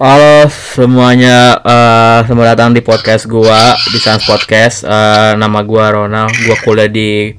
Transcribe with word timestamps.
Halo 0.00 0.48
semuanya, 0.48 1.60
uh, 1.60 2.24
selamat 2.24 2.56
datang 2.56 2.72
di 2.72 2.80
podcast 2.80 3.28
gua 3.28 3.76
di 3.92 4.00
Sans 4.00 4.24
Podcast. 4.24 4.80
Uh, 4.80 5.36
nama 5.36 5.60
gua 5.60 5.92
Ronald, 5.92 6.32
gua 6.40 6.56
kuliah 6.64 6.88
di 6.88 7.36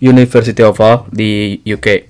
University 0.00 0.64
of 0.64 0.80
Hull 0.80 1.04
di 1.12 1.60
UK. 1.60 2.08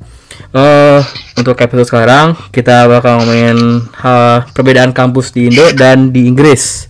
Uh, 0.54 1.02
untuk 1.34 1.58
episode 1.58 1.90
sekarang 1.90 2.38
kita 2.54 2.86
bakal 2.86 3.18
ngomongin 3.18 3.82
uh, 3.98 4.46
perbedaan 4.54 4.94
kampus 4.94 5.34
di 5.34 5.50
Indo 5.50 5.66
dan 5.74 6.14
di 6.14 6.30
Inggris. 6.30 6.86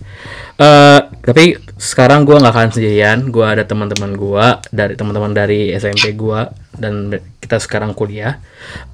Uh, 0.61 1.01
tapi 1.25 1.57
sekarang 1.81 2.21
gua 2.21 2.37
nggak 2.37 2.53
akan 2.53 2.69
sendirian, 2.69 3.33
gua 3.33 3.57
ada 3.57 3.65
teman-teman 3.65 4.13
gua 4.13 4.61
dari 4.69 4.93
teman-teman 4.93 5.33
dari 5.33 5.73
SMP 5.73 6.13
gua 6.13 6.53
dan 6.75 7.11
kita 7.43 7.59
sekarang 7.59 7.91
kuliah. 7.91 8.39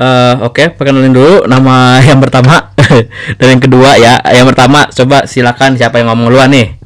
Uh, 0.02 0.42
Oke, 0.48 0.66
okay, 0.66 0.68
perkenalin 0.74 1.14
dulu 1.14 1.46
nama 1.46 1.98
yang 2.10 2.18
pertama 2.18 2.74
dan 3.40 3.48
yang 3.48 3.62
kedua 3.62 3.98
ya. 4.02 4.18
Yang 4.34 4.56
pertama 4.56 4.90
coba 4.90 5.30
silakan 5.30 5.78
siapa 5.78 6.02
yang 6.02 6.10
ngomong 6.14 6.34
luan 6.34 6.50
nih? 6.50 6.78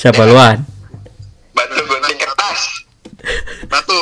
Siapa 0.00 0.24
luan? 0.24 0.64
Batu 1.52 1.80
gunting 1.84 2.18
kertas. 2.18 2.60
Batu. 3.68 4.00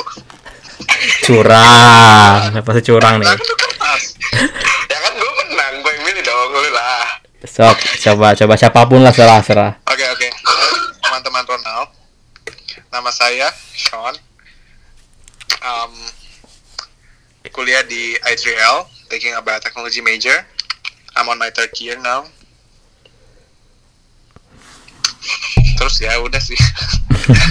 Curang, 1.27 2.59
pasti 2.63 2.83
curang 2.87 3.19
nih. 3.19 3.29
ya 4.89 4.99
kan 4.99 5.13
gue 5.15 5.33
menang, 5.43 5.75
gue 5.83 5.91
yang 5.91 6.03
milih 6.07 6.23
dong, 6.23 6.51
lu 6.55 6.71
lah. 6.71 7.07
Sok, 7.43 7.77
coba 8.03 8.35
coba 8.39 8.55
siapa 8.55 8.87
pun 8.87 9.03
lah 9.03 9.11
serah 9.11 9.43
serah. 9.43 9.73
Oke 9.91 10.07
oke. 10.07 10.29
Teman-teman 11.03 11.43
Ronald. 11.47 11.98
Nama 12.99 13.15
saya 13.15 13.47
Sean. 13.79 14.11
Um, 15.63 15.95
kuliah 17.55 17.87
di 17.87 18.19
I3L, 18.27 18.91
taking 19.07 19.39
a 19.39 19.43
biotechnology 19.43 20.03
major. 20.03 20.35
I'm 21.15 21.31
on 21.31 21.39
my 21.39 21.47
third 21.55 21.71
year 21.79 21.95
now. 22.03 22.27
Terus 25.79 26.03
ya 26.03 26.19
udah 26.19 26.43
sih. 26.43 26.59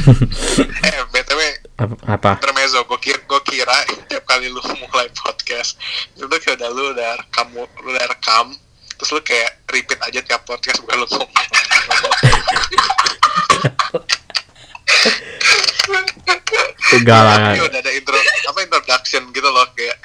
eh 0.92 1.00
btw 1.16 1.42
apa, 1.80 1.96
apa? 2.12 2.32
intermezzo 2.44 2.84
gue 2.84 3.00
kira 3.00 3.24
gue 3.24 3.42
kira 3.48 3.78
tiap 4.12 4.28
kali 4.28 4.52
lu 4.52 4.60
mulai 4.84 5.08
podcast 5.16 5.78
itu 6.18 6.26
kayak 6.26 6.58
udah 6.60 6.70
lu 6.74 6.84
udah 6.98 7.14
rekam 7.24 7.48
lu 7.54 7.64
udah 7.88 8.06
rekam 8.10 8.58
terus 8.98 9.14
lu 9.14 9.22
kayak 9.22 9.62
repeat 9.70 10.02
aja 10.02 10.20
tiap 10.26 10.44
podcast 10.50 10.82
bukan 10.82 10.98
lu 10.98 11.08
ngomong 11.08 11.30
Enggak 16.96 17.22
lah. 17.26 17.38
Tapi 17.52 17.62
udah 17.68 17.80
ada 17.84 17.92
intro 17.92 18.16
apa 18.48 18.60
introduction 18.64 19.22
gitu 19.36 19.50
loh 19.52 19.68
kayak 19.76 19.98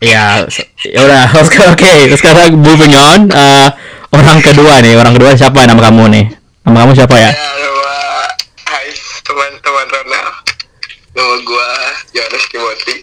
Ya, 0.00 0.48
ya 0.88 1.00
udah. 1.04 1.28
Oke, 1.44 1.60
oke. 1.60 1.92
Sekarang 2.16 2.56
moving 2.56 2.96
on. 2.96 3.28
Uh, 3.28 3.68
orang 4.16 4.40
kedua 4.40 4.80
nih, 4.80 4.96
orang 4.96 5.12
kedua 5.12 5.36
siapa 5.36 5.68
nama 5.68 5.76
kamu 5.76 6.08
nih? 6.08 6.24
Nama 6.64 6.76
kamu 6.88 6.92
siapa 6.96 7.16
ya? 7.20 7.30
ya 7.32 7.50
nama 7.56 7.96
hai 8.68 8.88
teman-teman 9.24 9.86
Ronald 9.88 10.34
nama 11.16 11.34
gua 11.42 11.68
Johannes 12.12 12.44
Timothy 12.52 12.96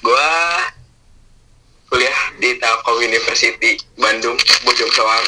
gua 0.00 0.28
kuliah 1.92 2.20
di 2.40 2.56
Telkom 2.56 2.96
University 3.04 3.76
Bandung 4.00 4.40
Bojong 4.64 4.92
Soang 4.96 5.24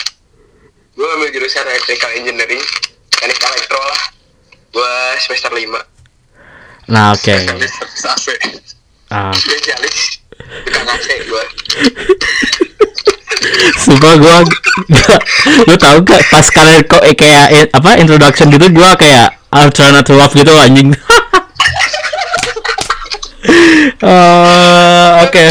gua 0.97 1.09
ambil 1.21 1.31
jurusan 1.37 1.69
Electrical 1.69 2.11
Engineering 2.17 2.65
teknik 3.13 3.39
elektro 3.39 3.79
lah 3.79 4.03
gua 4.73 4.93
semester 5.21 5.53
5 5.53 5.69
Nah, 6.91 7.15
oke. 7.15 7.37
AC 8.03 8.27
Ah, 9.13 9.31
spesialis 9.37 10.25
tukang 10.65 10.89
AC 10.89 11.09
gua 11.29 11.45
sumpah 13.79 14.15
gua 14.17 14.37
lu 15.69 15.75
tahu 15.77 15.99
gak 16.05 16.23
pas 16.33 16.47
kalian 16.49 16.83
kok 16.89 17.03
eh, 17.05 17.15
kayak 17.15 17.47
eh, 17.53 17.65
apa 17.71 18.01
introduction 18.01 18.49
gitu 18.49 18.67
gua 18.73 18.97
kayak 18.97 19.37
alternative 19.53 20.17
love 20.17 20.33
gitu 20.33 20.53
anjing. 20.57 20.97
Eh, 24.03 25.11
oke. 25.29 25.47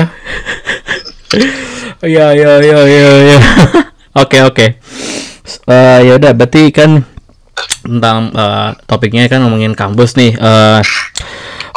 Ya 2.01 2.34
ya 2.34 2.51
ya 2.59 2.79
ya 2.90 3.09
ya. 3.29 3.40
Oke 4.25 4.44
oke. 4.44 4.66
Eh, 5.69 6.00
ya 6.03 6.13
udah 6.19 6.34
berarti 6.35 6.74
kan 6.74 7.06
tentang 7.81 8.31
eh, 8.34 8.69
topiknya 8.86 9.25
kan 9.28 9.42
ngomongin 9.46 9.74
kampus 9.74 10.18
nih. 10.18 10.34
Eh, 10.38 10.81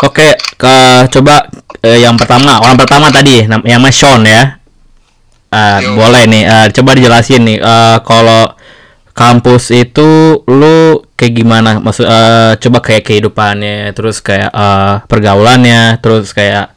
Oke, 0.02 0.34
ke 0.58 0.76
coba 1.08 1.46
eh, 1.80 2.02
yang 2.02 2.18
pertama, 2.18 2.58
orang 2.58 2.74
pertama 2.74 3.14
tadi 3.14 3.46
yang 3.46 3.80
Mas 3.80 3.94
Sean 3.94 4.26
ya. 4.26 4.58
Yo. 5.54 5.94
boleh 5.94 6.26
nih, 6.26 6.42
eh, 6.50 6.66
coba 6.74 6.98
dijelasin 6.98 7.46
nih 7.46 7.58
eh, 7.62 7.98
kalau 8.02 8.58
kampus 9.14 9.70
itu 9.70 10.42
lu 10.50 10.98
kayak 11.14 11.34
gimana? 11.38 11.78
Maksud 11.78 12.10
eh, 12.10 12.52
coba 12.58 12.78
kayak 12.82 13.06
kehidupannya, 13.06 13.94
terus 13.94 14.18
kayak 14.18 14.50
eh, 14.50 14.94
pergaulannya, 15.06 16.02
terus 16.02 16.34
kayak 16.34 16.74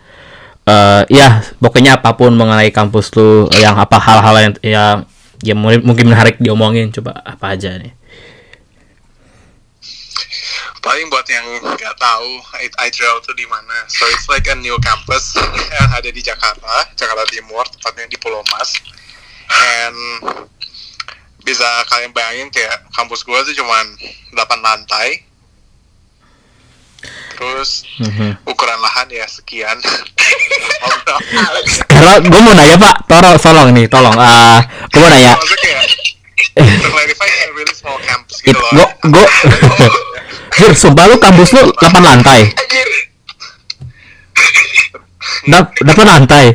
eh 0.67 1.01
ya 1.09 1.41
pokoknya 1.63 1.97
apa 1.97 2.13
pun 2.19 2.35
mengenai 2.35 2.69
kampus 2.75 3.15
lu 3.15 3.47
yang 3.55 3.79
apa 3.79 3.97
hal-hal 4.03 4.35
yang 4.35 4.53
yang 4.61 4.97
yang 5.41 5.57
mungkin 5.57 5.79
mungkin 5.87 6.05
menarik 6.11 6.37
diomongin 6.37 6.93
coba 6.93 7.17
apa 7.25 7.57
aja 7.57 7.81
nih. 7.81 7.96
Paling 10.87 11.11
buat 11.11 11.27
yang 11.27 11.43
nggak 11.59 11.95
tahu 11.97 12.29
ITRL 12.79 13.19
itu 13.19 13.31
di 13.35 13.43
mana 13.43 13.83
so 13.85 14.07
it's 14.07 14.23
like 14.25 14.47
a 14.47 14.55
new 14.55 14.79
campus 14.79 15.35
yang 15.75 15.89
ada 15.91 16.07
di 16.07 16.21
Jakarta 16.21 16.87
Jakarta 16.95 17.27
Timur 17.27 17.67
tepatnya 17.67 18.07
di 18.07 18.15
Pulau 18.15 18.39
Mas 18.49 18.71
and 19.51 19.97
bisa 21.43 21.63
kalian 21.85 22.11
bayangin 22.11 22.47
kayak 22.49 22.87
kampus 22.91 23.23
gua 23.23 23.39
tuh 23.41 23.51
cuman 23.51 23.85
8 24.31 24.39
lantai 24.59 25.27
terus 27.33 27.83
Mhm. 27.99 28.41
ukuran 28.43 28.79
lahan 28.79 29.07
ya 29.09 29.27
sekian 29.27 29.77
Sekarang 31.67 32.25
gue 32.25 32.41
mau 32.41 32.51
nanya 32.51 32.75
Pak, 32.75 33.07
tolong, 33.07 33.37
tolong 33.37 33.67
nih, 33.71 33.87
tolong. 33.87 34.11
Ah, 34.13 34.59
gue 34.87 34.99
mau 34.99 35.07
nanya. 35.07 35.33
maksudnya 35.33 35.61
kayak 35.63 35.85
to 36.83 36.87
clarify 36.89 37.27
kayak 37.27 37.51
really 37.53 37.73
small 37.73 37.97
campus 38.03 38.41
It, 38.41 38.51
gitu 38.51 38.59
loh 38.59 38.71
gue, 38.73 38.87
gue, 39.07 39.25
Jir, 40.49 40.71
sumpah 40.73 41.05
lu 41.05 41.15
kampus 41.17 41.51
lu 41.51 41.67
8 41.71 41.75
lantai, 41.99 42.41
Anjir. 42.47 42.89
Dap, 45.45 45.73
8 45.73 45.85
lantai. 46.03 46.45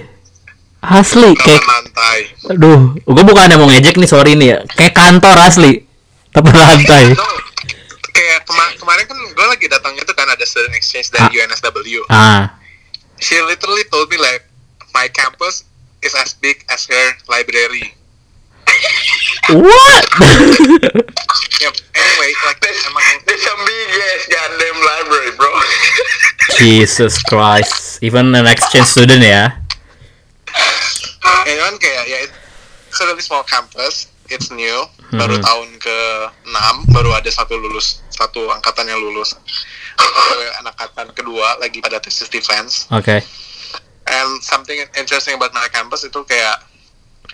Asli, 0.82 1.30
8 1.30 1.38
kayak, 1.38 1.62
lantai 1.62 2.18
aduh, 2.50 2.98
gue 2.98 3.22
bukan 3.22 3.46
yang 3.46 3.56
mau 3.56 3.70
ngejek 3.70 3.94
nih, 3.94 4.04
sorry 4.04 4.34
nih 4.34 4.48
ya. 4.48 4.58
Kayak 4.68 4.92
kantor 4.92 5.36
asli, 5.40 5.72
8 6.32 6.42
lantai. 6.52 7.14
kayak 8.12 8.42
kema- 8.42 8.74
kemarin 8.76 9.04
kan 9.06 9.16
gue 9.16 9.46
lagi 9.46 9.66
datang 9.66 9.94
itu 9.94 10.10
kan 10.10 10.26
ada 10.26 10.42
student 10.42 10.74
exchange 10.74 11.08
dari 11.08 11.32
Ah. 11.32 11.46
UNSW 11.46 12.00
Ah, 12.08 12.42
she 13.16 13.38
literally 13.40 13.86
told 13.86 14.04
me 14.06 14.18
like 14.18 14.42
my 14.90 15.06
campus 15.08 15.64
is 15.98 16.12
as 16.12 16.34
big 16.34 16.60
as 16.66 16.84
her 16.84 17.06
library 17.24 17.94
what? 19.52 20.04
yep. 21.62 21.74
anyway 21.94 22.30
like 22.46 22.58
emang 22.62 23.04
there's 23.26 23.44
a 23.46 23.56
big 23.66 23.88
ass 23.90 24.22
goddamn 24.30 24.78
library 24.80 25.30
bro 25.36 25.50
Jesus 26.58 27.18
Christ, 27.22 27.98
even 28.02 28.34
an 28.34 28.46
exchange 28.46 28.86
student 28.86 29.22
ya. 29.24 29.50
and 31.42 31.58
kan 31.58 31.74
kayak 31.80 32.04
ya 32.06 32.18
it's 32.86 33.00
a 33.00 33.04
really 33.08 33.22
small 33.24 33.42
campus 33.42 34.06
it's 34.30 34.50
new 34.52 34.86
baru 35.12 35.36
Mhm. 35.36 35.44
tahun 35.44 35.68
ke 35.76 35.98
6 36.46 36.94
baru 36.94 37.10
ada 37.12 37.28
satu 37.28 37.58
lulus 37.58 38.00
satu 38.14 38.46
angkatan 38.48 38.88
yang 38.88 39.00
lulus 39.00 39.34
Satu 40.02 40.40
angkatan 40.64 41.06
kedua 41.12 41.60
lagi 41.60 41.82
pada 41.84 42.00
thesis 42.00 42.30
defense 42.32 42.88
Oke. 42.94 43.20
And 44.08 44.42
something 44.42 44.82
interesting 44.98 45.38
about 45.38 45.54
my 45.54 45.68
campus 45.70 46.02
itu 46.02 46.16
kayak 46.26 46.58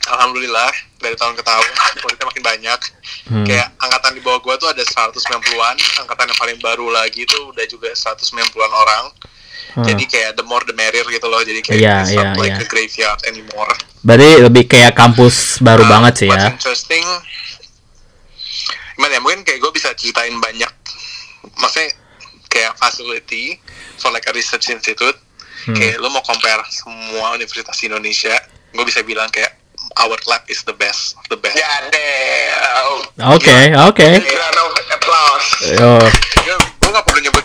Alhamdulillah 0.09 0.71
dari 0.99 1.15
tahun 1.15 1.37
ke 1.37 1.43
tahun 1.45 1.69
muridnya 2.01 2.27
makin 2.27 2.45
banyak. 2.45 2.81
Hmm. 3.29 3.45
Kayak 3.45 3.69
angkatan 3.77 4.13
di 4.17 4.23
bawah 4.25 4.41
gua 4.41 4.55
tuh 4.57 4.73
ada 4.73 4.81
190-an, 4.81 5.77
angkatan 6.05 6.25
yang 6.33 6.39
paling 6.39 6.59
baru 6.59 6.89
lagi 6.89 7.29
tuh 7.29 7.53
udah 7.53 7.65
juga 7.69 7.93
190-an 7.93 8.73
orang. 8.73 9.05
Hmm. 9.77 9.85
Jadi 9.85 10.05
kayak 10.09 10.41
the 10.41 10.45
more 10.49 10.65
the 10.65 10.73
merrier 10.73 11.05
gitu 11.05 11.29
loh. 11.29 11.45
Jadi 11.45 11.61
kayak 11.61 12.09
it's 12.09 12.17
iya, 12.17 12.25
not 12.33 12.41
like 12.41 12.57
iya. 12.57 12.65
a 12.65 12.67
graveyard 12.67 13.21
anymore. 13.29 13.73
Berarti 14.01 14.31
lebih 14.41 14.65
kayak 14.65 14.97
kampus 14.97 15.61
baru 15.61 15.85
Uh, 15.85 15.91
banget 15.93 16.13
sih 16.25 16.29
ya. 16.33 16.49
interesting 16.49 17.05
gimana 18.99 19.15
ya 19.15 19.21
mungkin 19.23 19.47
kayak 19.47 19.63
gue 19.63 19.71
bisa 19.71 19.95
ceritain 19.95 20.35
banyak 20.43 20.67
maksudnya 21.55 21.95
kayak 22.51 22.75
facility 22.75 23.55
for 23.95 24.11
like 24.11 24.27
a 24.27 24.35
research 24.35 24.67
institute 24.69 25.15
Hmm. 25.59 25.75
kayak 25.75 25.99
lo 25.99 26.07
mau 26.09 26.23
compare 26.23 26.63
semua 26.71 27.35
universitas 27.35 27.75
di 27.77 27.91
Indonesia 27.91 28.31
gue 28.71 28.85
bisa 28.87 29.03
bilang 29.03 29.27
kayak 29.29 29.58
our 29.99 30.17
lab 30.27 30.43
is 30.47 30.63
the 30.65 30.75
best 30.75 31.19
the 31.29 31.37
best. 31.37 31.59
Ya 31.59 31.69
damn 31.91 33.35
Oke, 33.35 33.57
oke. 33.75 34.07
round 34.23 34.59
of 34.63 34.73
applause. 34.95 35.49
Yo, 35.75 35.99
gue 36.79 36.91
gak 36.91 37.05
perlu 37.05 37.21
nyebut 37.21 37.45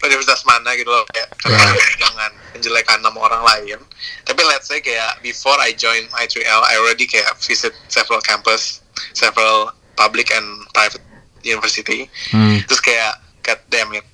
universitas 0.00 0.48
mana 0.48 0.72
gitu 0.74 0.88
loh 0.88 1.04
kayak 1.12 1.28
Yeah. 1.44 1.76
jangan 2.00 2.30
menjelekan 2.56 2.98
nama 3.04 3.18
orang 3.20 3.42
lain. 3.44 3.78
Tapi 4.24 4.40
let's 4.48 4.64
say 4.68 4.80
kayak 4.80 5.20
before 5.20 5.56
I 5.60 5.76
join 5.76 6.08
I3L 6.16 6.60
I 6.64 6.80
already 6.80 7.04
kayak 7.04 7.36
visit 7.40 7.76
several 7.92 8.20
campus 8.24 8.80
several 9.12 9.72
public 9.96 10.32
and 10.32 10.44
private 10.72 11.04
university. 11.44 12.08
Hmm. 12.32 12.60
terus 12.64 12.80
kayak 12.80 13.20
god 13.44 13.60
damn 13.68 13.92
it 13.92 14.04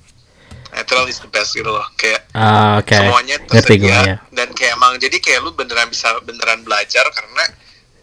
I3L 0.77 1.09
is 1.09 1.19
the 1.19 1.27
best 1.27 1.53
gitu 1.53 1.67
loh. 1.67 1.85
Kayak 1.97 2.29
Ah, 2.31 2.77
Oke. 2.79 2.93
semuanya 2.93 3.41
gue 3.41 3.49
tersedia 3.51 3.97
ya. 4.05 4.17
dan 4.31 4.53
kayak 4.53 4.77
emang 4.77 5.01
jadi 5.01 5.17
kayak 5.17 5.41
lu 5.41 5.51
beneran 5.51 5.89
bisa 5.89 6.13
beneran 6.21 6.61
belajar 6.61 7.09
karena 7.09 7.45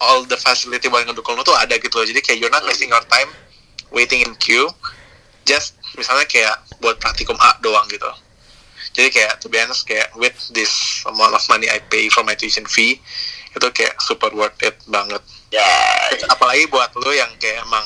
all 0.01 0.25
the 0.25 0.35
facility 0.35 0.89
buat 0.89 1.05
ngedukung 1.05 1.37
lu 1.37 1.43
tuh 1.43 1.53
ada 1.53 1.77
gitu 1.77 1.93
loh. 1.93 2.03
Jadi 2.03 2.19
kayak 2.19 2.37
you're 2.37 2.49
not 2.49 2.65
wasting 2.65 2.89
your 2.89 3.05
time 3.07 3.29
waiting 3.89 4.19
in 4.19 4.33
queue. 4.35 4.65
Just 5.43 5.77
misalnya 5.93 6.25
kayak 6.25 6.51
buat 6.79 6.97
praktikum 6.97 7.37
A 7.37 7.55
doang 7.59 7.85
gitu. 7.87 8.09
Jadi 8.93 9.09
kayak 9.11 9.37
to 9.37 9.47
be 9.47 9.57
honest 9.57 9.85
kayak 9.85 10.09
with 10.13 10.33
this 10.51 10.69
amount 11.05 11.31
of 11.31 11.41
money 11.47 11.65
I 11.65 11.77
pay 11.79 12.09
for 12.09 12.21
my 12.21 12.33
tuition 12.33 12.65
fee 12.65 12.97
itu 13.53 13.67
kayak 13.69 13.93
super 13.99 14.33
worth 14.33 14.57
it 14.59 14.77
banget. 14.87 15.21
Ya, 15.49 15.61
apalagi 16.27 16.65
buat 16.67 16.89
lu 16.95 17.13
yang 17.13 17.29
kayak 17.37 17.61
emang 17.61 17.85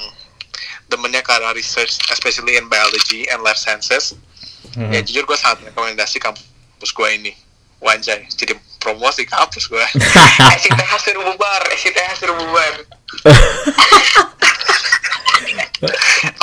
demennya 0.88 1.20
ke 1.20 1.28
arah 1.30 1.52
research 1.52 2.00
especially 2.08 2.56
in 2.56 2.68
biology 2.68 3.28
and 3.28 3.44
life 3.44 3.60
sciences 3.60 4.16
Hmm. 4.78 4.94
ya 4.94 5.02
jujur 5.02 5.26
gue 5.26 5.34
sangat 5.34 5.74
rekomendasi 5.74 6.22
kampus 6.22 6.94
gue 6.94 7.10
ini 7.18 7.34
Wanjai 7.82 8.30
jadi 8.30 8.54
promosi 8.78 9.26
kampus 9.26 9.66
gue 9.66 9.82
SITH 10.62 10.94
suruh 11.02 11.34
bubar, 11.34 11.62
SITH 11.74 11.98
suruh 12.18 12.38
bubar. 12.38 12.74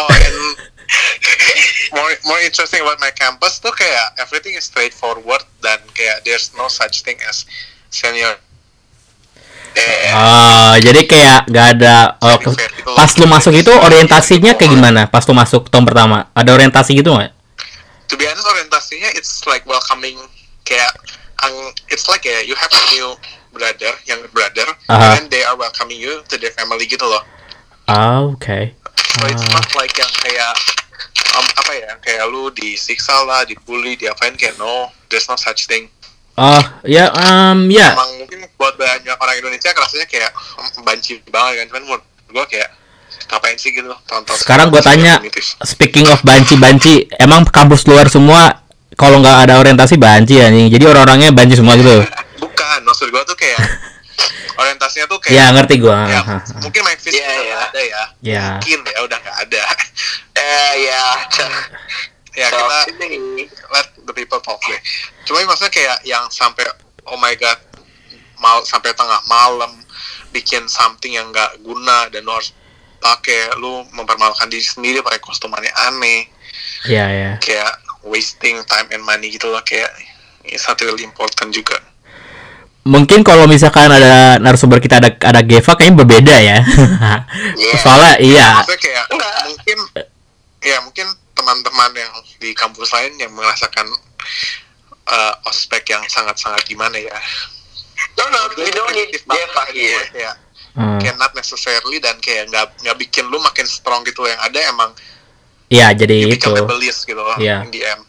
oh 0.02 0.10
and 0.10 0.38
more 1.94 2.10
more 2.26 2.40
interesting 2.42 2.82
about 2.82 2.98
my 3.02 3.10
campus 3.14 3.58
tuh 3.58 3.74
kayak 3.74 4.14
everything 4.18 4.54
is 4.54 4.64
straightforward 4.66 5.42
dan 5.62 5.78
kayak 5.94 6.22
there's 6.22 6.54
no 6.54 6.68
such 6.70 7.02
thing 7.02 7.18
as 7.26 7.46
senior 7.90 8.38
eh, 9.74 10.14
Oh, 10.14 10.78
jadi 10.78 11.02
kayak 11.02 11.50
gak 11.50 11.66
ada 11.78 12.14
oh, 12.22 12.38
pas 12.94 13.10
lu 13.18 13.26
masuk 13.26 13.58
itu 13.58 13.74
orientasinya 13.74 14.54
kayak 14.54 14.70
gimana? 14.70 15.10
Pas 15.10 15.26
lu 15.26 15.34
masuk 15.34 15.66
tahun 15.66 15.82
pertama, 15.82 16.30
ada 16.30 16.54
orientasi 16.54 16.94
gitu 16.94 17.10
nggak? 17.10 17.33
To 18.06 18.14
be 18.14 18.24
honest 18.24 18.44
orientasinya 18.44 19.10
it's 19.14 19.44
like 19.44 19.64
welcoming 19.64 20.16
kayak 20.62 20.90
ang 21.42 21.54
it's 21.88 22.06
like 22.06 22.24
ya 22.24 22.40
you 22.40 22.54
have 22.54 22.70
a 22.70 22.82
new 22.92 23.12
brother 23.50 23.92
younger 24.04 24.30
brother 24.30 24.66
Aha. 24.88 25.18
and 25.18 25.28
they 25.28 25.44
are 25.44 25.54
welcoming 25.54 25.96
you 25.96 26.24
to 26.26 26.36
their 26.36 26.52
family 26.52 26.84
gitu 26.84 27.04
loh 27.04 27.22
Ah, 27.84 28.24
oke. 28.24 28.72
So 28.96 29.28
it's 29.28 29.44
Ah. 29.44 29.60
not 29.60 29.68
like 29.76 29.92
yang 29.92 30.08
kayak 30.24 30.56
um, 31.36 31.44
apa 31.60 31.72
ya, 31.76 31.90
kayak 32.00 32.24
lu 32.32 32.48
disiksa 32.48 33.12
lah, 33.28 33.44
dibully, 33.44 33.92
diapain 33.92 34.32
kayak 34.34 34.56
no, 34.56 34.88
there's 35.12 35.28
no 35.28 35.36
such 35.36 35.68
thing. 35.68 35.92
Oh, 36.40 36.64
ya, 36.82 37.12
um, 37.12 37.68
ya. 37.68 37.92
Emang 37.92 38.24
mungkin 38.24 38.40
buat 38.56 38.74
banyak 38.74 39.14
orang 39.14 39.36
Indonesia 39.36 39.68
rasanya 39.70 40.08
kayak 40.08 40.32
um, 40.56 40.80
banci 40.80 41.20
banget 41.28 41.60
kan, 41.60 41.66
cuman 41.76 41.82
menurut 41.84 42.04
gua 42.32 42.48
kayak 42.48 42.72
ngapain 43.26 43.56
sih 43.56 43.70
gitu 43.70 43.88
tonton. 44.04 44.34
Sekarang 44.36 44.68
gua 44.68 44.80
tanya, 44.80 45.18
speaking 45.62 46.06
of 46.08 46.20
banci-banci, 46.22 47.08
emang 47.16 47.44
kampus 47.48 47.84
luar 47.84 48.06
semua 48.06 48.62
kalau 48.94 49.18
nggak 49.18 49.48
ada 49.48 49.58
orientasi 49.58 49.96
banci 49.96 50.38
ya 50.38 50.48
nih. 50.48 50.70
Jadi 50.70 50.84
orang-orangnya 50.86 51.30
banci 51.34 51.58
semua 51.58 51.74
gitu. 51.74 52.04
Bukan, 52.44 52.78
maksud 52.84 53.08
gua 53.10 53.22
tuh 53.24 53.34
kayak 53.34 53.58
orientasinya 54.60 55.06
tuh 55.10 55.18
kayak 55.18 55.34
Ya, 55.34 55.44
ngerti 55.50 55.74
gua. 55.82 56.06
ya, 56.06 56.20
mungkin 56.62 56.80
main 56.84 56.98
fisik 56.98 57.18
Iya, 57.18 57.26
udah 57.26 57.40
iya. 57.42 57.58
ada 57.58 57.80
ya. 57.80 58.02
Ya. 58.22 58.44
Mungkin 58.58 58.78
ya 58.86 59.00
udah 59.02 59.18
nggak 59.18 59.36
ada. 59.48 59.62
Eh, 60.34 60.90
ya. 60.90 61.04
ya 62.34 62.48
So, 62.50 62.58
kita 62.90 63.06
ini 63.06 63.46
let 63.70 63.86
the 64.02 64.10
people 64.10 64.42
talk 64.42 64.58
deh. 64.66 64.82
Cuma 65.22 65.40
maksudnya 65.46 65.70
kayak 65.70 65.98
yang 66.02 66.26
sampai 66.26 66.66
oh 67.06 67.14
my 67.16 67.32
god 67.38 67.56
mal 68.42 68.60
sampai 68.66 68.90
tengah 68.92 69.22
malam 69.24 69.70
bikin 70.34 70.66
something 70.66 71.14
yang 71.14 71.30
nggak 71.30 71.62
guna 71.62 72.10
dan 72.10 72.26
harus 72.26 72.50
pakai 73.04 73.52
lu 73.60 73.84
mempermalukan 73.92 74.48
diri 74.48 74.64
sendiri 74.64 75.04
pakai 75.04 75.20
kostum 75.20 75.52
aneh 75.52 76.24
Ya, 76.84 77.08
ya. 77.08 77.30
kayak 77.40 77.72
wasting 78.04 78.60
time 78.64 78.88
and 78.92 79.04
money 79.04 79.28
gitu 79.28 79.48
loh 79.48 79.60
kayak 79.60 79.88
it's 80.44 80.64
not 80.64 80.76
really 80.80 81.00
important 81.00 81.52
juga. 81.52 81.80
Mungkin 82.84 83.24
kalau 83.24 83.48
misalkan 83.48 83.88
ada 83.88 84.36
narasumber 84.36 84.76
kita 84.76 85.00
ada 85.00 85.08
ada 85.16 85.40
Geva 85.40 85.72
kayaknya 85.72 85.96
berbeda 86.04 86.36
ya. 86.36 86.58
Iya. 87.56 87.74
Soalnya 87.84 88.14
iya. 88.20 88.48
Maksudnya 88.60 88.80
kayak 88.80 89.04
Enggak. 89.08 89.32
mungkin 89.48 89.78
ya 90.60 90.76
mungkin 90.84 91.06
teman-teman 91.32 91.90
yang 91.96 92.12
di 92.36 92.52
kampus 92.52 92.92
lain 92.92 93.16
yang 93.16 93.32
merasakan 93.32 93.88
uh, 95.08 95.48
ospek 95.48 95.88
yang 95.88 96.04
sangat-sangat 96.08 96.64
gimana 96.64 96.96
ya 96.96 97.16
No, 98.14 98.28
no, 98.30 98.52
we 98.54 98.68
don't 98.70 98.92
need 98.92 99.10
Deva 99.16 99.62
here. 99.72 100.04
kayak 100.12 100.34
Hmm. 100.74 100.98
kayak 100.98 101.14
not 101.16 101.30
necessarily 101.32 101.98
dan 101.98 102.18
kayak 102.18 102.50
nggak 102.50 102.66
nggak 102.82 102.96
bikin 102.98 103.24
lu 103.26 103.38
makin 103.38 103.62
strong 103.62 104.02
gitu 104.02 104.26
yang 104.26 104.38
ada 104.40 104.58
emang 104.64 104.90
Iya, 105.66 105.94
jadi 105.94 106.28
itu. 106.28 106.50
rebellious 106.50 107.02
gitu 107.02 107.16
loh 107.16 107.38
Iya. 107.38 107.62
the 107.68 107.80
end 107.80 108.02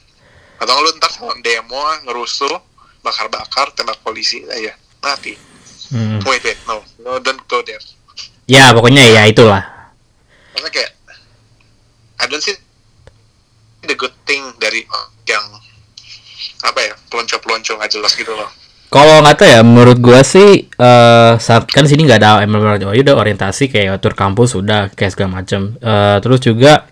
atau 0.55 0.73
lu 0.75 0.89
ntar 0.95 1.09
sama 1.09 1.37
demo 1.39 1.77
ngerusuh 2.03 2.57
bakar-bakar 2.99 3.69
tembak 3.71 4.01
polisi 4.01 4.41
aja 4.45 4.73
mati 4.99 5.37
Hmm. 5.85 6.17
wait 6.23 6.41
wait 6.41 6.57
no 6.65 6.81
no 6.99 7.21
don't 7.21 7.37
go 7.45 7.61
there 7.61 7.77
Ya, 8.45 8.69
pokoknya 8.71 9.05
ya 9.05 9.25
itulah. 9.25 9.61
karena 10.51 10.69
kayak 10.71 10.91
I 12.17 12.25
don't 12.25 12.41
see 12.41 12.57
the 13.81 13.93
good 13.93 14.13
thing 14.23 14.41
dari 14.57 14.81
yang 15.23 15.45
apa 16.61 16.79
ya 16.79 16.93
pelonco-pelonco 17.07 17.73
nggak 17.75 17.91
jelas 17.91 18.13
gitu 18.13 18.33
loh 18.33 18.49
Kalau 18.93 19.19
nggak 19.19 19.35
tahu 19.35 19.49
ya, 19.49 19.61
menurut 19.65 19.97
gua 19.99 20.23
sih 20.23 20.71
eh 20.71 21.31
saat 21.35 21.67
kan 21.67 21.83
sini 21.83 22.07
nggak 22.07 22.19
ada 22.21 22.39
oh, 22.39 22.93
ya 22.95 23.01
udah 23.03 23.15
orientasi 23.19 23.67
kayak 23.67 23.99
tur 23.99 24.15
kampus 24.15 24.55
udah 24.55 24.93
kayak 24.93 25.11
segala 25.11 25.43
macem. 25.43 25.75
Eh, 25.83 26.17
terus 26.23 26.39
juga 26.39 26.87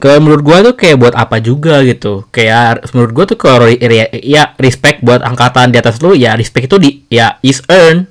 ke 0.00 0.10
menurut 0.18 0.42
gua 0.42 0.64
tuh 0.64 0.74
kayak 0.74 0.96
buat 0.96 1.14
apa 1.14 1.44
juga 1.44 1.84
gitu. 1.84 2.24
Kayak 2.32 2.88
menurut 2.96 3.12
gua 3.12 3.24
tuh 3.28 3.36
kalau 3.36 3.68
ya 3.68 4.56
respect 4.56 5.04
buat 5.04 5.20
angkatan 5.20 5.70
di 5.70 5.78
atas 5.78 6.00
lu 6.00 6.16
ya 6.16 6.34
respect 6.40 6.72
itu 6.72 6.76
di 6.80 6.90
ya 7.12 7.36
is 7.44 7.60
earn. 7.68 8.08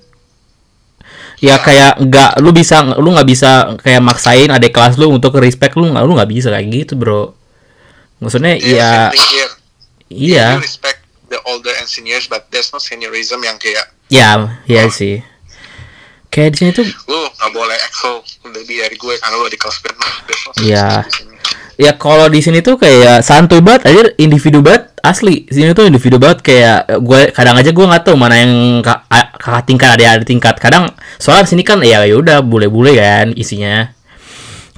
Ya 1.43 1.59
kayak 1.59 1.99
nggak 1.99 2.39
lu 2.39 2.55
bisa 2.55 2.87
lu 2.95 3.11
nggak 3.11 3.27
bisa 3.27 3.75
kayak 3.83 3.99
maksain 3.99 4.47
adik 4.47 4.71
kelas 4.71 4.95
lu 4.95 5.11
untuk 5.11 5.35
respect 5.41 5.75
lu 5.75 5.91
nggak 5.91 6.03
lu 6.07 6.15
nggak 6.15 6.31
bisa 6.31 6.47
kayak 6.53 6.71
gitu 6.71 6.95
bro. 6.95 7.35
Maksudnya 8.23 8.55
Yeah, 8.55 9.11
ya 9.11 9.45
iya 10.07 10.47
you 10.55 10.63
respect 10.63 11.02
the 11.33 11.41
older 11.49 11.73
and 11.81 11.89
seniors 11.89 12.29
but 12.29 12.45
there's 12.53 12.69
no 12.69 12.77
seniorism 12.77 13.41
yang 13.41 13.57
kayak 13.57 13.89
ya 14.13 14.53
ya 14.69 14.85
sih. 14.93 15.25
Kayak 16.29 16.49
di 16.53 16.57
sini 16.57 16.71
tuh 16.73 16.85
lu 16.85 17.21
nggak 17.29 17.51
boleh 17.53 17.77
excel 17.89 18.21
lebih 18.49 18.81
dari 18.81 18.97
gue 18.97 19.13
karena 19.21 19.35
lu 19.37 19.49
di 19.49 19.57
kelas 19.57 19.77
di 19.81 21.13
sini. 21.13 21.35
ya 21.73 21.91
kalau 21.97 22.29
di 22.29 22.41
sini 22.41 22.61
tuh 22.61 22.77
kayak 22.77 23.25
santuy 23.25 23.61
banget 23.61 23.89
aja 23.89 24.01
individu 24.17 24.61
banget 24.61 24.93
asli. 25.01 25.45
Di 25.45 25.61
sini 25.61 25.77
tuh 25.77 25.89
individu 25.89 26.17
banget 26.17 26.41
kayak 26.41 27.01
gue 27.01 27.21
kadang 27.33 27.57
aja 27.57 27.69
gue 27.69 27.85
nggak 27.85 28.03
tahu 28.05 28.17
mana 28.17 28.37
yang 28.37 28.81
kakak 28.81 29.65
tingkat 29.69 29.89
ada 29.93 30.21
ada 30.21 30.25
tingkat. 30.25 30.57
Kadang 30.57 30.89
soalnya 31.21 31.45
di 31.45 31.51
sini 31.53 31.63
kan 31.65 31.81
ya 31.85 32.01
ya 32.01 32.17
udah 32.17 32.41
bule-bule 32.41 32.97
kan 32.97 33.33
isinya. 33.37 33.93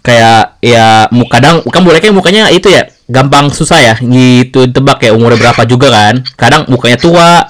Kayak 0.03 0.59
ya 0.59 1.07
kadang 1.31 1.63
kan 1.71 1.81
bule 1.87 2.03
kayak 2.03 2.15
mukanya 2.15 2.51
itu 2.51 2.67
ya 2.67 2.94
gampang 3.05 3.53
susah 3.53 3.79
ya. 3.81 3.95
Gitu 3.99 4.69
tebak 4.69 5.01
ya 5.05 5.13
umurnya 5.13 5.49
berapa 5.49 5.61
juga 5.69 5.89
kan. 5.93 6.21
Kadang 6.37 6.65
mukanya 6.69 6.97
tua. 6.97 7.47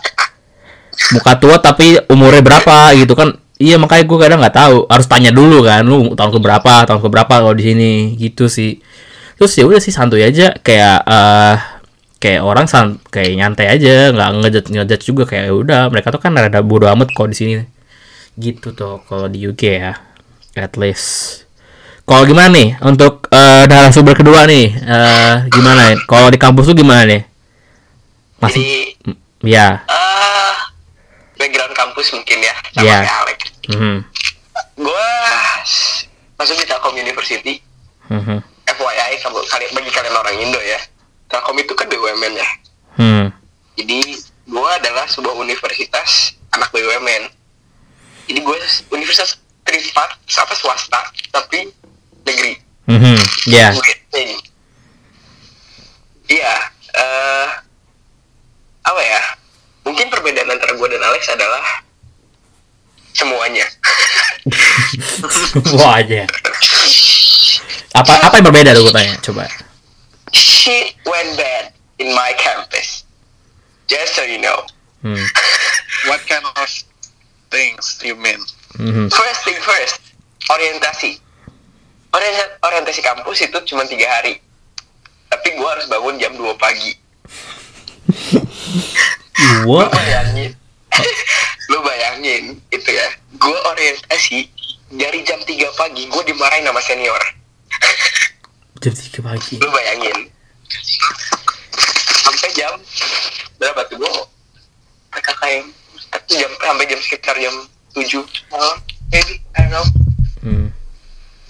Muka 1.11 1.35
tua 1.37 1.59
tapi 1.59 1.99
umurnya 2.07 2.41
berapa 2.43 2.95
gitu 2.95 3.13
kan. 3.13 3.35
Iya 3.55 3.79
makanya 3.79 4.03
gue 4.03 4.17
kadang 4.19 4.39
nggak 4.43 4.55
tahu. 4.55 4.77
Harus 4.91 5.07
tanya 5.07 5.31
dulu 5.31 5.63
kan 5.63 5.83
lu 5.87 6.11
tahun 6.15 6.31
ke 6.35 6.39
berapa 6.43 6.73
tahun 6.83 6.99
ke 6.99 7.09
berapa 7.11 7.33
kalau 7.39 7.55
di 7.55 7.63
sini. 7.63 7.91
Gitu 8.19 8.51
sih. 8.51 8.79
Terus 9.35 9.51
ya 9.55 9.63
udah 9.67 9.79
sih 9.79 9.91
santuy 9.95 10.23
aja. 10.23 10.55
Kayak 10.59 11.03
eh 11.07 11.57
kayak 12.19 12.41
orang 12.41 12.65
san 12.67 12.99
kayak 13.11 13.35
nyantai 13.35 13.71
aja. 13.71 14.11
Nggak 14.11 14.29
ngejat 14.43 14.65
ngejat 14.71 15.01
juga. 15.03 15.23
Kayak 15.23 15.45
ya 15.47 15.53
udah 15.55 15.81
mereka 15.91 16.11
tuh 16.11 16.19
kan 16.19 16.35
rada 16.35 16.59
bodo 16.59 16.87
amat 16.91 17.15
kalau 17.15 17.31
di 17.31 17.37
sini. 17.37 17.53
Gitu 18.35 18.75
tuh 18.75 18.99
kalau 19.07 19.31
di 19.31 19.39
UK 19.47 19.63
ya 19.79 19.95
at 20.55 20.75
least 20.75 21.44
kalau 22.05 22.23
gimana 22.23 22.49
nih 22.49 22.77
untuk 22.79 23.25
eh 23.27 23.63
narasumber 23.65 24.13
kedua 24.13 24.45
nih 24.45 24.69
eh 24.71 25.33
gimana 25.49 25.97
kalau 26.03 26.29
di 26.29 26.37
kampus 26.37 26.65
tuh 26.65 26.77
gimana 26.77 27.01
nih 27.03 27.21
masih 28.37 28.61
Jadi, 28.61 28.77
ya 29.43 29.81
eh 29.83 30.53
background 31.35 31.73
kampus 31.73 32.07
mungkin 32.11 32.37
ya, 32.39 32.55
sama 32.71 32.81
Iya. 32.81 32.97
kayak 32.99 33.17
Alex. 33.19 33.39
mhm 33.69 33.95
Gua 34.77 35.07
s- 35.61 36.05
masuk 36.35 36.55
di 36.55 36.65
Telkom 36.65 36.95
University. 36.95 37.59
mhm 38.07 38.39
FYI, 38.65 39.13
kamu, 39.19 39.39
kali, 39.45 39.65
bagi 39.69 39.87
kalian 39.89 40.15
orang 40.15 40.35
Indo 40.37 40.57
ya. 40.57 40.79
Telkom 41.27 41.55
itu 41.55 41.71
kan 41.71 41.85
BUMN 41.85 42.33
ya. 42.33 42.49
hmm 42.95 43.25
Jadi, 43.75 43.99
gua 44.45 44.75
adalah 44.75 45.05
sebuah 45.05 45.31
universitas 45.33 46.33
anak 46.49 46.69
BUMN. 46.69 47.23
Jadi, 48.25 48.39
gue 48.41 48.57
universitas 48.89 49.37
privat, 49.61 50.09
apa 50.17 50.53
swasta, 50.53 51.01
tapi 51.29 51.69
negeri. 52.25 52.53
Mm 52.89 52.99
-hmm. 52.99 53.17
Yeah. 53.49 53.71
Iya. 53.73 54.37
Yeah. 56.29 56.59
Uh, 56.95 57.47
apa 58.85 59.01
ya? 59.01 59.21
Mungkin 59.85 60.09
perbedaan 60.09 60.49
antara 60.49 60.73
gue 60.73 60.87
dan 60.89 61.01
Alex 61.01 61.23
adalah 61.29 61.65
semuanya. 63.13 63.65
Semuanya. 65.65 66.29
Apa 67.95 68.13
apa 68.27 68.33
yang 68.37 68.45
berbeda 68.45 68.75
tuh 68.75 68.85
gue 68.85 68.93
tanya? 68.93 69.15
Coba. 69.23 69.45
She 70.35 70.93
went 71.07 71.37
bad 71.39 71.71
in 71.97 72.11
my 72.11 72.35
campus. 72.37 73.07
Just 73.87 74.17
so 74.17 74.25
you 74.25 74.41
know. 74.41 74.65
Hmm. 75.05 75.17
What 76.09 76.21
kind 76.29 76.45
of 76.45 76.69
things 77.49 78.01
you 78.01 78.17
mean? 78.17 78.41
Mm 78.77 78.91
-hmm. 78.91 79.07
First 79.09 79.41
thing 79.47 79.57
first, 79.61 80.01
orientasi. 80.49 81.24
Orient- 82.15 82.55
orientasi 82.63 83.03
kampus 83.03 83.43
itu 83.43 83.57
cuma 83.67 83.83
tiga 83.83 84.07
hari. 84.07 84.39
Tapi 85.27 85.47
gue 85.51 85.67
harus 85.67 85.83
bangun 85.91 86.15
jam 86.15 86.31
2 86.31 86.55
pagi. 86.55 86.95
What? 89.67 89.91
bayangin. 89.91 90.55
lu 91.71 91.77
bayangin 91.83 92.55
itu 92.71 92.89
ya. 92.89 93.07
Gue 93.35 93.57
orientasi 93.67 94.47
dari 94.95 95.27
jam 95.27 95.43
3 95.43 95.51
pagi 95.75 96.07
gue 96.07 96.23
dimarahin 96.23 96.63
sama 96.63 96.79
senior. 96.79 97.19
Jam 98.79 98.93
tiga 98.93 99.19
pagi. 99.25 99.57
Lu 99.57 99.67
bayangin. 99.73 100.29
Sampai 102.21 102.51
jam 102.53 102.73
berapa 103.57 103.81
tuh 103.89 103.97
gue? 103.97 104.11
PKKM. 105.11 105.65
Jam 106.31 106.51
sampai 106.53 106.85
jam 106.85 106.99
sekitar 107.01 107.35
jam 107.35 107.55
7 107.97 108.23
malam. 108.53 108.77
Maybe, 109.11 109.41
I 109.57 109.67
don't 109.67 109.73
know. 109.73 110.04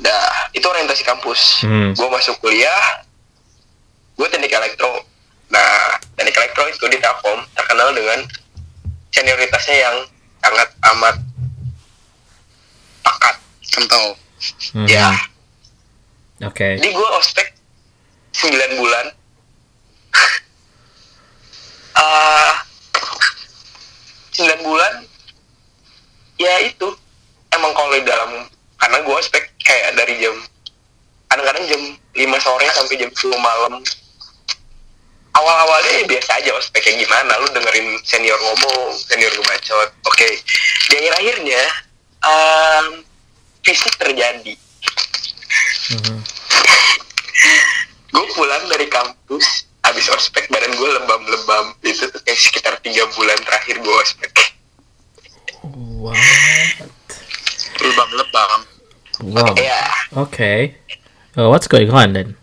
Hmm. 0.05 0.13
Dah, 0.13 0.53
itu 0.53 0.65
orientasi 0.69 1.01
kampus. 1.01 1.65
Hmm. 1.65 1.97
Gue 1.97 2.07
masuk 2.13 2.37
kuliah, 2.37 3.01
gue 4.13 4.27
teknik 4.29 4.53
elektro. 4.53 5.01
Nah, 5.49 5.97
teknik 6.13 6.37
elektro 6.37 6.69
itu 6.69 6.85
di 6.93 7.01
Telkom 7.01 7.41
terkenal 7.57 7.89
dengan 7.97 8.21
senioritasnya 9.09 9.77
yang 9.81 9.97
sangat 10.45 10.69
amat 10.93 11.15
pakat. 13.01 13.35
Kental. 13.73 14.05
Mhm. 14.77 14.87
Ya, 14.87 15.09
Oke. 16.45 16.77
jadi 16.77 16.89
gue 16.93 17.09
ospek 17.17 17.49
9 18.37 18.77
bulan. 18.77 19.05
Ah, 21.95 22.59
9 24.35 24.67
bulan, 24.67 25.07
ya 26.35 26.51
itu 26.67 26.91
emang 27.55 27.71
kalau 27.71 27.95
di 27.95 28.03
dalam 28.03 28.51
karena 28.85 29.01
gue 29.01 29.15
ospek 29.17 29.41
kayak 29.65 29.97
dari 29.97 30.21
jam 30.21 30.37
kadang-kadang 31.25 31.65
jam 31.65 31.81
5 32.13 32.21
sore 32.37 32.69
sampai 32.69 33.01
jam 33.01 33.09
10 33.09 33.33
malam 33.33 33.81
awal-awalnya 35.33 35.91
ya 35.97 36.05
biasa 36.05 36.37
aja 36.37 36.53
ospeknya 36.53 37.01
gimana 37.01 37.33
lu 37.41 37.49
dengerin 37.49 37.97
senior 38.05 38.37
ngomong 38.37 38.93
senior 38.93 39.33
ngebacot 39.33 39.89
oke 40.05 40.29
di 40.85 40.95
akhir-akhirnya 41.01 41.63
um, 42.21 42.85
fisik 43.65 43.97
terjadi 43.97 44.53
Mhm. 45.85 46.17
gue 48.09 48.25
pulang 48.33 48.65
dari 48.69 48.85
kampus 48.85 49.65
habis 49.81 50.09
ospek 50.09 50.45
badan 50.49 50.73
gue 50.73 50.89
lebam-lebam 50.97 51.73
itu 51.81 52.05
tuh 52.05 52.21
kayak 52.21 52.37
sekitar 52.37 52.73
tiga 52.85 53.05
bulan 53.13 53.37
terakhir 53.41 53.81
gue 53.81 53.95
ospek 53.97 54.33
What? 55.65 56.13
Lebam-lebam. 57.81 58.74
Wow. 59.23 59.55
ya 59.55 59.81
Okay. 60.15 60.75
Oh, 61.35 61.51
what's 61.51 61.67
going 61.67 61.91
on 61.91 62.15
then? 62.15 62.35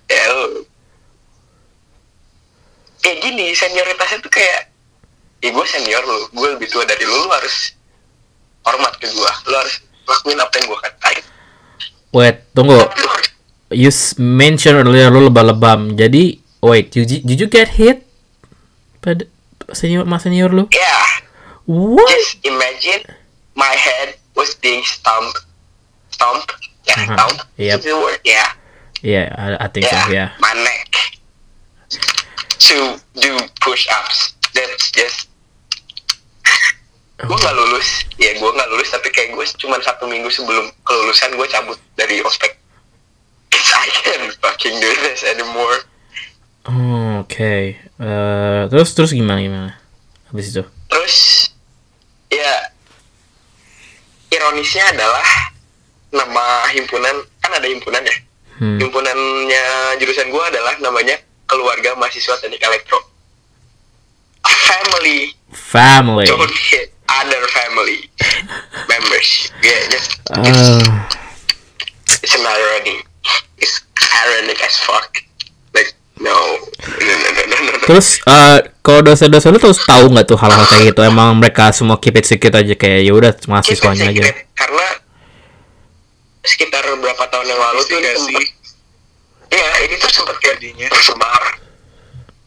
ya 3.02 3.12
gini 3.19 3.50
senioritasnya 3.50 4.23
tuh 4.23 4.31
kayak 4.31 4.71
ya 5.43 5.50
gue 5.50 5.67
senior 5.67 6.02
lu 6.07 6.19
gue 6.38 6.49
lebih 6.55 6.71
tua 6.71 6.87
dari 6.87 7.02
lu 7.02 7.26
lu 7.26 7.29
harus 7.35 7.75
hormat 8.62 8.95
ke 9.02 9.11
gue 9.11 9.31
lu 9.50 9.55
harus 9.59 9.83
lakuin 10.07 10.38
apa 10.38 10.55
yang 10.59 10.67
gue 10.71 10.81
katain 10.81 11.23
Wait, 12.12 12.45
tunggu. 12.52 12.76
You 13.73 13.88
mentioned 14.21 14.76
earlier 14.85 15.09
lu 15.09 15.33
lebam-lebam. 15.33 15.97
Jadi, 15.97 16.37
wait, 16.61 16.93
you, 16.93 17.09
did 17.09 17.41
you 17.41 17.49
get 17.49 17.81
hit? 17.81 18.05
Pada 19.00 19.25
senior 19.73 20.05
mas 20.05 20.21
senior 20.21 20.52
lu? 20.52 20.69
ya 20.69 21.00
What? 21.64 22.05
just 22.12 22.37
imagine 22.45 23.00
my 23.57 23.73
head 23.73 24.21
was 24.37 24.52
being 24.61 24.85
stomped 24.85 25.41
stomped 26.23 26.50
ya 26.87 26.95
Uh-huh. 26.95 27.14
stomped 27.19 27.43
Yep. 27.59 27.79
is 27.79 27.85
the 27.85 27.97
word 27.99 28.23
ya 28.23 28.47
Yeah, 29.02 29.35
I, 29.35 29.59
I 29.59 29.67
think 29.67 29.91
so. 29.91 29.99
yeah, 29.99 30.07
Yeah. 30.14 30.29
my 30.38 30.55
neck 30.55 31.19
to 32.71 32.76
do 33.19 33.35
push-ups. 33.59 34.38
That's 34.55 34.95
just 34.95 35.26
gue 37.19 37.35
nggak 37.35 37.55
lulus, 37.55 38.07
ya 38.19 38.31
gue 38.35 38.47
nggak 38.47 38.69
lulus 38.71 38.91
tapi 38.91 39.11
kayak 39.11 39.35
gue 39.35 39.43
cuma 39.59 39.83
satu 39.83 40.07
minggu 40.07 40.31
sebelum 40.31 40.71
kelulusan 40.83 41.35
gue 41.35 41.47
cabut 41.50 41.79
dari 41.95 42.23
ospek. 42.23 42.55
I 43.55 43.88
can't 43.91 44.31
fucking 44.38 44.79
do 44.79 44.91
this 45.02 45.26
anymore. 45.26 45.83
Oh, 46.67 47.26
Oke. 47.26 47.75
Eh, 47.79 48.62
terus 48.71 48.95
terus 48.95 49.11
gimana 49.11 49.43
gimana? 49.43 49.71
Habis 50.31 50.55
itu? 50.55 50.62
Terus 50.87 51.17
ya 52.31 52.71
ironisnya 54.31 54.95
adalah 54.95 55.26
nama 56.12 56.69
himpunan 56.76 57.16
kan 57.40 57.50
ada 57.57 57.66
himpunan 57.66 58.04
ya. 58.04 58.16
Hmm. 58.61 58.78
Himpunannya 58.78 59.64
jurusan 59.99 60.28
gue 60.31 60.45
adalah 60.45 60.76
namanya 60.78 61.19
Keluarga 61.49 61.99
Mahasiswa 61.99 62.38
Teknik 62.38 62.62
Elektro. 62.62 63.00
Family 64.47 65.35
Family. 65.52 66.26
don't 66.28 66.52
hit 66.52 66.92
other 67.09 67.42
family 67.52 68.09
members. 68.88 69.52
Yeah, 69.61 69.81
just 69.92 70.16
Uh, 70.33 70.81
it's 72.25 72.33
an 72.33 72.47
irony. 72.47 73.04
It's 73.61 73.85
ironic 74.00 74.59
as 74.64 74.81
fuck. 74.81 75.12
Like 75.76 75.92
no, 76.16 76.33
no, 76.33 77.12
no, 77.12 77.28
no, 77.37 77.42
no, 77.52 77.71
no. 77.76 77.85
terus 77.85 78.16
eh 78.25 78.59
kalau 78.81 79.04
dosen-dosen 79.04 79.52
lu 79.52 79.61
terus 79.61 79.85
tahu 79.85 80.09
nggak 80.09 80.25
tuh 80.25 80.38
hal-hal 80.40 80.64
kayak 80.64 80.95
gitu? 80.95 81.00
Emang 81.04 81.37
mereka 81.37 81.69
semua 81.76 82.00
keep 82.00 82.16
it 82.16 82.25
secret 82.25 82.54
aja 82.57 82.73
kayak 82.73 83.00
ya 83.04 83.12
udah 83.12 83.33
mahasiswanya 83.45 84.09
aja. 84.09 84.25
Karena 84.57 84.87
sekitar 86.42 86.82
berapa 86.99 87.25
tahun 87.28 87.46
yang 87.46 87.61
lalu 87.61 87.80
tuh 87.82 87.96
ini 87.96 88.08
Investigasi. 88.08 88.34
sempet, 88.34 88.46
ya 89.52 89.68
ini 89.84 89.94
tuh 89.96 90.11
sempat 90.11 90.37
Jadinya. 90.38 90.88
tersebar. 90.90 91.42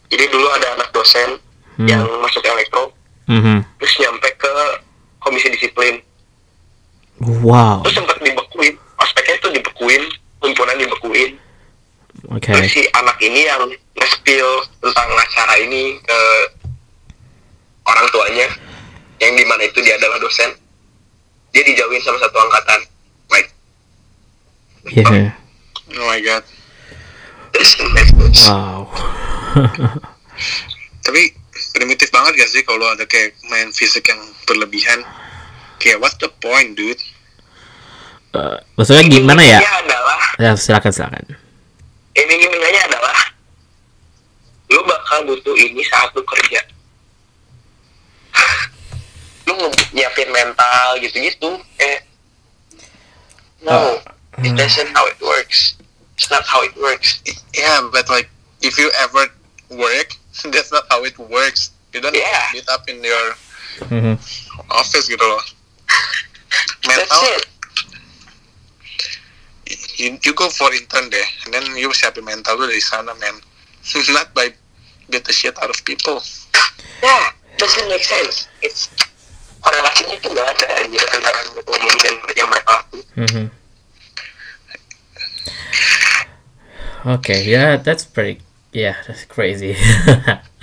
Jadi 0.06 0.24
dulu 0.28 0.46
ada 0.52 0.68
anak 0.74 0.88
dosen 0.92 1.40
Hmm. 1.76 1.88
yang 1.88 2.04
masuk 2.20 2.40
elektro, 2.40 2.92
Mhm. 3.26 3.60
terus 3.76 3.94
nyampe 3.98 4.28
ke 4.32 4.52
komisi 5.18 5.50
disiplin. 5.50 6.00
Wow. 7.20 7.80
Terus 7.82 7.96
sempat 7.96 8.16
dibekuin, 8.18 8.76
aspeknya 8.96 9.36
tuh 9.40 9.50
dibekuin, 9.50 10.02
himpunan 10.40 10.76
dibekuin. 10.76 11.30
Oke. 12.32 12.48
Terus 12.48 12.70
si 12.70 12.82
anak 12.92 13.16
ini 13.20 13.44
yang 13.44 13.60
nge-spill 13.92 14.48
tentang 14.80 15.08
acara 15.10 15.56
ini 15.58 16.00
ke 16.00 16.18
orang 17.84 18.06
tuanya, 18.08 18.48
yang 19.18 19.32
di 19.32 19.44
mana 19.44 19.62
itu 19.64 19.78
dia 19.80 19.96
adalah 19.96 20.16
dosen, 20.16 20.52
dia 21.50 21.62
dijauhin 21.62 22.00
sama 22.00 22.16
satu 22.18 22.36
angkatan. 22.38 22.80
Yeah. 24.86 25.34
Oh 25.96 26.06
my 26.06 26.20
god. 26.20 26.44
Wow. 28.46 28.86
Tapi 31.06 31.22
primitif 31.72 32.12
banget 32.12 32.36
gak 32.36 32.50
sih 32.52 32.62
kalau 32.62 32.84
ada 32.86 33.08
kayak 33.08 33.34
main 33.48 33.72
fisik 33.72 34.06
yang 34.06 34.20
berlebihan? 34.44 35.00
Kayak 35.80 36.00
what 36.00 36.14
the 36.20 36.28
point, 36.38 36.76
dude? 36.76 37.00
Eh, 38.34 38.58
maksudnya 38.76 39.04
gimana 39.08 39.40
ya? 39.40 39.60
Adalah, 39.60 40.20
Ya 40.36 40.52
silakan 40.52 40.92
silakan. 40.92 41.24
iming-imingnya 42.12 42.82
adalah, 42.88 43.16
lu 44.68 44.80
bakal 44.84 45.24
butuh 45.24 45.52
ini 45.52 45.84
saat 45.84 46.12
lu 46.12 46.24
kerja. 46.24 46.60
lu 49.48 49.54
nyiapin 49.92 50.28
mental 50.32 50.96
gitu-gitu, 50.96 51.60
eh, 51.76 52.00
no, 53.60 54.00
it 54.44 54.56
doesn't 54.56 54.90
how 54.92 55.06
it 55.06 55.20
works. 55.20 55.76
It's 56.16 56.30
not 56.30 56.44
how 56.46 56.62
it 56.62 56.76
works. 56.76 57.20
Yeah, 57.54 57.88
but 57.92 58.08
like 58.08 58.28
if 58.60 58.78
you 58.78 58.90
ever 59.00 59.28
work, 59.70 60.08
that's 60.52 60.72
not 60.72 60.84
how 60.90 61.04
it 61.04 61.16
works. 61.18 61.70
You 61.92 62.00
don't 62.00 62.14
Yeah. 62.16 62.52
beat 62.52 62.68
up 62.68 62.88
in 62.88 63.02
your 63.02 63.36
Mhm. 63.88 64.16
office 64.72 65.04
gitu 65.08 65.20
loh. 65.20 65.40
That's 66.86 67.10
Mental, 67.12 67.28
it. 67.36 67.44
you, 69.98 70.18
you 70.22 70.32
go 70.32 70.48
for 70.48 70.72
intern 70.72 71.10
deh, 71.10 71.26
and 71.44 71.52
then 71.52 71.64
you 71.76 71.88
siapin 71.92 72.24
mental 72.24 72.56
lu 72.56 72.66
dari 72.70 72.80
sana, 72.80 73.12
man. 73.20 73.36
not 74.16 74.32
by 74.34 74.48
beat 75.10 75.24
the 75.24 75.32
shit 75.32 75.56
out 75.60 75.68
of 75.70 75.76
people. 75.84 76.22
Yeah, 77.02 77.24
doesn't 77.58 77.88
make 77.88 78.04
sense. 78.04 78.48
It's 78.62 78.88
korelasinya 79.60 80.14
itu 80.16 80.28
nggak 80.30 80.46
ada 80.56 80.66
aja 80.84 81.00
antara 81.12 81.38
ngomong 81.52 81.96
dan 82.00 82.14
yang 82.38 82.48
mereka 82.48 82.70
lakukan. 82.80 83.02
Mhm. 83.18 83.44
Okay, 87.06 87.46
yeah, 87.46 87.78
that's 87.78 88.02
pretty. 88.02 88.42
Yeah, 88.74 88.98
that's 89.06 89.22
crazy. 89.30 89.78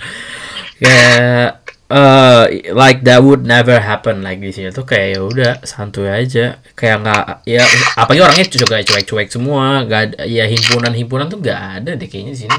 yeah, 0.84 1.56
uh, 1.88 2.44
like 2.76 3.00
that 3.08 3.24
would 3.24 3.48
never 3.48 3.80
happen 3.80 4.20
like 4.20 4.44
di 4.44 4.52
sini. 4.52 4.68
Tuh 4.68 4.84
kayak 4.84 5.16
ya 5.16 5.20
udah 5.24 5.52
santuy 5.64 6.12
aja. 6.12 6.60
Kayak 6.76 6.96
nggak 7.00 7.24
ya 7.48 7.64
apalagi 7.96 8.20
orangnya 8.20 8.44
juga 8.52 8.76
cuek-cuek 8.84 9.32
semua. 9.32 9.88
Ada 9.88 10.28
ya 10.28 10.44
himpunan-himpunan 10.44 11.32
tuh 11.32 11.40
nggak 11.40 11.60
ada 11.80 11.90
deh 11.96 12.08
kayaknya 12.12 12.36
di 12.36 12.40
sini. 12.44 12.58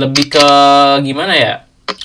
Lebih 0.00 0.24
ke 0.32 0.48
gimana 1.04 1.36
ya 1.36 1.54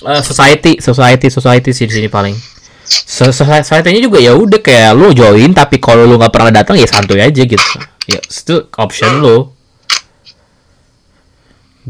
Uh, 0.04 0.20
society 0.20 0.76
society 0.76 1.32
society 1.32 1.72
sih 1.72 1.88
di 1.88 1.94
sini 1.96 2.08
paling. 2.12 2.36
So- 2.84 3.32
society-nya 3.32 4.00
juga 4.00 4.20
ya 4.20 4.36
udah 4.36 4.60
kayak 4.60 4.92
lu 4.92 5.12
join 5.16 5.56
tapi 5.56 5.80
kalau 5.80 6.04
lu 6.04 6.20
nggak 6.20 6.32
pernah 6.32 6.52
datang 6.52 6.76
ya 6.76 6.84
santuy 6.84 7.20
aja 7.20 7.40
gitu. 7.44 7.80
Ya 8.04 8.20
itu 8.20 8.68
option 8.76 9.24
lu 9.24 9.52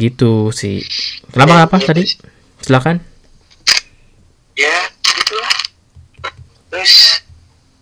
gitu 0.01 0.49
sih. 0.57 0.81
Kenapa 1.29 1.69
apa 1.69 1.77
tadi? 1.77 2.09
silakan. 2.61 3.01
Ya 4.57 4.77
gitulah 5.01 5.57
terus 6.71 7.25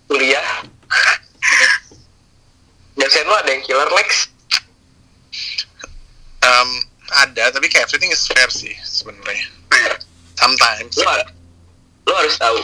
kuliah. 0.06 0.62
Dosen 2.98 3.26
lu 3.26 3.34
ada 3.34 3.50
yang 3.50 3.62
killer 3.62 3.90
Lex. 3.94 4.30
Um, 6.42 6.70
ada 7.14 7.50
tapi 7.50 7.66
kayak 7.70 7.90
everything 7.90 8.14
is 8.14 8.26
fair 8.26 8.46
sih 8.50 8.75
sebenarnya. 8.87 9.46
Sometimes. 10.38 10.94
Lu, 10.98 11.04
lu 12.08 12.12
harus 12.14 12.34
tahu 12.38 12.58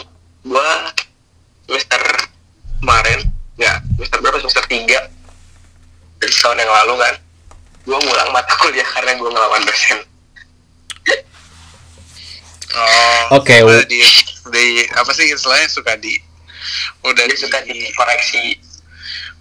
gua 0.47 0.95
semester 1.67 2.03
kemarin 2.83 3.21
ya 3.59 3.83
semester 3.99 4.19
berapa? 4.23 4.39
Semester 4.43 4.65
tiga. 4.71 5.11
Dari 6.23 6.35
tahun 6.41 6.63
yang 6.63 6.73
lalu 6.73 6.95
kan 7.03 7.15
gua 7.85 7.99
ngulang 7.99 8.31
mata 8.31 8.53
kuliah 8.57 8.87
karena 8.87 9.13
gua 9.15 9.31
ngelawan 9.31 9.63
dosen 9.63 9.99
oh 12.75 13.39
Oke, 13.41 13.63
w- 13.63 13.87
di, 13.87 14.01
di 14.51 14.65
apa 14.91 15.11
sih 15.11 15.31
istilahnya 15.31 15.69
suka 15.69 15.95
di 15.97 16.17
udah 17.03 17.23
dia 17.23 17.39
suka 17.39 17.63
dikoreksi 17.63 18.59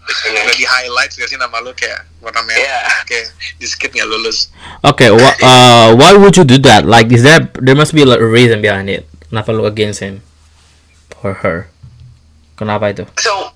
dosennya 0.04 0.44
udah 0.44 0.56
di 0.56 0.66
highlight 0.68 1.12
gak 1.12 1.26
sih 1.26 1.40
nama 1.40 1.58
lu 1.60 1.72
kayak 1.74 2.04
warna 2.20 2.44
merah 2.44 2.62
Iya. 2.62 2.80
kayak 3.08 3.26
di 3.58 3.66
skip 3.66 3.90
nggak 3.90 4.06
lulus 4.06 4.52
Okay, 4.84 5.10
wha- 5.10 5.40
uh, 5.48 5.96
why 5.96 6.12
would 6.12 6.36
you 6.36 6.44
do 6.44 6.60
that? 6.62 6.84
Like, 6.84 7.08
is 7.10 7.24
there 7.24 7.48
there 7.58 7.74
must 7.74 7.96
be 7.96 8.04
a 8.04 8.20
reason 8.20 8.60
behind 8.60 8.92
it? 8.92 9.08
Kenapa 9.32 9.56
lu 9.56 9.64
against 9.64 10.04
him 10.04 10.20
or 11.24 11.40
her? 11.40 11.72
Kenapa 12.60 12.92
itu? 12.92 13.08
so 13.18 13.56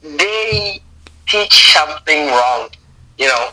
they 0.00 0.78
teach 1.26 1.74
something 1.74 2.30
wrong 2.30 2.70
you 3.16 3.28
know 3.28 3.52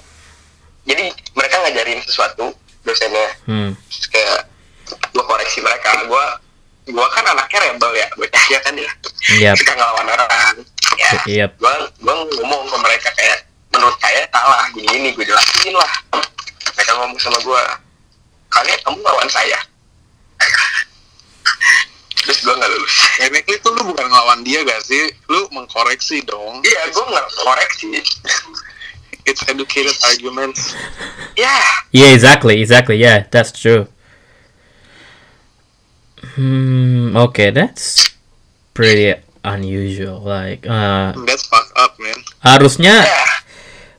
jadi 0.84 1.08
mereka 1.36 1.56
ngajarin 1.64 2.00
sesuatu 2.04 2.52
dosennya. 2.84 3.30
Hmm. 3.48 3.72
Terus 3.88 4.08
kayak 4.12 4.40
gue 5.16 5.24
koreksi 5.24 5.64
mereka. 5.64 6.04
Gue 6.06 6.26
gue 6.92 7.08
kan 7.16 7.24
anaknya 7.24 7.60
rebel 7.72 7.92
ya 7.96 8.08
bocahnya 8.20 8.60
kan 8.60 8.74
ya. 8.76 8.92
Yep. 9.40 9.56
suka 9.64 9.74
ngelawan 9.80 10.08
orang. 10.12 10.56
Ya 11.00 11.12
Yep. 11.24 11.52
gue 11.56 11.74
gue 12.04 12.16
ngomong 12.44 12.68
ke 12.68 12.78
mereka 12.84 13.10
kayak 13.16 13.48
menurut 13.72 13.96
saya 14.04 14.28
salah 14.30 14.68
gini 14.76 14.88
gini 14.92 15.10
gue 15.16 15.24
jelasin 15.24 15.74
lah. 15.74 15.94
Mereka 16.76 16.92
ngomong 17.00 17.20
sama 17.24 17.40
gue 17.40 17.62
kalian 18.52 18.80
kamu 18.84 18.98
ngelawan 19.00 19.30
saya. 19.32 19.60
Terus 22.28 22.40
gue 22.44 22.56
nggak 22.56 22.72
lulus. 22.72 22.96
Technically 23.20 23.58
tuh 23.64 23.72
lu 23.72 23.82
bukan 23.88 24.08
ngelawan 24.08 24.40
dia 24.48 24.64
gak 24.64 24.80
sih? 24.84 25.12
Lu 25.28 25.48
mengkoreksi 25.52 26.24
dong. 26.24 26.60
Iya 26.64 26.92
gue 26.92 27.04
nggak 27.08 27.28
koreksi 27.40 28.00
it's 29.26 29.44
educated 29.50 29.96
arguments 30.10 30.76
ya 31.40 31.84
Yeah, 31.94 32.10
exactly, 32.10 32.58
exactly. 32.58 32.98
Yeah, 32.98 33.30
that's 33.30 33.54
true. 33.54 33.86
Hmm. 36.34 37.14
Okay, 37.30 37.54
that's 37.54 38.10
pretty 38.74 39.14
unusual. 39.46 40.26
Like, 40.26 40.66
uh, 40.66 41.14
that's 41.30 41.46
fucked 41.46 41.78
up 41.78 41.94
man 42.02 42.18
harusnya 42.42 43.06
ya 43.06 43.24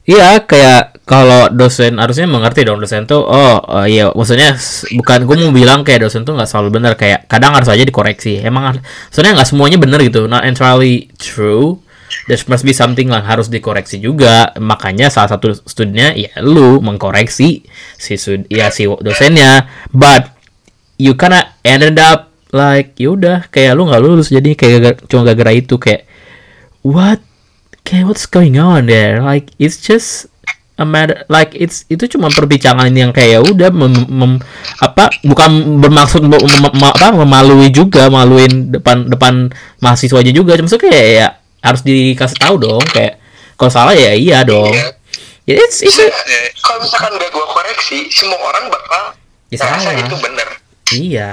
Iya, 0.04 0.44
kayak 0.44 1.00
kalau 1.08 1.48
dosen 1.48 1.96
harusnya 1.96 2.28
mengerti 2.28 2.60
dong 2.60 2.76
dosen 2.76 3.08
tuh. 3.08 3.24
Oh, 3.24 3.56
oh 3.56 3.88
iya, 3.88 4.12
maksudnya 4.12 4.52
bukan 5.00 5.24
gue 5.24 5.37
mau 5.40 5.48
bilang 5.48 5.80
kayak 5.80 6.04
dosen 6.04 6.28
tuh 6.28 6.37
nggak 6.37 6.44
selalu 6.44 6.76
benar. 6.76 6.92
Kayak 7.00 7.24
kadang 7.24 7.56
harus 7.56 7.72
aja 7.72 7.80
dikoreksi. 7.88 8.44
Emang 8.44 8.84
sebenarnya 9.08 9.40
nggak 9.40 9.48
semuanya 9.48 9.80
benar 9.80 10.04
gitu. 10.04 10.28
Not 10.28 10.44
entirely 10.44 11.08
true. 11.16 11.80
There 12.24 12.40
must 12.48 12.64
be 12.64 12.72
something 12.72 13.12
yang 13.12 13.24
harus 13.24 13.52
dikoreksi 13.52 14.00
juga. 14.00 14.52
Makanya 14.56 15.12
salah 15.12 15.37
satu 15.37 15.52
studinya 15.52 16.12
ya 16.16 16.32
lu 16.40 16.80
mengkoreksi 16.80 17.64
si 18.00 18.12
stud 18.16 18.48
ya 18.48 18.72
si 18.72 18.88
dosennya. 18.88 19.68
But 19.92 20.32
you 20.96 21.18
kinda 21.18 21.58
ended 21.60 22.00
up 22.00 22.32
like 22.54 22.94
yaudah 22.96 23.50
kayak 23.50 23.74
lu 23.74 23.90
nggak 23.90 24.02
lulus 24.02 24.30
jadi 24.30 24.54
kayak 24.54 24.78
gara- 24.78 25.02
cuma 25.10 25.26
gara-gara 25.26 25.52
itu 25.58 25.74
kayak 25.74 26.06
what 26.87 27.18
kayak 27.82 28.06
what's 28.06 28.30
going 28.30 28.54
on 28.54 28.87
there 28.87 29.18
like 29.18 29.50
it's 29.58 29.82
just 29.82 30.30
a 30.78 30.87
matter 30.87 31.26
like 31.26 31.50
it's 31.58 31.82
itu 31.90 32.06
cuma 32.06 32.30
perbincangan 32.30 32.90
yang 32.94 33.10
kayak 33.10 33.38
ya 33.38 33.40
udah 33.42 33.70
mem- 33.74 34.06
mem- 34.06 34.42
apa 34.78 35.10
bukan 35.26 35.82
bermaksud 35.82 36.22
mem- 36.22 36.38
mem- 36.46 36.78
apa 36.94 37.10
memalui 37.10 37.74
juga 37.74 38.06
maluin 38.06 38.70
depan 38.70 39.10
depan 39.10 39.50
mahasiswanya 39.82 40.30
juga 40.30 40.54
cuma 40.54 40.70
kayak 40.70 41.06
ya 41.10 41.28
harus 41.64 41.81
dikasih 41.81 42.37
tahu 42.37 42.61
dong 42.61 42.85
kayak 42.92 43.16
kalau 43.57 43.72
salah 43.72 43.96
ya 43.96 44.12
iya 44.12 44.44
dong. 44.44 44.68
Iya. 44.68 44.92
ya 45.44 45.55
it's 45.59 45.81
it's 45.81 45.96
a- 45.96 46.11
Ya, 46.11 46.40
kalau 46.61 46.83
misalkan 46.83 47.16
gak 47.16 47.31
gue 47.31 47.46
koreksi 47.48 47.98
semua 48.09 48.37
orang 48.44 48.68
bakal 48.68 49.03
Ya, 49.48 49.59
salah. 49.59 49.94
itu 49.94 50.16
bener. 50.18 50.48
Iya. 50.90 51.31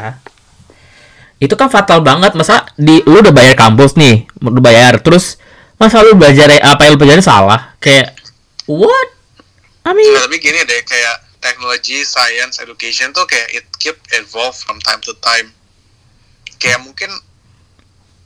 Itu 1.37 1.53
kan 1.53 1.67
fatal 1.67 1.99
banget. 1.99 2.31
Masa 2.31 2.69
di 2.75 3.01
lu 3.01 3.19
udah 3.19 3.33
bayar 3.33 3.57
kampus 3.57 3.97
nih 3.97 4.29
udah 4.39 4.61
bayar 4.61 5.01
terus 5.01 5.41
masa 5.75 5.99
lu 5.99 6.13
belajar 6.13 6.47
apa 6.61 6.85
yang 6.85 6.93
lu 6.93 6.99
pelajari 6.99 7.19
salah? 7.19 7.73
Kayak 7.77 8.13
what? 8.69 9.09
I 9.81 9.91
mean 9.91 10.13
Nah, 10.13 10.29
tapi 10.29 10.37
gini 10.37 10.61
deh 10.61 10.85
kayak 10.85 11.15
teknologi, 11.41 12.05
science, 12.05 12.61
education 12.61 13.09
tuh 13.09 13.25
kayak 13.25 13.49
it 13.51 13.65
keep 13.75 13.97
evolve 14.13 14.53
from 14.53 14.77
time 14.79 15.01
to 15.01 15.17
time. 15.17 15.49
Kayak 16.55 16.85
mungkin 16.85 17.09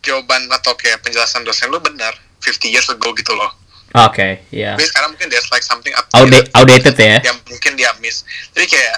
jawaban 0.06 0.46
atau 0.50 0.78
kayak 0.78 1.02
penjelasan 1.02 1.42
dosen 1.42 1.68
lu 1.68 1.82
benar 1.82 2.14
50 2.40 2.70
years 2.70 2.86
ago 2.88 3.10
gitu 3.12 3.34
loh. 3.34 3.50
oke 3.96 4.46
ya 4.52 4.76
Tapi 4.76 4.86
sekarang 4.86 5.10
mungkin 5.12 5.28
there's 5.28 5.50
like 5.50 5.64
something 5.64 5.90
Outda- 6.14 6.46
updated 6.46 6.54
outdated 6.54 6.96
ya 6.96 7.18
yang 7.24 7.38
mungkin 7.46 7.74
dia 7.74 7.90
miss. 7.98 8.22
Jadi 8.52 8.70
kayak 8.70 8.96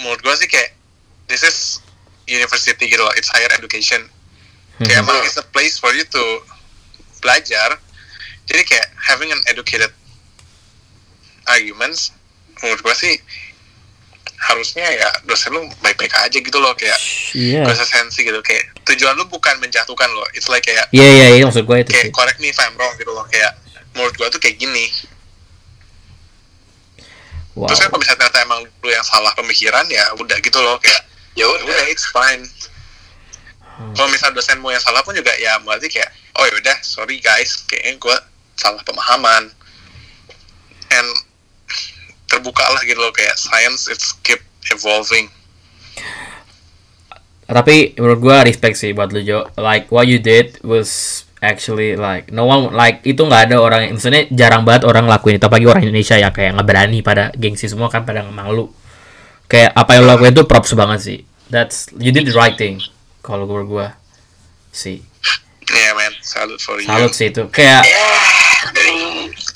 menurut 0.00 0.18
gua 0.20 0.34
sih 0.34 0.46
kayak 0.46 0.74
this 1.28 1.40
is 1.40 1.78
university 2.24 2.88
gitu 2.88 2.98
loh, 2.98 3.12
it's 3.12 3.28
higher 3.28 3.50
education. 3.52 4.02
Kayak 4.80 4.98
Mhm. 4.98 5.04
emang 5.04 5.16
it's 5.22 5.36
a 5.36 5.44
place 5.44 5.76
for 5.76 5.92
you 5.92 6.02
to 6.02 6.22
belajar. 7.20 7.76
Jadi 8.48 8.62
kayak 8.64 8.88
having 8.98 9.28
an 9.28 9.38
educated 9.46 9.92
arguments 11.44 12.10
menurut 12.58 12.80
gua 12.80 12.94
sih 12.94 13.18
harusnya 14.40 14.82
ya 14.88 15.06
dosen 15.22 15.52
lu 15.52 15.62
baik-baik 15.78 16.10
aja 16.16 16.34
gitu 16.34 16.56
loh 16.56 16.72
kayak 16.72 16.98
usah 17.64 17.84
sensi 17.84 18.24
gitu 18.24 18.40
kayak 18.40 18.71
tujuan 18.82 19.14
lu 19.14 19.24
bukan 19.30 19.62
menjatuhkan 19.62 20.10
loh 20.10 20.26
it's 20.34 20.50
like 20.50 20.66
kayak 20.66 20.90
iya 20.90 21.06
iya 21.06 21.26
iya 21.38 21.44
maksud 21.46 21.62
gue 21.62 21.78
itu 21.86 21.90
kayak 21.94 22.10
sih. 22.10 22.14
correct 22.14 22.38
me 22.42 22.50
if 22.50 22.58
I'm 22.58 22.74
wrong 22.74 22.94
gitu 22.98 23.14
loh. 23.14 23.24
Kayak 23.30 23.62
menurut 23.96 24.14
gua 24.16 24.28
tuh 24.32 24.40
kayak 24.40 24.56
gini. 24.58 24.88
Wow. 27.52 27.68
Terus 27.68 27.84
kan 27.84 27.88
kalau 27.92 28.00
misalnya 28.00 28.18
ternyata 28.24 28.38
emang 28.48 28.60
lu 28.64 28.88
yang 28.88 29.04
salah 29.04 29.32
pemikiran 29.36 29.84
ya 29.92 30.04
udah 30.16 30.36
gitu 30.40 30.58
loh. 30.60 30.80
Kayak 30.80 31.02
ya 31.36 31.44
udah 31.48 31.86
it's 31.88 32.08
fine. 32.08 32.44
Hmm. 33.72 33.88
kalau 33.96 34.12
misalnya 34.12 34.36
dosenmu 34.36 34.68
yang 34.68 34.84
salah 34.84 35.00
pun 35.00 35.16
juga 35.16 35.32
ya 35.40 35.56
berarti 35.64 35.88
kayak 35.88 36.12
oh 36.36 36.44
ya 36.44 36.60
udah 36.60 36.76
sorry 36.84 37.16
guys 37.24 37.64
kayaknya 37.64 37.96
gua 38.00 38.16
salah 38.56 38.80
pemahaman. 38.84 39.52
And 40.92 41.08
terbuka 42.28 42.64
lah 42.68 42.80
gitu 42.84 43.00
loh 43.00 43.12
kayak 43.12 43.36
science 43.36 43.88
it's 43.88 44.16
keep 44.24 44.40
evolving 44.72 45.28
tapi 47.52 47.92
menurut 48.00 48.18
gue 48.20 48.36
respect 48.48 48.80
sih 48.80 48.96
buat 48.96 49.12
lu 49.12 49.20
Jo. 49.20 49.48
Like 49.60 49.92
what 49.92 50.08
you 50.08 50.18
did 50.18 50.58
was 50.64 51.22
actually 51.42 51.98
like 51.98 52.30
no 52.30 52.46
one 52.46 52.70
like 52.70 53.02
itu 53.02 53.18
nggak 53.18 53.50
ada 53.50 53.56
orang 53.58 53.90
maksudnya 53.92 54.30
jarang 54.32 54.64
banget 54.64 54.88
orang 54.88 55.04
lakuin 55.06 55.36
itu. 55.36 55.46
Apalagi 55.46 55.66
orang 55.68 55.82
Indonesia 55.84 56.16
ya 56.16 56.30
kayak 56.32 56.58
nggak 56.58 56.68
berani 56.68 56.98
pada 57.00 57.30
gengsi 57.36 57.68
semua 57.68 57.92
kan 57.92 58.02
pada 58.02 58.24
malu. 58.26 58.68
Kayak 59.50 59.76
apa 59.76 59.98
yang 59.98 60.08
lo 60.08 60.16
lakuin 60.16 60.32
itu 60.32 60.44
props 60.48 60.72
banget 60.72 61.00
sih. 61.00 61.18
That's 61.52 61.92
you 62.00 62.10
did 62.10 62.28
the 62.28 62.36
right 62.36 62.56
thing 62.56 62.80
kalau 63.20 63.44
gue 63.44 63.62
gue 63.68 63.86
sih. 64.72 65.04
Yeah 65.72 65.96
man. 65.96 66.12
Salute 66.24 66.60
for 66.60 66.76
you 66.80 66.88
salut 66.88 67.12
sih 67.12 67.28
itu. 67.28 67.48
Kayak 67.52 67.84
ya 67.84 68.06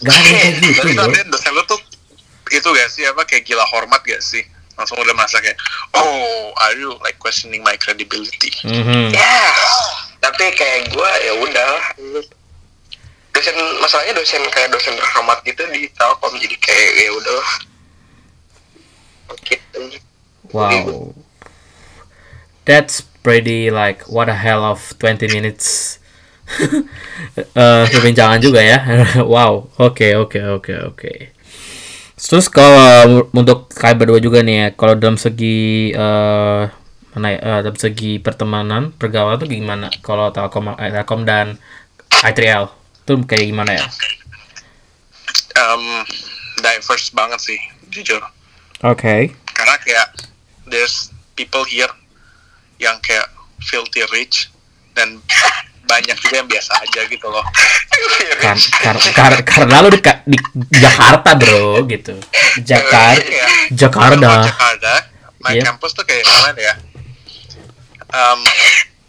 gak 0.02 0.12
ada 0.12 0.28
yang 0.28 0.38
kayak 0.42 0.56
gitu 0.61 0.88
bro 0.92 1.62
tuh 1.64 1.80
itu 2.52 2.68
gak 2.68 2.88
sih 2.90 3.02
apa 3.06 3.22
kayak 3.26 3.42
gila 3.46 3.64
hormat 3.70 4.02
gak 4.06 4.22
sih 4.22 4.42
langsung 4.76 5.00
udah 5.00 5.16
merasa 5.16 5.40
kayak 5.40 5.56
oh 5.92 6.52
are 6.60 6.76
you 6.76 6.92
like 7.00 7.16
questioning 7.18 7.60
my 7.60 7.76
credibility 7.76 8.52
Mhm. 8.62 9.10
ya 9.10 9.40
tapi 10.20 10.52
kayak 10.52 10.88
gue 10.88 11.10
ya 11.24 11.32
udah 11.40 11.72
dosen 13.32 13.56
masalahnya 13.80 14.16
dosen 14.16 14.40
kayak 14.48 14.72
dosen 14.72 14.96
terhormat 14.96 15.40
gitu 15.44 15.60
di 15.68 15.88
Telkom 15.92 16.32
jadi 16.36 16.56
kayak 16.56 16.90
ya 16.96 17.10
udah 17.12 17.44
gitu 19.44 19.82
Wow. 20.54 21.12
That's 22.64 23.02
pretty 23.02 23.68
like 23.68 24.06
what 24.06 24.30
the 24.30 24.38
hell 24.38 24.62
of 24.62 24.94
20 25.02 25.26
minutes 25.34 25.98
eh 27.58 27.84
perbincangan 27.90 28.38
juga 28.38 28.62
ya. 28.62 28.78
wow. 29.26 29.66
Oke, 29.82 30.14
oke, 30.14 30.38
oke, 30.38 30.72
oke. 30.86 31.12
Terus 32.16 32.48
kalau 32.48 33.29
untuk 33.37 33.68
kalian 33.76 33.96
berdua 34.00 34.20
juga 34.24 34.40
nih 34.40 34.57
ya, 34.57 34.66
kalau 34.72 34.96
dalam 34.96 35.20
segi 35.20 35.92
eh 35.92 36.64
mana 37.16 37.33
ya, 37.33 37.40
eh, 37.40 37.61
dalam 37.64 37.79
segi 37.81 38.20
pertemanan, 38.20 38.92
pergaulan 38.92 39.40
tuh 39.40 39.48
gimana? 39.48 39.88
Kalau 40.05 40.29
Telkom, 40.33 40.76
eh, 40.76 40.92
Telkom 40.92 41.24
dan 41.24 41.57
I3L 42.24 42.68
tuh 43.09 43.20
kayak 43.24 43.48
gimana 43.48 43.72
ya? 43.76 43.85
Um, 45.57 46.05
diverse 46.61 47.12
banget 47.16 47.40
sih, 47.40 47.61
jujur. 47.88 48.20
Oke. 48.85 49.33
Karena 49.57 49.76
kayak 49.81 50.09
there's 50.68 51.09
people 51.33 51.64
here 51.64 51.88
yang 52.76 53.00
kayak 53.00 53.29
filthy 53.64 54.05
rich 54.12 54.52
dan 54.92 55.20
banyak 55.87 56.16
juga 56.18 56.35
yang 56.37 56.49
biasa 56.51 56.72
aja 56.79 57.01
gitu 57.07 57.27
loh. 57.27 57.44
Kar 58.42 58.59
kar 58.59 58.96
kar- 59.14 59.42
karena 59.46 59.81
lu 59.81 59.88
di, 59.88 60.01
di 60.29 60.38
Jakarta 60.77 61.33
bro 61.35 61.81
gitu. 61.87 62.14
Jakarta, 62.61 63.22
Iya. 63.22 63.46
Jakarta. 63.72 64.27
Kalau 64.29 64.44
Jakarta, 64.44 64.92
my 65.40 65.55
Iya. 65.55 65.62
campus 65.64 65.94
tuh 65.94 66.05
kayak 66.05 66.22
gimana 66.22 66.59
ya? 66.61 66.75
Um, 68.07 68.38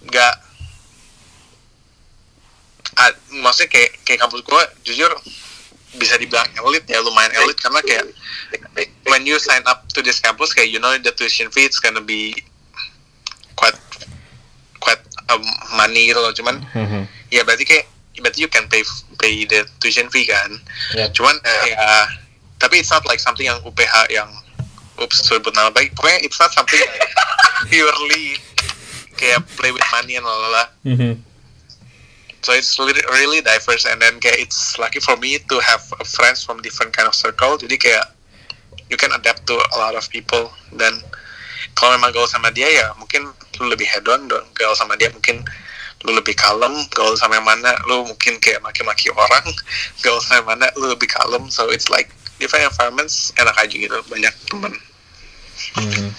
nggak 0.07 0.33
ah, 2.97 3.11
maksudnya 3.43 3.69
kayak 3.69 3.91
kayak 4.01 4.19
kampus 4.21 4.41
gua 4.41 4.63
jujur 4.81 5.11
bisa 5.97 6.17
dibilang 6.17 6.45
elit 6.65 6.85
ya 6.85 7.01
lumayan 7.01 7.33
elit 7.35 7.57
karena 7.57 7.81
kayak 7.81 8.05
when 9.05 9.25
you 9.25 9.37
sign 9.37 9.61
up 9.65 9.85
to 9.89 10.01
this 10.01 10.17
campus 10.17 10.53
kayak 10.53 10.69
you 10.69 10.77
know 10.77 10.93
the 10.97 11.13
tuition 11.13 11.49
fee 11.49 11.65
it's 11.65 11.77
gonna 11.77 12.01
be 12.01 12.33
quite 13.53 13.77
um, 15.29 15.43
money 15.73 16.09
gitu 16.09 16.19
loh 16.19 16.31
cuman 16.31 16.59
Mhm. 16.73 17.01
ya 17.29 17.43
berarti 17.43 17.63
kayak 17.63 17.85
berarti 18.17 18.39
you 18.41 18.49
can 18.49 18.65
pay 18.67 18.81
pay 19.17 19.45
the 19.45 19.61
tuition 19.77 20.09
fee 20.09 20.25
kan 20.25 20.49
Yep. 20.95 21.13
cuman 21.13 21.35
ya 21.65 22.07
tapi 22.57 22.81
it's 22.81 22.89
not 22.89 23.05
like 23.05 23.21
something 23.21 23.45
yang 23.45 23.61
UPH 23.61 24.09
yang 24.09 24.25
ups 24.97 25.21
sebut 25.23 25.53
nama 25.53 25.69
baik 25.69 25.93
pokoknya 25.93 26.25
it's 26.25 26.41
not 26.41 26.49
something 26.49 26.81
purely 27.69 28.37
kayak 29.13 29.41
play 29.53 29.69
with 29.69 29.85
money 29.91 30.17
and 30.17 30.25
lalala 30.25 30.69
Mhm. 30.81 31.21
so 32.41 32.53
it's 32.53 32.77
really, 32.79 33.01
really 33.11 33.41
diverse 33.41 33.85
and 33.85 34.01
then 34.01 34.17
kayak 34.17 34.39
it's 34.39 34.77
lucky 34.77 34.97
for 34.97 35.17
me 35.17 35.37
to 35.45 35.57
have 35.59 35.81
friends 36.05 36.41
from 36.41 36.61
different 36.61 36.93
kind 36.93 37.05
of 37.05 37.13
circle 37.13 37.57
jadi 37.57 37.77
kayak 37.77 38.05
you 38.87 38.95
can 38.95 39.11
adapt 39.13 39.43
to 39.45 39.53
a 39.53 39.77
lot 39.77 39.93
of 39.93 40.05
people 40.09 40.47
dan 40.73 40.97
kalau 41.77 41.93
memang 41.93 42.09
gaul 42.09 42.25
sama 42.25 42.49
dia 42.49 42.65
ya 42.65 42.89
mungkin 42.97 43.29
lu 43.61 43.69
lebih 43.69 43.85
head 43.85 44.05
on 44.09 44.25
dan 44.25 44.41
gaul 44.57 44.73
sama 44.73 44.97
dia 44.97 45.13
mungkin 45.13 45.45
lu 46.05 46.13
lebih 46.17 46.33
kalem 46.33 46.73
gaul 46.93 47.13
sama 47.13 47.37
yang 47.37 47.45
mana 47.45 47.73
lu 47.85 48.05
mungkin 48.05 48.41
kayak 48.41 48.61
maki-maki 48.65 49.13
orang 49.13 49.45
gaul 50.01 50.17
sama 50.21 50.41
yang 50.41 50.47
mana 50.57 50.65
lu 50.77 50.89
lebih 50.89 51.09
kalem 51.09 51.45
so 51.53 51.69
it's 51.69 51.89
like 51.93 52.09
different 52.41 52.65
environments 52.65 53.29
enak 53.37 53.53
aja 53.57 53.75
gitu 53.77 53.97
banyak 54.09 54.33
temen 54.49 54.73
Mhm. 55.77 56.13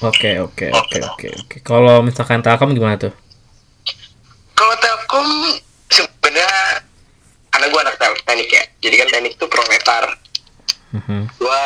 Oke 0.00 0.40
oke 0.40 0.72
oke 0.72 0.98
oke 1.04 1.28
oke. 1.28 1.56
Kalau 1.60 2.00
misalkan 2.00 2.40
Telkom 2.40 2.72
gimana 2.72 2.96
tuh? 2.96 3.12
Kalau 4.56 4.72
Telkom 4.80 5.28
sebenarnya 5.92 6.80
karena 7.52 7.66
gue 7.68 7.80
anak 7.84 7.96
teknik 8.00 8.48
ya, 8.48 8.64
jadi 8.80 8.94
kan 9.04 9.08
teknik 9.12 9.36
tuh 9.36 9.48
proletar. 9.52 10.16
Mhm. 10.96 11.28
Gua 11.36 11.60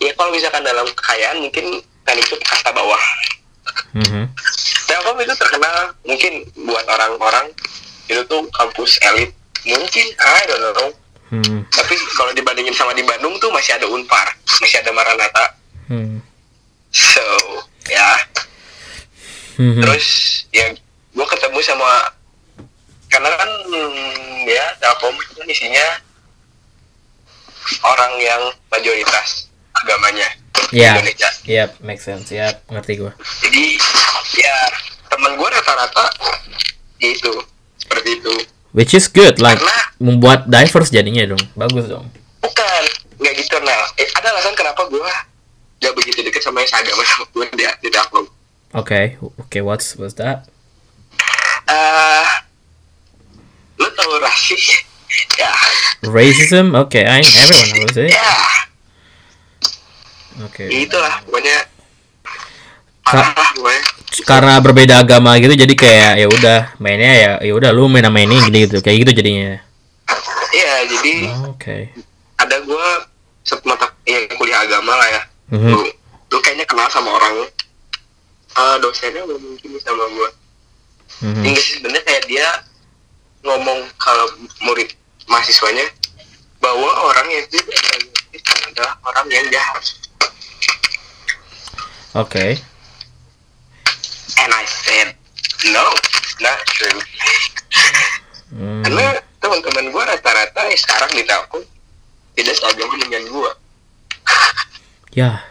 ya 0.00 0.10
kalau 0.16 0.30
misalkan 0.32 0.64
dalam 0.64 0.86
kekayaan 0.90 1.38
mungkin 1.38 1.64
teknik 2.02 2.24
itu 2.26 2.36
kasta 2.42 2.72
bawah. 2.72 3.02
Mhm. 3.94 4.26
Telkom 4.88 5.16
itu 5.20 5.34
terkenal 5.36 5.94
mungkin 6.02 6.32
buat 6.66 6.82
orang-orang 6.88 7.46
itu 8.10 8.18
tuh 8.26 8.42
kampus 8.50 8.98
elit 9.06 9.30
mungkin 9.62 10.06
I 10.18 10.42
don't 10.48 10.62
know 10.74 10.90
Mhm. 11.30 11.62
tapi 11.70 11.94
kalau 12.18 12.34
dibandingin 12.34 12.74
sama 12.74 12.90
di 12.90 13.06
Bandung 13.06 13.38
tuh 13.38 13.54
masih 13.54 13.78
ada 13.78 13.86
Unpar 13.86 14.26
masih 14.58 14.82
ada 14.82 14.90
Maranatha 14.90 15.46
Mhm. 15.86 16.18
so 16.90 17.22
ya 17.86 18.18
Mhm. 19.54 19.78
terus 19.78 20.06
ya 20.50 20.74
gue 21.14 21.26
ketemu 21.30 21.58
sama 21.62 22.10
karena 23.06 23.30
kan 23.30 23.50
hmm, 23.70 24.50
ya 24.50 24.64
Telkom 24.82 25.14
itu 25.14 25.32
kan 25.38 25.46
isinya 25.46 25.86
orang 27.86 28.12
yang 28.18 28.42
mayoritas 28.66 29.46
agamanya 29.74 30.28
di 30.70 30.78
Ya. 30.78 30.96
Indonesia 30.96 31.28
Yep, 31.42 31.70
make 31.80 31.98
sense. 31.98 32.30
Yep, 32.30 32.68
ngerti 32.68 32.92
gua. 32.96 33.12
jadi 33.42 33.64
ya 34.36 34.56
teman 35.08 35.34
gue 35.34 35.48
rata-rata 35.48 36.06
itu 36.98 37.32
seperti 37.76 38.10
itu 38.18 38.34
Which 38.70 38.94
is 38.94 39.10
good, 39.10 39.42
like 39.42 39.58
Karena- 39.58 39.90
membuat 39.98 40.46
diverse 40.46 40.94
jadinya 40.94 41.26
dong. 41.26 41.42
Bagus 41.54 41.90
dong. 41.90 42.06
bukan 42.38 42.82
nggak 43.18 43.34
gitu 43.36 43.56
nah 43.60 43.76
eh, 43.96 44.06
ada 44.14 44.30
alasan 44.30 44.54
kenapa 44.54 44.86
gue 44.86 45.10
gak 45.76 45.92
begitu 45.92 46.22
deket 46.22 46.40
sama 46.40 46.62
yang 46.62 46.70
seagama 46.70 47.02
sama 47.04 47.24
gue 47.28 47.44
di, 47.52 47.64
di 47.82 47.88
Oke, 48.70 49.18
oke, 49.18 49.58
what's 49.60 49.98
what's 49.98 50.14
that? 50.14 50.46
eh 51.66 52.26
lu 53.74 53.88
tahu 53.90 54.12
rasis 54.22 54.86
ya 55.40 55.50
Racism? 56.06 56.72
Oke, 56.78 57.02
I 57.02 57.20
everyone 57.20 57.70
knows 57.76 57.98
it. 57.98 58.14
ya 58.14 58.30
Oke. 60.40 60.64
ya 60.64 60.78
itulah 60.80 61.14
pokoknya 61.22 61.58
Ka- 63.02 63.34
lah 63.34 63.50
pokoknya 63.52 63.82
Karena 64.20 64.58
berbeda 64.58 64.94
agama 64.98 65.38
gitu, 65.38 65.54
jadi 65.54 65.70
kayak 65.72 66.12
ya 66.16 66.26
udah 66.28 66.58
mainnya 66.76 67.12
ya 67.14 67.32
ya 67.40 67.52
udah 67.52 67.70
lu 67.70 67.86
main 67.86 68.02
sama 68.02 68.20
ini 68.20 68.36
gitu, 68.44 68.78
kayak 68.78 69.06
gitu 69.06 69.12
jadinya. 69.16 69.62
iya 70.50 70.72
jadi 70.84 71.14
Oh, 71.30 71.54
Oke. 71.54 71.94
ada 72.36 72.56
gue 72.58 72.86
satu 73.40 73.64
mata 73.64 73.86
yang 74.04 74.26
kuliah 74.34 74.60
agama 74.60 74.92
lah 74.92 75.08
ya 75.08 75.22
Mhm. 75.50 75.70
lu, 75.70 75.80
lu 76.28 76.38
kayaknya 76.40 76.66
kenal 76.66 76.86
sama 76.86 77.10
orang 77.12 77.46
Eh 78.50 78.76
dosennya 78.78 79.22
belum 79.24 79.38
mungkin 79.40 79.78
sama 79.78 80.04
gue 80.08 80.28
Mhm. 81.20 81.42
Enggak 81.44 81.62
sih 81.62 81.74
sebenarnya 81.76 82.02
kayak 82.02 82.24
dia 82.26 82.48
ngomong 83.42 83.78
ke 83.94 84.12
murid 84.60 84.90
mahasiswanya 85.26 85.86
bahwa 86.58 86.90
orang 87.04 87.26
yang 87.30 87.44
itu 87.46 88.50
adalah 88.66 88.94
orang 89.02 89.26
yang 89.28 89.46
jahat. 89.48 89.84
Oke. 92.12 92.58
And 94.36 94.50
I 94.50 94.64
said, 94.66 95.14
no, 95.70 95.84
not 96.40 96.58
true. 96.66 96.98
Hmm. 98.50 98.82
Karena 98.82 99.06
teman-teman 99.38 99.94
gue 99.94 100.02
rata-rata 100.04 100.60
ya 100.66 100.74
sekarang 100.74 101.10
di 101.14 101.22
Telkom 101.22 101.62
tidak 102.34 102.54
seagama 102.56 102.94
dengan 102.98 103.22
gue. 103.26 103.50
Ya. 105.10 105.42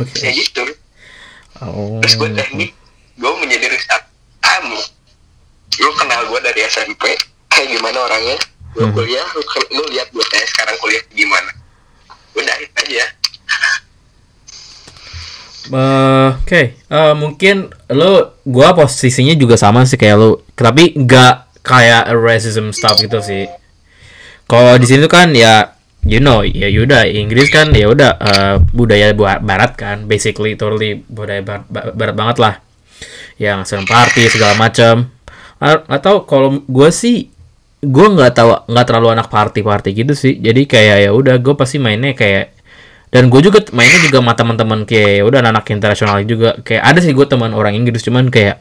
Oke. 0.00 0.16
Ya 0.16 0.32
gitu. 0.32 0.64
Oh. 1.60 2.00
Terus 2.00 2.16
gue 2.16 2.30
teknik, 2.32 2.72
gue 3.14 3.32
menjadi 3.36 3.68
Ustaz 3.68 4.00
kamu. 4.40 4.80
Lu 5.76 5.92
kenal 5.92 6.24
gue 6.32 6.40
dari 6.40 6.64
SMP, 6.64 7.04
kayak 7.52 7.68
gimana 7.68 8.00
orangnya. 8.00 8.40
Lu 8.74 8.88
Hmm. 8.88 8.96
kuliah, 8.96 9.28
lu, 9.36 9.44
lu 9.76 9.84
lihat 9.92 10.08
gue 10.08 10.24
kayak 10.24 10.48
sekarang 10.48 10.72
kuliah 10.80 11.04
gimana. 11.12 11.52
Udah 12.32 12.56
itu 12.64 12.72
aja. 12.88 13.04
Eh, 15.64 16.28
Oke, 16.44 16.76
Eh, 16.84 17.14
mungkin 17.16 17.72
lo, 17.90 18.36
gua 18.44 18.76
posisinya 18.76 19.32
juga 19.32 19.56
sama 19.56 19.82
sih 19.82 19.96
kayak 19.96 20.16
lo, 20.16 20.44
tapi 20.52 20.92
nggak 20.94 21.64
kayak 21.64 22.12
racism 22.14 22.70
stuff 22.70 23.00
gitu 23.00 23.18
sih. 23.18 23.48
Kalau 24.44 24.76
di 24.76 24.84
sini 24.84 25.00
tuh 25.00 25.08
kan 25.08 25.32
ya, 25.32 25.72
you 26.04 26.20
know, 26.20 26.44
ya 26.44 26.68
udah 26.68 27.08
Inggris 27.08 27.48
kan 27.48 27.72
ya 27.72 27.88
udah 27.88 28.10
eh, 28.20 28.54
budaya 28.70 29.16
bu- 29.16 29.40
Barat 29.40 29.72
kan, 29.74 30.04
basically 30.04 30.52
totally 30.54 31.00
budaya 31.08 31.40
barat, 31.40 31.64
ba- 31.72 31.90
barat 31.96 32.14
banget 32.14 32.36
lah, 32.38 32.54
yang 33.40 33.64
seneng 33.64 33.88
party 33.88 34.28
segala 34.28 34.54
macam. 34.54 35.08
Atau 35.88 36.28
kalau 36.28 36.60
gue 36.60 36.90
sih, 36.92 37.32
gue 37.80 38.06
nggak 38.12 38.32
tahu 38.36 38.68
nggak 38.68 38.86
terlalu 38.86 39.08
anak 39.16 39.32
party 39.32 39.64
party 39.64 39.90
gitu 39.96 40.12
sih. 40.12 40.36
Jadi 40.36 40.68
kayak 40.68 41.08
ya 41.08 41.10
udah 41.10 41.40
gue 41.40 41.54
pasti 41.56 41.80
mainnya 41.80 42.12
kayak 42.12 42.53
dan 43.14 43.30
gue 43.30 43.40
juga 43.46 43.62
mainnya 43.70 44.02
juga 44.02 44.18
sama 44.18 44.34
teman-teman 44.34 44.82
kayak 44.82 45.10
ya 45.14 45.22
udah 45.22 45.38
anak 45.38 45.70
internasional 45.70 46.18
juga. 46.26 46.58
Kayak 46.66 46.82
ada 46.82 46.98
sih 46.98 47.14
gue 47.14 47.26
teman 47.30 47.54
orang 47.54 47.78
Inggris 47.78 48.02
cuman 48.02 48.26
kayak 48.26 48.58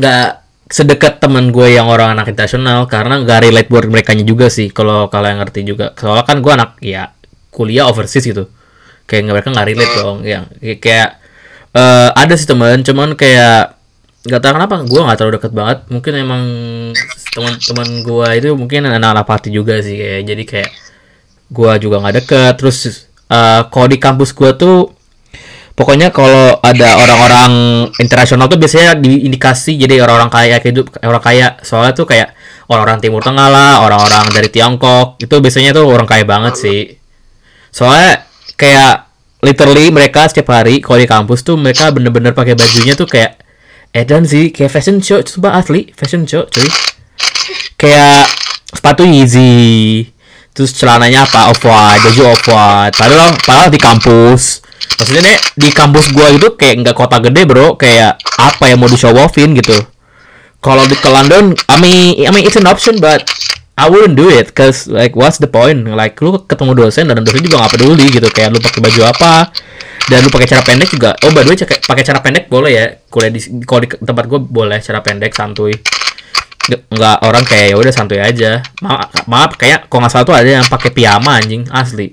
nggak 0.00 0.26
sedekat 0.72 1.20
teman 1.20 1.52
gue 1.52 1.68
yang 1.76 1.84
orang 1.84 2.16
anak 2.16 2.32
internasional 2.32 2.88
karena 2.88 3.20
nggak 3.20 3.38
relate 3.44 3.68
buat 3.68 3.84
mereka 3.92 4.16
juga 4.16 4.48
sih 4.48 4.72
kalau 4.72 5.12
kalian 5.12 5.44
ngerti 5.44 5.68
juga. 5.68 5.92
Soalnya 6.00 6.24
kan 6.24 6.40
gue 6.40 6.52
anak 6.56 6.70
ya 6.80 7.12
kuliah 7.52 7.84
overseas 7.84 8.24
gitu. 8.24 8.48
Kayak 9.04 9.28
mereka 9.28 9.52
nggak 9.52 9.66
relate 9.68 9.94
dong 10.00 10.18
yang 10.24 10.48
kayak, 10.80 11.20
eh, 11.76 12.10
ada 12.16 12.34
sih 12.40 12.48
teman 12.48 12.80
cuman 12.88 13.20
kayak 13.20 13.76
nggak 14.24 14.40
tahu 14.40 14.52
kenapa 14.56 14.74
gue 14.80 15.00
nggak 15.04 15.16
terlalu 15.20 15.34
deket 15.36 15.52
banget. 15.52 15.78
Mungkin 15.92 16.12
emang 16.16 16.42
teman-teman 17.36 17.88
gue 18.00 18.28
itu 18.40 18.48
mungkin 18.56 18.88
anak-anak 18.88 19.28
party 19.28 19.52
juga 19.52 19.84
sih 19.84 20.00
kayak. 20.00 20.22
Jadi 20.24 20.44
kayak 20.48 20.70
gua 21.50 21.78
juga 21.78 22.02
nggak 22.02 22.16
deket 22.22 22.52
terus 22.58 23.05
eh 23.26 23.62
kalau 23.66 23.86
di 23.90 23.98
kampus 23.98 24.30
gua 24.34 24.54
tuh 24.54 24.94
pokoknya 25.76 26.08
kalau 26.08 26.56
ada 26.64 26.96
orang-orang 26.96 27.52
internasional 28.00 28.48
tuh 28.48 28.56
biasanya 28.56 28.96
diindikasi 28.96 29.76
jadi 29.76 30.00
orang-orang 30.00 30.32
kaya 30.32 30.56
kayak 30.62 30.72
hidup 30.72 30.86
orang 31.04 31.22
kaya. 31.22 31.46
Soalnya 31.60 31.92
tuh 31.92 32.08
kayak 32.08 32.32
orang-orang 32.72 32.98
timur 33.04 33.20
tengah 33.20 33.52
lah 33.52 33.84
orang-orang 33.84 34.32
dari 34.32 34.48
Tiongkok. 34.48 35.20
Itu 35.20 35.44
biasanya 35.44 35.76
tuh 35.76 35.84
orang 35.84 36.08
kaya 36.08 36.24
banget 36.24 36.54
sih. 36.56 36.96
Soalnya 37.68 38.24
kayak 38.56 39.04
literally 39.44 39.92
mereka 39.92 40.24
setiap 40.32 40.48
hari 40.56 40.80
kalau 40.80 40.96
di 40.96 41.04
kampus 41.04 41.44
tuh 41.44 41.60
mereka 41.60 41.92
bener-bener 41.92 42.32
pakai 42.32 42.56
bajunya 42.56 42.96
tuh 42.96 43.04
kayak 43.04 43.36
edan 43.92 44.24
sih 44.24 44.48
kayak 44.48 44.72
fashion 44.72 45.04
show. 45.04 45.20
Coba 45.20 45.60
asli 45.60 45.92
fashion 45.92 46.24
show 46.24 46.48
cuy. 46.48 46.64
Kayak 47.76 48.32
sepatu 48.72 49.04
Yeezy 49.04 50.15
terus 50.56 50.72
celananya 50.72 51.28
apa? 51.28 51.52
Off 51.52 51.60
white 51.60 52.00
baju 52.00 52.32
off 52.32 52.44
white 52.48 52.94
padahal 52.96 53.36
padahal 53.44 53.68
di 53.68 53.76
kampus. 53.76 54.64
Maksudnya 54.96 55.22
nih 55.28 55.36
di 55.60 55.68
kampus 55.68 56.08
gua 56.16 56.32
itu 56.32 56.48
kayak 56.56 56.74
nggak 56.80 56.96
kota 56.96 57.20
gede 57.20 57.44
bro. 57.44 57.76
Kayak 57.76 58.16
apa 58.40 58.72
yang 58.72 58.80
mau 58.80 58.88
di 58.88 58.96
show 58.96 59.12
offin 59.12 59.52
gitu. 59.52 59.76
Kalau 60.64 60.82
di 60.88 60.96
ke 60.96 61.06
London 61.12 61.52
I 61.68 61.76
mean 61.76 62.24
I 62.24 62.32
mean 62.32 62.48
it's 62.48 62.56
an 62.56 62.64
option 62.64 62.96
but 62.96 63.28
I 63.76 63.92
wouldn't 63.92 64.16
do 64.16 64.32
it 64.32 64.56
cause 64.56 64.88
like 64.88 65.12
what's 65.12 65.36
the 65.36 65.46
point? 65.52 65.84
Like 65.84 66.16
lu 66.24 66.40
ketemu 66.48 66.72
dosen 66.72 67.12
dan 67.12 67.20
dosen 67.20 67.44
juga 67.44 67.60
nggak 67.60 67.76
peduli 67.76 68.08
gitu. 68.08 68.26
Kayak 68.32 68.56
lu 68.56 68.58
pakai 68.64 68.80
baju 68.80 69.00
apa 69.12 69.52
dan 70.08 70.24
lu 70.24 70.32
pakai 70.32 70.48
cara 70.48 70.62
pendek 70.64 70.88
juga. 70.88 71.12
Oh 71.28 71.30
by 71.36 71.44
the 71.44 71.52
way 71.52 71.58
pakai 71.60 72.02
cara 72.02 72.24
pendek 72.24 72.48
boleh 72.48 72.72
ya? 72.72 72.86
Kuliah 73.12 73.28
di 73.28 73.40
kalau 73.68 73.84
di 73.84 73.88
tempat 73.92 74.24
gue 74.24 74.40
boleh 74.40 74.80
cara 74.80 75.04
pendek 75.04 75.36
santuy 75.36 75.76
Nggak- 76.66 77.20
orang 77.22 77.44
kayak 77.46 77.66
ya 77.70 77.76
udah 77.78 77.92
santuy 77.94 78.18
aja. 78.18 78.58
Maaf, 78.82 79.26
maaf 79.30 79.54
kayak 79.54 79.86
kalau 79.86 80.02
nggak 80.02 80.12
salah 80.12 80.26
tuh 80.26 80.34
ada 80.34 80.50
yang 80.58 80.66
pakai 80.66 80.90
piyama 80.90 81.38
anjing 81.38 81.62
asli. 81.70 82.10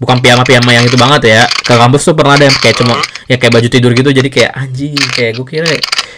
Bukan 0.00 0.18
piyama 0.24 0.42
piyama 0.42 0.72
yang 0.72 0.84
itu 0.88 0.96
banget 0.96 1.28
ya. 1.28 1.42
Ke 1.62 1.76
kampus 1.76 2.08
tuh 2.08 2.14
pernah 2.16 2.34
ada 2.40 2.48
yang 2.48 2.56
kayak 2.56 2.76
cuma 2.80 2.96
ya 3.28 3.36
kayak 3.36 3.52
baju 3.52 3.68
tidur 3.68 3.92
gitu 3.92 4.10
jadi 4.10 4.28
kayak 4.32 4.50
anjing 4.56 4.96
kayak 5.12 5.32
gue 5.38 5.46
kira 5.46 5.68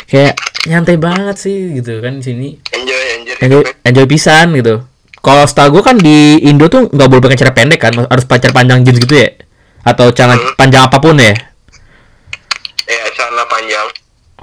kayak 0.07 0.33
nyantai 0.65 0.97
banget 0.97 1.37
sih 1.37 1.83
gitu 1.83 1.99
kan 1.99 2.23
di 2.23 2.25
sini. 2.25 2.49
Enjoy 2.73 3.03
enjoy. 3.21 3.37
Enjoy, 3.43 3.63
enjoy 3.83 4.07
pisan 4.07 4.55
gitu. 4.55 4.87
Kalau 5.25 5.45
setahu 5.49 5.81
gue 5.81 5.83
kan 5.83 5.97
di 5.99 6.45
Indo 6.47 6.69
tuh 6.69 6.87
nggak 6.93 7.09
boleh 7.11 7.23
pakai 7.27 7.39
cara 7.41 7.53
pendek 7.57 7.81
kan 7.81 7.93
harus 7.97 8.25
pacar 8.29 8.53
panjang 8.55 8.85
jeans 8.87 9.01
gitu 9.03 9.19
ya? 9.19 9.35
Atau 9.83 10.15
celana 10.15 10.39
panjang 10.55 10.87
apa 10.87 10.97
pun 11.03 11.17
ya? 11.19 11.35
Ya 12.87 13.05
celana 13.17 13.45
panjang. 13.49 13.89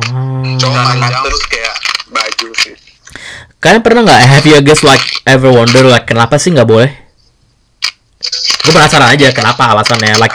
Oh. 0.09 0.57
Celana 0.57 0.93
panjang 0.97 1.23
terus 1.25 1.43
kayak 1.47 1.75
baju 2.11 2.49
sih 2.59 2.90
kalian 3.61 3.85
pernah 3.85 4.01
nggak 4.05 4.21
have 4.25 4.45
you 4.45 4.57
guys 4.65 4.81
like 4.81 5.03
ever 5.29 5.53
wonder 5.53 5.85
like 5.85 6.09
kenapa 6.09 6.41
sih 6.41 6.49
nggak 6.49 6.65
boleh? 6.65 6.89
Gue 8.61 8.71
penasaran 8.73 9.13
aja 9.13 9.33
kenapa 9.33 9.73
alasannya 9.73 10.17
like 10.17 10.33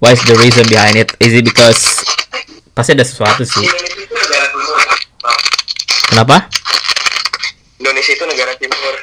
what 0.00 0.16
is 0.16 0.24
the 0.24 0.36
reason 0.40 0.64
behind 0.68 0.96
it? 0.96 1.12
Is 1.20 1.36
it 1.36 1.44
because 1.44 2.00
pasti 2.72 2.96
ada 2.96 3.04
sesuatu 3.04 3.44
sih. 3.44 3.64
Kenapa? 6.12 6.48
Indonesia 7.80 8.12
itu 8.12 8.24
negara 8.28 8.52
timur. 8.56 8.94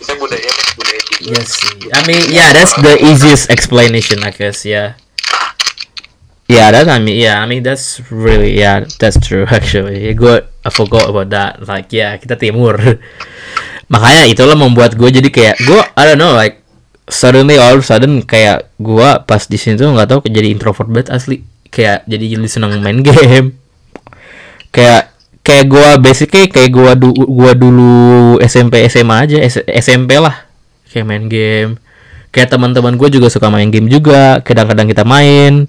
Kita 0.00 0.12
budaya 0.16 0.50
budaya 0.76 1.00
timur. 1.12 1.32
Yes. 1.36 1.50
I 1.92 2.00
mean 2.04 2.24
yeah 2.32 2.52
that's 2.52 2.76
the 2.76 3.00
easiest 3.04 3.48
explanation 3.48 4.20
I 4.24 4.32
guess 4.32 4.68
yeah. 4.68 4.96
Yeah, 6.48 6.72
that 6.72 6.88
I 6.88 6.96
mean, 6.96 7.20
yeah, 7.20 7.44
I 7.44 7.46
mean 7.46 7.60
that's 7.60 8.00
really, 8.08 8.56
yeah, 8.56 8.88
that's 8.96 9.20
true 9.20 9.44
actually. 9.52 10.08
Gue 10.16 10.48
I 10.68 10.70
forgot 10.70 11.08
about 11.08 11.32
that. 11.32 11.64
Like, 11.64 11.88
yeah, 11.96 12.20
kita 12.20 12.36
timur. 12.36 12.76
Makanya 13.92 14.28
itulah 14.28 14.52
membuat 14.52 14.94
gue 15.00 15.08
jadi 15.08 15.28
kayak 15.32 15.56
gue, 15.64 15.80
I 15.96 16.02
don't 16.04 16.20
know, 16.20 16.36
like 16.36 16.60
suddenly 17.08 17.56
all 17.56 17.80
of 17.80 17.80
a 17.80 17.88
sudden 17.88 18.20
kayak 18.20 18.68
gue 18.76 19.08
pas 19.24 19.40
di 19.48 19.56
sini 19.56 19.80
tuh 19.80 19.88
nggak 19.96 20.08
tahu 20.12 20.20
jadi 20.28 20.52
introvert 20.52 20.92
banget 20.92 21.08
asli. 21.08 21.40
Kayak 21.72 22.04
jadi 22.04 22.36
jadi 22.36 22.48
seneng 22.48 22.76
main 22.84 23.00
game. 23.08 23.56
Kayak 24.68 25.16
kayak 25.48 25.64
gue 25.64 25.88
basically 26.04 26.44
kayak 26.52 26.70
gue 26.76 26.90
du 27.00 27.08
gua 27.24 27.56
dulu 27.56 28.36
SMP 28.44 28.84
SMA 28.92 29.16
aja 29.24 29.40
S- 29.40 29.64
SMP 29.64 30.20
lah 30.20 30.44
kayak 30.92 31.08
main 31.08 31.24
game 31.24 31.80
kayak 32.28 32.52
teman-teman 32.52 33.00
gue 33.00 33.08
juga 33.08 33.32
suka 33.32 33.48
main 33.48 33.72
game 33.72 33.88
juga 33.88 34.44
kadang-kadang 34.44 34.84
kita 34.92 35.08
main 35.08 35.64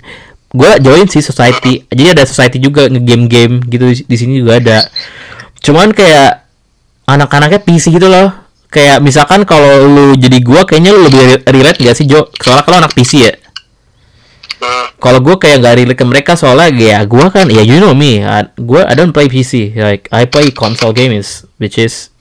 gue 0.49 0.71
join 0.81 1.05
sih 1.05 1.21
society. 1.21 1.85
Jadi 1.85 2.17
ada 2.17 2.23
society 2.25 2.57
juga 2.57 2.89
nge-game 2.89 3.25
game 3.29 3.53
gitu 3.69 3.85
di, 3.93 4.15
sini 4.17 4.41
juga 4.41 4.57
ada. 4.57 4.77
Cuman 5.61 5.93
kayak 5.93 6.45
anak-anaknya 7.05 7.61
PC 7.61 7.93
gitu 7.93 8.09
loh. 8.09 8.33
Kayak 8.69 9.01
misalkan 9.01 9.45
kalau 9.49 9.85
lu 9.85 10.05
jadi 10.17 10.37
gue 10.41 10.61
kayaknya 10.65 10.93
lu 10.93 11.09
lebih 11.09 11.21
re- 11.25 11.45
relate 11.49 11.81
gak 11.81 11.97
sih 11.97 12.05
Jo? 12.05 12.29
Soalnya 12.37 12.63
kalau 12.65 12.77
anak 12.85 12.93
PC 12.93 13.11
ya. 13.25 13.33
Kalau 14.99 15.23
gue 15.23 15.35
kayak 15.41 15.63
gak 15.63 15.75
relate 15.77 15.97
ke 15.97 16.05
mereka 16.05 16.31
soalnya 16.37 16.69
ya 16.75 16.97
gue 17.07 17.25
kan 17.31 17.47
ya 17.47 17.63
you 17.63 17.79
know 17.79 17.95
me 17.97 18.21
gue 18.57 18.81
I 18.85 18.93
don't 18.93 19.13
play 19.13 19.29
PC. 19.29 19.73
Like 19.73 20.09
I 20.13 20.29
play 20.29 20.53
console 20.53 20.93
games 20.93 21.45
which 21.57 21.81
is 21.81 22.13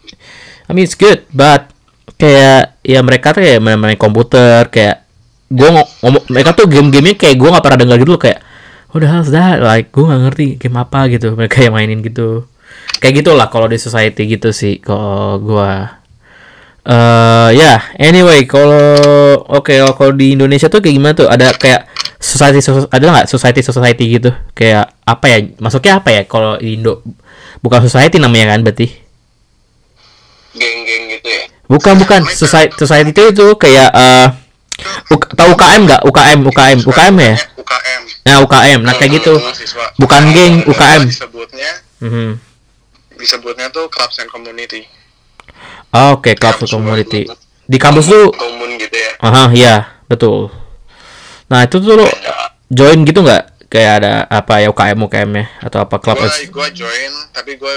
I 0.69 0.77
mean 0.77 0.85
it's 0.85 0.97
good 0.97 1.25
but 1.33 1.73
kayak 2.21 2.77
ya 2.85 3.01
mereka 3.01 3.33
tuh 3.33 3.45
kayak 3.45 3.61
main, 3.61 3.79
main 3.81 3.97
komputer 3.97 4.69
kayak 4.69 5.08
gue 5.49 5.69
ngomong 5.69 6.29
mereka 6.29 6.53
tuh 6.53 6.69
game-gamenya 6.69 7.17
kayak 7.17 7.37
gue 7.41 7.49
nggak 7.49 7.65
pernah 7.65 7.81
dengar 7.81 7.97
gitu 7.97 8.13
loh 8.13 8.21
kayak 8.21 8.41
hell's 8.93 9.33
that? 9.33 9.61
Like 9.65 9.93
gue 9.93 10.05
nggak 10.05 10.21
ngerti 10.29 10.47
game 10.61 10.77
apa 10.77 11.09
gitu 11.09 11.33
mereka 11.37 11.65
yang 11.65 11.73
mainin 11.77 12.01
gitu. 12.05 12.45
Kayak 13.01 13.25
gitulah 13.25 13.49
kalau 13.49 13.69
di 13.71 13.79
society 13.81 14.29
gitu 14.29 14.53
sih 14.53 14.81
kalau 14.83 15.39
gue 15.41 15.71
eh 16.89 17.49
ya 17.53 17.85
anyway 18.01 18.49
kalau 18.49 18.81
oke 19.45 19.71
kalau 19.71 20.13
di 20.17 20.33
Indonesia 20.33 20.73
tuh 20.73 20.81
kayak 20.85 20.95
gimana 20.97 21.15
tuh? 21.17 21.29
Ada 21.29 21.53
kayak 21.57 21.89
society 22.19 22.61
soci- 22.65 22.89
ada 22.91 23.05
nggak 23.09 23.29
society 23.29 23.61
society 23.65 24.05
gitu? 24.21 24.31
Kayak 24.53 24.93
apa 25.05 25.25
ya 25.33 25.39
masuknya 25.61 26.01
apa 26.01 26.09
ya 26.13 26.23
kalau 26.25 26.57
Indo? 26.61 27.05
Bukan 27.65 27.85
society 27.85 28.21
namanya 28.21 28.57
kan 28.57 28.65
berarti? 28.65 28.89
Geng-geng 30.57 31.03
gitu 31.13 31.29
ya? 31.29 31.45
Bukan 31.69 31.95
bukan. 32.01 32.21
Society 32.25 32.73
society 32.75 33.11
itu 33.13 33.23
itu 33.37 33.47
kayak 33.61 33.91
eh 33.95 34.29
UK 34.33 34.48
tahu 35.35 35.49
UKM 35.55 35.81
nggak? 35.87 36.03
UKM 36.07 36.39
UKM 36.47 36.79
UKM 36.87 37.15
ya? 37.19 37.35
UKM 37.59 38.01
nah 38.29 38.37
UKM 38.45 38.81
nah 38.85 38.95
kayak 38.95 39.13
gitu. 39.19 39.35
Bukan 39.99 40.23
geng 40.33 40.55
UKM 40.69 41.03
disebutnya 41.09 41.71
Mhm. 41.99 42.39
disebutnya 43.19 43.67
tuh 43.75 43.91
clubs 43.91 44.23
and 44.23 44.31
community. 44.31 44.87
Oh, 45.91 46.21
oke 46.21 46.31
club 46.39 46.55
community. 46.63 47.27
di 47.69 47.77
kampus 47.77 48.09
tuh 48.09 48.33
komun 48.33 48.81
gitu 48.81 48.97
ya. 48.97 49.13
Aha 49.21 49.45
ya 49.53 49.75
betul. 50.07 50.49
Nah 51.53 51.65
itu 51.65 51.77
tuh 51.81 51.99
lo 51.99 52.07
join 52.69 53.03
gitu 53.05 53.21
nggak? 53.21 53.69
Kayak 53.69 53.93
ada 54.01 54.13
apa 54.25 54.65
ya 54.65 54.73
UKM 54.73 54.97
UKM 55.05 55.29
nya 55.29 55.45
atau 55.61 55.85
apa 55.85 56.01
club 56.01 56.17
gue 56.17 56.49
gue 56.49 56.69
join 56.73 57.13
tapi 57.37 57.61
gue 57.61 57.75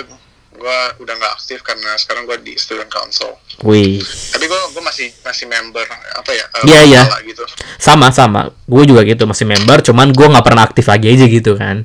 gue 0.61 0.79
udah 0.99 1.13
nggak 1.13 1.33
aktif 1.35 1.59
karena 1.59 1.97
sekarang 1.97 2.23
gue 2.23 2.37
di 2.39 2.53
student 2.55 2.85
council 2.87 3.33
wih 3.61 3.97
tapi 4.29 4.45
gue 4.45 4.61
gue 4.71 4.79
masih 4.79 5.09
masih 5.19 5.45
member 5.45 5.81
apa 6.13 6.29
ya 6.29 6.45
eh, 6.45 6.63
Iya, 6.63 6.81
iya. 6.83 7.01
kepala 7.03 7.19
gitu 7.25 7.43
sama 7.75 8.07
sama 8.09 8.41
gue 8.47 8.83
juga 8.85 9.01
gitu 9.01 9.25
masih 9.25 9.43
member 9.43 9.81
cuman 9.81 10.07
gue 10.07 10.27
nggak 10.27 10.45
pernah 10.45 10.63
aktif 10.63 10.85
lagi 10.85 11.09
aja 11.09 11.25
gitu 11.25 11.53
kan 11.55 11.83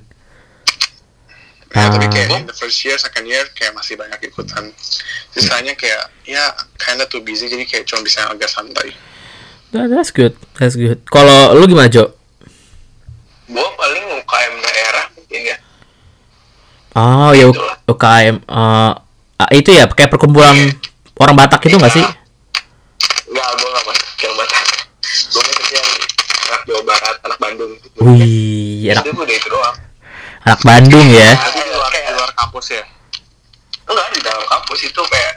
Ya, 1.69 1.93
tapi 1.93 2.09
Ah. 2.09 2.09
kayak 2.09 2.29
in 2.33 2.49
the 2.49 2.57
first 2.57 2.81
year, 2.81 2.97
second 2.97 3.29
year 3.29 3.45
kayak 3.53 3.77
masih 3.77 4.01
banyak 4.01 4.17
ikutan. 4.25 4.65
Sisanya 5.29 5.77
kayak 5.77 6.09
ya 6.25 6.41
kinda 6.75 7.05
too 7.05 7.21
busy 7.21 7.53
jadi 7.53 7.69
kayak 7.69 7.85
cuma 7.85 8.01
bisa 8.01 8.25
agak 8.25 8.49
santai. 8.49 8.97
That- 9.77 9.93
that's 9.93 10.09
good 10.09 10.33
that's 10.57 10.73
good 10.73 11.05
kalau 11.05 11.53
lu 11.53 11.69
gimana 11.69 11.91
Jo 11.91 12.17
gua 13.45 13.67
paling 13.77 14.05
UKM 14.17 14.55
daerah 14.57 15.05
mungkin 15.12 15.41
ya 15.45 15.57
oh 16.96 17.30
ya 17.37 17.46
UKM 17.87 18.37
eh, 18.40 18.92
ah, 19.37 19.50
itu 19.52 19.70
ya 19.70 19.85
kayak 19.87 20.11
perkumpulan 20.11 20.56
orang 21.20 21.37
Batak 21.37 21.61
itu 21.68 21.76
nggak 21.76 21.92
sih? 21.92 22.04
Enggak, 23.28 23.48
gua 23.61 23.68
nggak 23.68 23.85
masuk 23.85 24.09
yang 24.24 24.35
Batak. 24.40 24.66
Gua 25.32 25.42
masuk 25.44 25.66
yang 25.68 25.88
anak 26.46 26.62
Jawa 26.64 26.82
Barat 26.88 27.16
anak 27.22 27.38
Bandung. 27.38 27.70
Gitu. 27.76 27.98
wih 28.00 28.90
anak 28.92 29.04
itu 29.04 29.12
udah 29.12 29.37
itu 29.37 29.48
doang. 29.52 29.76
Anak 30.46 30.61
Bandung 30.64 31.06
ya? 31.12 31.30
Di 31.37 31.62
luar 31.68 31.92
di 31.92 32.12
luar 32.16 32.30
kampus 32.32 32.66
ya. 32.72 32.85
enggak 33.87 34.06
di 34.16 34.20
dalam 34.24 34.44
kampus 34.50 34.80
itu 34.82 35.02
kayak 35.06 35.35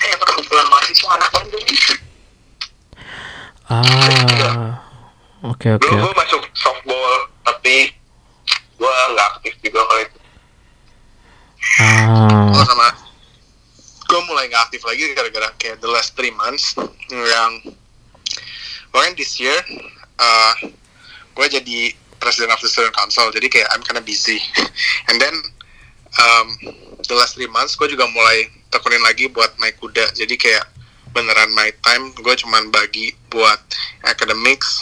kayak 0.00 0.16
perkumpulan 0.16 0.64
mahasiswa 0.70 1.08
anak 1.18 1.28
Bandung. 1.34 1.64
Gitu 1.66 1.94
ah 3.72 4.76
oke 5.48 5.68
oke 5.80 5.88
dulu 5.88 6.04
gua 6.04 6.14
masuk 6.20 6.42
softball 6.52 7.32
tapi 7.40 7.88
gua 8.76 8.92
nggak 9.16 9.26
aktif 9.38 9.54
juga 9.64 9.80
kalau 9.88 10.02
itu 10.04 10.18
Oh 11.80 12.64
sama 12.66 12.88
gue 14.12 14.20
mulai 14.28 14.44
nggak 14.52 14.68
aktif 14.68 14.84
lagi 14.84 15.08
gara-gara 15.16 15.48
kayak 15.56 15.80
the 15.80 15.88
last 15.88 16.12
three 16.12 16.34
months 16.36 16.76
yang 17.08 17.52
bahkan 18.92 19.16
this 19.16 19.40
year 19.40 19.56
uh, 20.20 20.54
gue 21.32 21.46
jadi 21.48 21.96
president 22.22 22.54
of 22.54 22.62
the 22.62 22.70
student 22.70 22.94
council. 22.94 23.26
Jadi 23.34 23.50
kayak 23.50 23.68
I'm 23.74 23.82
kinda 23.82 23.98
busy. 23.98 24.38
And 25.10 25.18
then 25.18 25.34
um, 26.22 26.46
the 27.10 27.18
last 27.18 27.34
three 27.34 27.50
months 27.50 27.74
gue 27.74 27.90
juga 27.90 28.06
mulai 28.06 28.46
tekunin 28.70 29.02
lagi 29.02 29.26
buat 29.26 29.58
naik 29.58 29.82
kuda. 29.82 30.14
Jadi 30.14 30.38
kayak 30.38 30.70
beneran 31.12 31.50
my 31.52 31.74
time 31.84 32.14
gue 32.14 32.34
cuman 32.38 32.72
bagi 32.72 33.12
buat 33.28 33.60
academics 34.08 34.80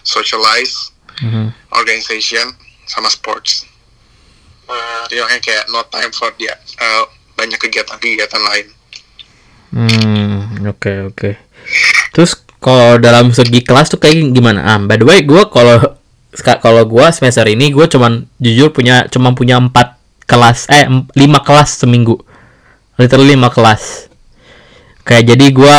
socialize 0.00 0.92
mhm. 1.20 1.52
organization 1.76 2.56
sama 2.88 3.12
sports 3.12 3.68
Jadi 5.08 5.24
makanya 5.24 5.42
kayak 5.42 5.64
no 5.72 5.80
time 5.88 6.12
for 6.12 6.30
dia 6.36 6.52
eh, 6.56 7.04
banyak 7.34 7.56
kegiatan-kegiatan 7.56 8.42
lain 8.44 8.68
Hmm, 9.68 10.64
oke 10.64 11.12
oke. 11.12 11.30
Terus 12.16 12.32
kalau 12.58 12.96
dalam 12.96 13.30
segi 13.30 13.60
kelas 13.60 13.92
tuh 13.92 14.00
kayak 14.00 14.32
gimana? 14.32 14.64
Ah, 14.64 14.80
by 14.80 14.96
the 14.96 15.04
way, 15.04 15.20
gue 15.20 15.44
kalau 15.52 16.00
kalau 16.64 16.82
gue 16.88 17.06
semester 17.12 17.44
ini 17.44 17.72
gue 17.72 17.84
cuman 17.84 18.24
jujur 18.40 18.72
punya 18.72 19.04
cuman 19.12 19.36
punya 19.36 19.60
empat 19.60 20.00
kelas 20.28 20.68
eh 20.72 20.88
lima 21.16 21.40
kelas 21.44 21.84
seminggu, 21.84 22.16
literally 22.96 23.36
lima 23.36 23.52
kelas. 23.52 24.08
Kayak 25.04 25.36
jadi 25.36 25.46
gue 25.52 25.78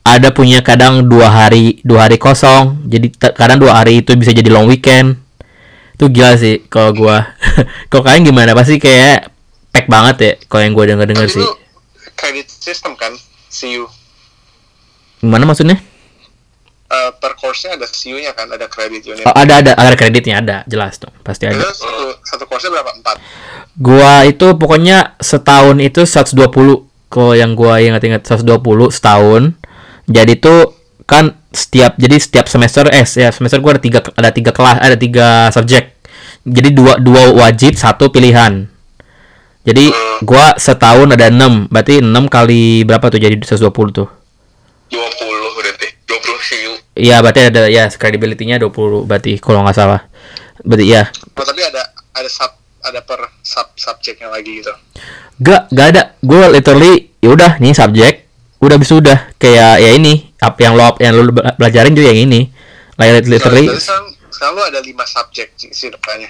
ada 0.00 0.28
punya 0.32 0.64
kadang 0.64 1.04
dua 1.08 1.28
hari 1.28 1.80
dua 1.84 2.08
hari 2.08 2.20
kosong, 2.20 2.84
jadi 2.88 3.08
kadang 3.36 3.60
dua 3.60 3.80
hari 3.80 4.04
itu 4.04 4.16
bisa 4.16 4.36
jadi 4.36 4.52
long 4.52 4.68
weekend. 4.68 5.16
Itu 6.00 6.08
gila 6.08 6.32
sih 6.34 6.64
kalau 6.66 6.96
gue. 6.96 7.16
kalau 7.92 8.02
kalian 8.02 8.24
gimana? 8.24 8.56
Pasti 8.56 8.80
kayak 8.80 9.28
pack 9.68 9.84
banget 9.84 10.16
ya 10.16 10.32
kalau 10.48 10.64
yang 10.64 10.72
gue 10.72 10.84
denger 10.88 11.06
denger 11.06 11.28
Tapi 11.28 11.36
sih. 11.36 11.44
lu 11.44 11.52
credit 12.16 12.48
system 12.48 12.96
kan 12.96 13.12
CU 13.48 13.84
Gimana 15.20 15.44
maksudnya? 15.44 15.76
Eh, 16.90 17.10
per 17.20 17.36
course-nya 17.36 17.76
ada 17.76 17.84
CU-nya 17.84 18.32
kan 18.32 18.48
ada 18.48 18.64
credit 18.66 19.06
unit 19.06 19.22
Oh, 19.22 19.30
ada 19.30 19.60
ada 19.60 19.76
ada 19.76 19.94
kreditnya 19.94 20.40
ada 20.40 20.56
jelas 20.66 20.96
dong 20.96 21.12
pasti 21.20 21.46
itu 21.46 21.54
ada. 21.54 21.70
satu 21.70 22.18
satu 22.24 22.44
course-nya 22.48 22.74
berapa 22.74 22.96
empat 22.96 23.16
Gua 23.76 24.24
itu 24.24 24.56
pokoknya 24.56 25.20
setahun 25.20 25.78
itu 25.78 26.02
120 26.02 26.40
kalau 27.06 27.32
yang 27.32 27.52
gua 27.54 27.78
ingat-ingat 27.78 28.24
120 28.24 28.58
setahun. 28.88 29.54
Jadi 30.06 30.32
tuh 30.36 30.74
kan 31.10 31.34
setiap 31.50 31.98
jadi 31.98 32.14
setiap 32.22 32.46
semester 32.46 32.86
eh 32.94 33.02
ya 33.02 33.34
semester 33.34 33.58
gua 33.58 33.74
ada 33.74 33.82
tiga 33.82 33.98
ada 34.14 34.30
tiga 34.30 34.54
kelas 34.54 34.78
ada 34.78 34.94
tiga 34.94 35.50
subjek. 35.50 35.98
Jadi 36.46 36.70
dua 36.70 37.02
dua 37.02 37.34
wajib 37.34 37.74
satu 37.74 38.14
pilihan. 38.14 38.70
Jadi 39.66 39.92
gua 40.24 40.56
setahun 40.56 41.12
ada 41.12 41.28
6 41.28 41.68
berarti 41.68 42.00
6 42.00 42.08
kali 42.32 42.80
berapa 42.88 43.12
tuh 43.12 43.20
jadi 43.20 43.36
120 43.36 43.68
tuh. 43.92 44.08
20 44.88 44.96
berarti 45.60 45.86
20 46.08 46.48
CU 46.48 46.72
Iya 46.96 47.20
berarti 47.20 47.52
ada 47.52 47.68
ya 47.68 47.92
credibility-nya 47.92 48.56
20 48.56 49.04
berarti 49.04 49.36
kalau 49.36 49.60
nggak 49.60 49.76
salah. 49.76 50.08
Berarti 50.64 50.86
ya 50.88 51.12
oh, 51.12 51.44
tapi 51.44 51.60
ada 51.60 51.92
ada 52.16 52.28
sub 52.32 52.56
ada 52.80 53.04
per 53.04 53.20
sub 53.44 53.68
subjeknya 53.76 54.32
lagi 54.32 54.64
gitu 54.64 54.72
Gak, 55.40 55.72
gak 55.72 55.86
ada. 55.96 56.02
Gue 56.20 56.52
literally, 56.52 57.16
ya 57.16 57.32
udah 57.32 57.56
nih 57.64 57.72
subjek, 57.72 58.28
udah 58.60 58.76
bisa 58.76 59.00
udah 59.00 59.18
kayak 59.40 59.80
ya 59.80 59.90
ini, 59.96 60.29
apa 60.40 60.58
yang 60.58 60.72
lo 60.74 60.96
yang 60.96 61.12
lo 61.14 61.28
be- 61.28 61.44
pelajarin 61.54 61.92
juga 61.92 62.08
yang 62.10 62.26
ini. 62.26 62.40
Like 62.96 63.24
literally, 63.24 63.64
sekarang, 63.72 64.12
lu 64.52 64.60
ada 64.60 64.80
lima 64.80 65.04
subjek 65.04 65.56
sih 65.56 65.88
depannya 65.88 66.28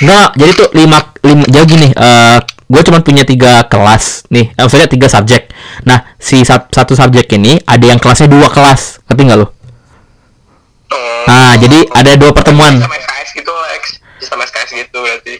enggak. 0.00 0.28
Jadi 0.36 0.50
tuh 0.54 0.68
lima, 0.74 0.98
lima 1.22 1.44
jadi 1.46 1.64
gini. 1.64 1.88
eh 1.88 2.38
gue 2.66 2.82
cuma 2.82 3.00
punya 3.00 3.20
tiga 3.22 3.64
kelas 3.64 4.24
nih, 4.28 4.48
eh, 4.50 4.60
maksudnya 4.60 4.88
tiga 4.88 5.04
subjek. 5.06 5.52
Nah, 5.82 6.16
si 6.16 6.40
sat- 6.40 6.68
satu 6.68 6.92
subjek 6.92 7.28
ini 7.32 7.60
ada 7.62 7.80
yang 7.82 7.96
kelasnya 7.96 8.28
dua 8.28 8.48
kelas, 8.48 9.00
ngerti 9.06 9.22
nggak 9.22 9.38
lo? 9.38 9.46
oh, 10.88 11.24
Nah, 11.24 11.52
jadi 11.54 11.84
ada 11.90 12.12
dua 12.16 12.32
pertemuan. 12.32 12.76
sama 12.76 12.96
SKS 12.98 13.28
gitu 13.34 13.52
Lex 13.52 13.82
sama 14.22 14.42
SKS 14.44 14.70
gitu 14.74 14.98
berarti 14.98 15.34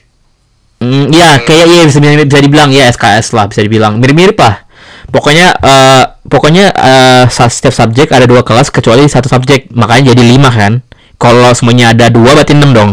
Hmm, 0.76 1.06
ya 1.08 1.38
kayak 1.38 1.66
iya 1.68 1.82
bisa, 1.86 2.02
bisa 2.02 2.40
dibilang 2.42 2.68
ya 2.68 2.90
SKS 2.90 3.30
lah 3.32 3.46
bisa 3.46 3.62
dibilang 3.62 3.96
mirip-mirip 3.96 4.34
lah. 4.34 4.66
Pokoknya 5.12 5.52
eh 5.60 6.04
pokoknya 6.24 6.72
eh 6.72 7.24
sa- 7.28 7.52
setiap 7.52 7.76
subjek 7.76 8.08
ada 8.10 8.24
dua 8.24 8.40
kelas 8.40 8.72
kecuali 8.72 9.04
satu 9.04 9.28
subjek 9.28 9.68
makanya 9.76 10.16
jadi 10.16 10.22
lima 10.24 10.48
kan. 10.48 10.80
Kalau 11.20 11.52
semuanya 11.52 11.92
ada 11.92 12.08
dua 12.08 12.32
berarti 12.32 12.56
enam 12.56 12.72
dong. 12.72 12.90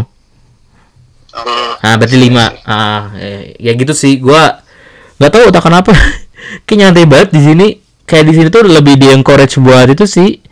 Hmm. 1.32 1.80
Nah 1.80 1.92
berarti 1.96 2.16
lima. 2.20 2.52
Ah 2.68 3.10
eh, 3.16 3.56
ya 3.56 3.72
gitu 3.72 3.96
sih. 3.96 4.20
Gua 4.20 4.60
nggak 5.16 5.32
tahu 5.32 5.48
tak 5.48 5.64
kenapa. 5.64 5.92
Kayak 6.68 6.78
nyantai 6.92 7.04
banget 7.08 7.28
di 7.32 7.40
sini. 7.40 7.66
Kayak 8.04 8.24
di 8.28 8.32
sini 8.36 8.48
tuh 8.52 8.68
lebih 8.68 9.00
di 9.00 9.08
encourage 9.08 9.56
buat 9.56 9.88
itu 9.88 10.04
sih 10.04 10.42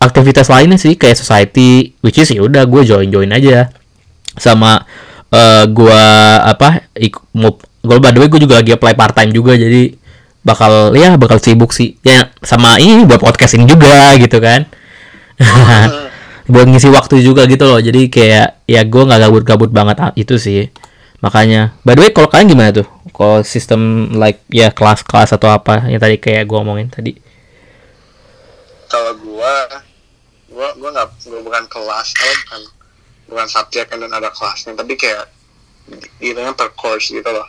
aktivitas 0.00 0.48
lainnya 0.50 0.80
sih 0.80 0.96
kayak 0.98 1.16
society 1.16 1.94
which 2.00 2.18
is 2.18 2.32
ya 2.32 2.42
udah 2.42 2.66
gue 2.66 2.82
join 2.84 3.08
join 3.08 3.30
aja 3.30 3.70
sama 4.34 4.82
eh 5.30 5.64
gua 5.70 6.00
apa 6.44 6.88
ik, 6.96 7.14
mau 7.36 7.54
gue 7.58 7.96
by 8.00 8.10
the 8.10 8.20
way 8.24 8.28
gue 8.28 8.40
juga 8.42 8.60
lagi 8.60 8.74
apply 8.74 8.94
part 8.96 9.14
time 9.14 9.30
juga 9.30 9.54
jadi 9.54 9.94
bakal 10.44 10.92
ya 10.92 11.16
bakal 11.16 11.40
sibuk 11.40 11.72
sih. 11.72 11.96
Ya 12.04 12.30
sama 12.44 12.76
ini 12.76 13.08
buat 13.08 13.18
podcast 13.18 13.56
ini 13.56 13.64
juga 13.64 14.14
gitu 14.20 14.38
kan. 14.38 14.68
Buat 16.44 16.68
ngisi 16.68 16.92
waktu 16.92 17.24
juga 17.24 17.48
gitu 17.48 17.64
loh. 17.64 17.80
Jadi 17.80 18.12
kayak 18.12 18.68
ya 18.68 18.84
gue 18.84 19.02
nggak 19.02 19.20
gabut-gabut 19.26 19.72
banget 19.72 19.96
itu 20.14 20.36
sih. 20.36 20.68
Makanya 21.24 21.72
by 21.88 21.96
the 21.96 22.04
way 22.04 22.12
kalau 22.12 22.28
kalian 22.28 22.52
gimana 22.52 22.70
tuh? 22.70 22.84
Kalau 23.16 23.40
sistem 23.40 24.12
like 24.12 24.44
ya 24.52 24.68
kelas-kelas 24.68 25.32
atau 25.32 25.48
apa 25.48 25.88
yang 25.88 25.96
tadi 25.96 26.20
kayak 26.20 26.44
gue 26.44 26.58
omongin 26.60 26.92
tadi? 26.92 27.16
Kalau 28.92 29.16
gua 29.24 29.80
gua 30.52 30.68
gua 30.76 30.90
nggak 30.92 31.08
gua 31.32 31.40
bukan 31.40 31.64
kelas 31.72 32.08
kalau 32.12 32.34
bukan 32.44 32.60
bukan 33.32 33.46
subjek 33.48 33.88
dan 33.88 34.12
ada 34.12 34.28
kelasnya 34.28 34.76
tapi 34.76 35.00
kayak 35.00 35.24
gitu 36.20 36.36
per 36.52 36.68
course 36.76 37.08
gitu 37.08 37.30
loh. 37.32 37.48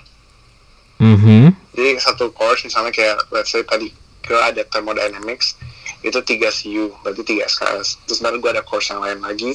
Mhm 1.03 1.64
jadi 1.75 1.99
satu 1.99 2.31
course 2.31 2.63
misalnya 2.63 2.95
kayak 2.95 3.19
let's 3.35 3.51
say 3.51 3.61
tadi 3.61 3.91
gue 4.25 4.39
ada 4.39 4.63
thermodynamics 4.71 5.59
itu 6.01 6.17
3 6.17 6.49
CU 6.49 6.89
berarti 7.03 7.21
3 7.21 7.45
SKS 7.45 7.87
terus 8.09 8.19
baru 8.23 8.41
gue 8.41 8.51
ada 8.55 8.63
course 8.65 8.89
yang 8.89 9.03
lain 9.03 9.21
lagi 9.21 9.53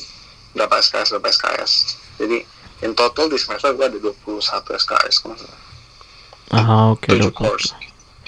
berapa 0.54 0.78
SKS 0.78 1.16
berapa 1.16 1.28
SKS 1.32 1.72
jadi 2.20 2.38
in 2.84 2.92
total 2.94 3.26
di 3.32 3.40
semester 3.40 3.72
gue 3.74 3.86
ada 3.86 3.98
21 3.98 4.40
SKS 4.76 5.14
kalau 5.24 5.36
salah. 5.36 5.60
ah 6.54 6.92
oke 6.94 7.08
7 7.08 7.18
oke. 7.28 7.34
course. 7.34 7.72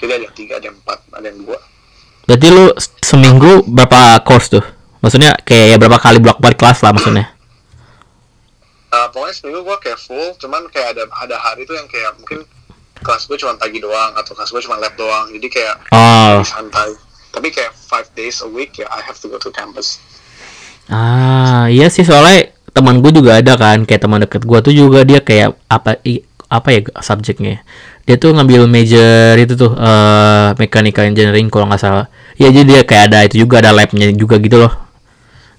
Jadi 0.03 0.11
ada 0.19 0.27
3 0.35 0.59
ada 0.59 0.69
4 0.73 1.15
ada 1.15 1.25
yang 1.31 1.39
2 1.47 2.27
berarti 2.27 2.47
lu 2.49 2.65
seminggu 3.03 3.67
berapa 3.67 4.23
course 4.23 4.47
tuh? 4.47 4.63
Maksudnya 5.03 5.35
kayak 5.43 5.75
ya 5.75 5.77
berapa 5.77 5.99
kali 5.99 6.23
blok 6.23 6.39
balik 6.39 6.55
kelas 6.55 6.79
lah 6.79 6.95
maksudnya? 6.95 7.27
Uh, 8.93 9.07
pokoknya 9.11 9.35
seminggu 9.35 9.67
gue 9.67 9.77
kayak 9.83 9.99
full 9.99 10.31
cuman 10.39 10.63
kayak 10.71 10.95
ada 10.95 11.03
ada 11.19 11.35
hari 11.35 11.67
tuh 11.67 11.75
yang 11.75 11.89
kayak 11.91 12.15
mungkin 12.15 12.47
kelas 13.03 13.27
gue 13.27 13.37
cuma 13.37 13.53
pagi 13.55 13.77
doang 13.77 14.15
atau 14.15 14.31
kelas 14.33 14.49
gue 14.49 14.61
cuma 14.63 14.79
lab 14.79 14.95
doang 14.95 15.27
jadi 15.29 15.47
kayak 15.47 15.75
oh 15.91 16.39
santai 16.41 16.95
tapi 17.29 17.51
kayak 17.51 17.75
five 17.75 18.07
days 18.13 18.39
a 18.39 18.47
week 18.47 18.79
ya 18.79 18.87
I 18.87 19.03
have 19.03 19.19
to 19.19 19.27
go 19.27 19.37
to 19.37 19.51
campus 19.51 19.99
Ah, 20.87 21.71
iya 21.71 21.87
sih 21.87 22.03
soalnya 22.03 22.51
teman 22.75 22.99
gue 22.99 23.11
juga 23.15 23.39
ada 23.39 23.55
kan, 23.55 23.87
kayak 23.87 24.01
teman 24.03 24.19
deket 24.19 24.43
gue 24.43 24.59
tuh 24.59 24.73
juga 24.75 25.07
dia 25.07 25.23
kayak 25.23 25.55
apa 25.71 25.95
i- 26.03 26.27
apa 26.51 26.67
ya 26.69 26.79
subjeknya? 26.99 27.63
Dia 28.03 28.19
tuh 28.19 28.35
ngambil 28.35 28.67
major 28.67 29.39
itu 29.39 29.55
tuh 29.55 29.71
eh 29.73 30.49
mechanical 30.59 31.07
engineering 31.07 31.47
kalau 31.47 31.71
nggak 31.71 31.79
salah. 31.79 32.05
Iya 32.35 32.51
jadi 32.51 32.65
dia 32.67 32.81
kayak 32.83 33.03
ada 33.09 33.19
itu 33.23 33.47
juga 33.47 33.63
ada 33.63 33.71
labnya 33.71 34.11
juga 34.11 34.35
gitu 34.37 34.59
loh. 34.59 34.73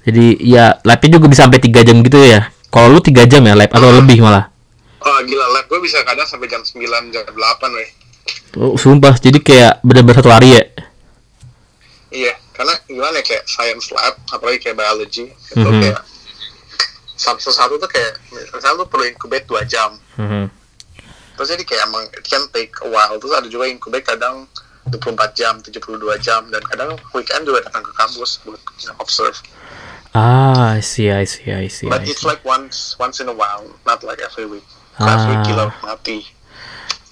Jadi 0.05 0.45
ya 0.45 0.77
labnya 0.85 1.17
juga 1.17 1.27
bisa 1.33 1.49
sampai 1.49 1.59
tiga 1.59 1.81
jam 1.81 2.05
gitu 2.05 2.21
ya. 2.21 2.53
Kalau 2.69 2.93
lu 2.93 3.01
tiga 3.01 3.25
jam 3.25 3.41
ya 3.43 3.57
lab 3.57 3.73
atau 3.73 3.89
lebih 3.91 4.21
malah. 4.21 4.53
Oh 5.05 5.19
gila 5.23 5.47
lab 5.53 5.65
gue 5.67 5.81
bisa 5.81 6.01
kadang 6.03 6.25
sampai 6.25 6.49
jam 6.49 6.61
9 6.61 6.81
jam 7.13 7.25
8 7.25 7.37
weh 7.73 7.91
Oh, 8.55 8.79
sumpah 8.79 9.19
jadi 9.19 9.43
kayak 9.43 9.83
bener-bener 9.83 10.23
satu 10.23 10.31
hari 10.31 10.55
ya. 10.55 10.63
Iya, 12.15 12.39
karena 12.55 12.79
gimana 12.87 13.19
ya 13.19 13.27
kayak 13.27 13.45
science 13.51 13.91
lab, 13.91 14.15
apalagi 14.31 14.63
kayak 14.63 14.79
biology, 14.79 15.27
itu 15.27 15.59
Mhm. 15.59 15.83
kayak 15.83 16.01
satu 17.19 17.51
satu 17.51 17.75
tuh 17.77 17.91
kayak 17.91 18.15
misalnya 18.31 18.79
lu 18.79 18.87
perlu 18.87 19.11
incubate 19.11 19.43
2 19.51 19.67
jam. 19.67 19.99
Mhm. 20.15 20.47
Terus 21.35 21.49
jadi 21.51 21.65
kayak 21.67 21.83
emang 21.91 22.07
it 22.15 22.23
can 22.23 22.47
take 22.55 22.71
a 22.87 22.89
while. 22.89 23.19
Terus 23.19 23.35
ada 23.35 23.51
juga 23.51 23.67
incubate 23.67 24.07
kadang 24.07 24.47
24 24.87 25.35
jam, 25.35 25.59
72 25.59 26.15
jam 26.23 26.47
dan 26.47 26.63
kadang 26.63 26.95
weekend 27.11 27.43
juga 27.43 27.67
datang 27.67 27.83
ke 27.83 27.91
kampus 27.91 28.39
buat 28.47 28.63
observe. 29.03 29.35
Ah, 30.15 30.79
I 30.79 30.83
see, 30.87 31.11
I 31.11 31.27
see, 31.27 31.51
I 31.51 31.67
see. 31.67 31.91
But 31.91 32.07
I 32.07 32.15
it's 32.15 32.23
see. 32.23 32.31
like 32.31 32.47
once 32.47 32.95
once 33.03 33.19
in 33.19 33.27
a 33.27 33.35
while, 33.35 33.67
not 33.83 34.07
like 34.07 34.23
every 34.23 34.47
week. 34.47 34.63
Week 34.97 35.11
Ah. 35.35 35.43
gila 35.43 35.65
mati. 35.81 36.17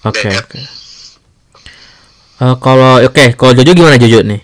Oke, 0.03 0.23
Dead. 0.23 0.39
oke. 0.39 0.59
Eh, 2.39 2.55
kalau 2.57 2.99
oke, 2.99 3.25
kalau 3.33 3.51
Jojo 3.53 3.71
gimana 3.71 3.95
Jojo 3.95 4.19
nih? 4.21 4.41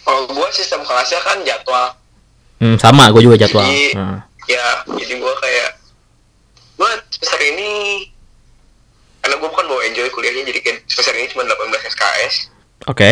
kalau 0.00 0.24
gue 0.26 0.48
sistem 0.50 0.80
kelasnya 0.82 1.20
kan 1.20 1.36
jadwal 1.42 1.92
Hmm, 2.56 2.74
sama, 2.74 3.06
gue 3.08 3.22
juga 3.22 3.36
jadwal. 3.36 3.62
Jadi- 3.62 3.92
Nah. 3.92 4.24
ya 4.46 4.64
jadi 4.88 5.14
gue 5.14 5.32
kayak 5.36 5.68
gue 6.74 6.90
semester 7.12 7.40
ini 7.44 7.70
karena 9.20 9.36
gue 9.36 9.46
bukan 9.46 9.64
bawa 9.64 9.82
enjoy 9.84 10.08
kuliahnya 10.08 10.42
jadi 10.44 10.58
kayak 10.58 10.78
semester 10.86 11.12
ini 11.12 11.28
cuma 11.28 11.44
18 11.44 11.84
SKS 11.84 12.34
Oke. 12.86 13.10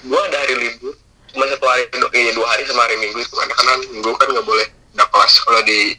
gue 0.00 0.20
ada 0.22 0.38
hari 0.38 0.54
libur 0.58 0.94
cuma 1.28 1.44
satu 1.48 1.66
hari 1.66 1.82
iya 2.14 2.30
dua 2.32 2.46
hari 2.46 2.62
sama 2.62 2.80
hari 2.80 2.94
minggu 2.96 3.18
itu 3.18 3.34
karena 3.34 3.50
kan 3.52 3.66
minggu 3.90 4.10
kan 4.14 4.28
nggak 4.30 4.46
boleh 4.46 4.66
ada 4.94 5.04
kelas 5.04 5.34
kalau 5.40 5.60
di 5.62 5.98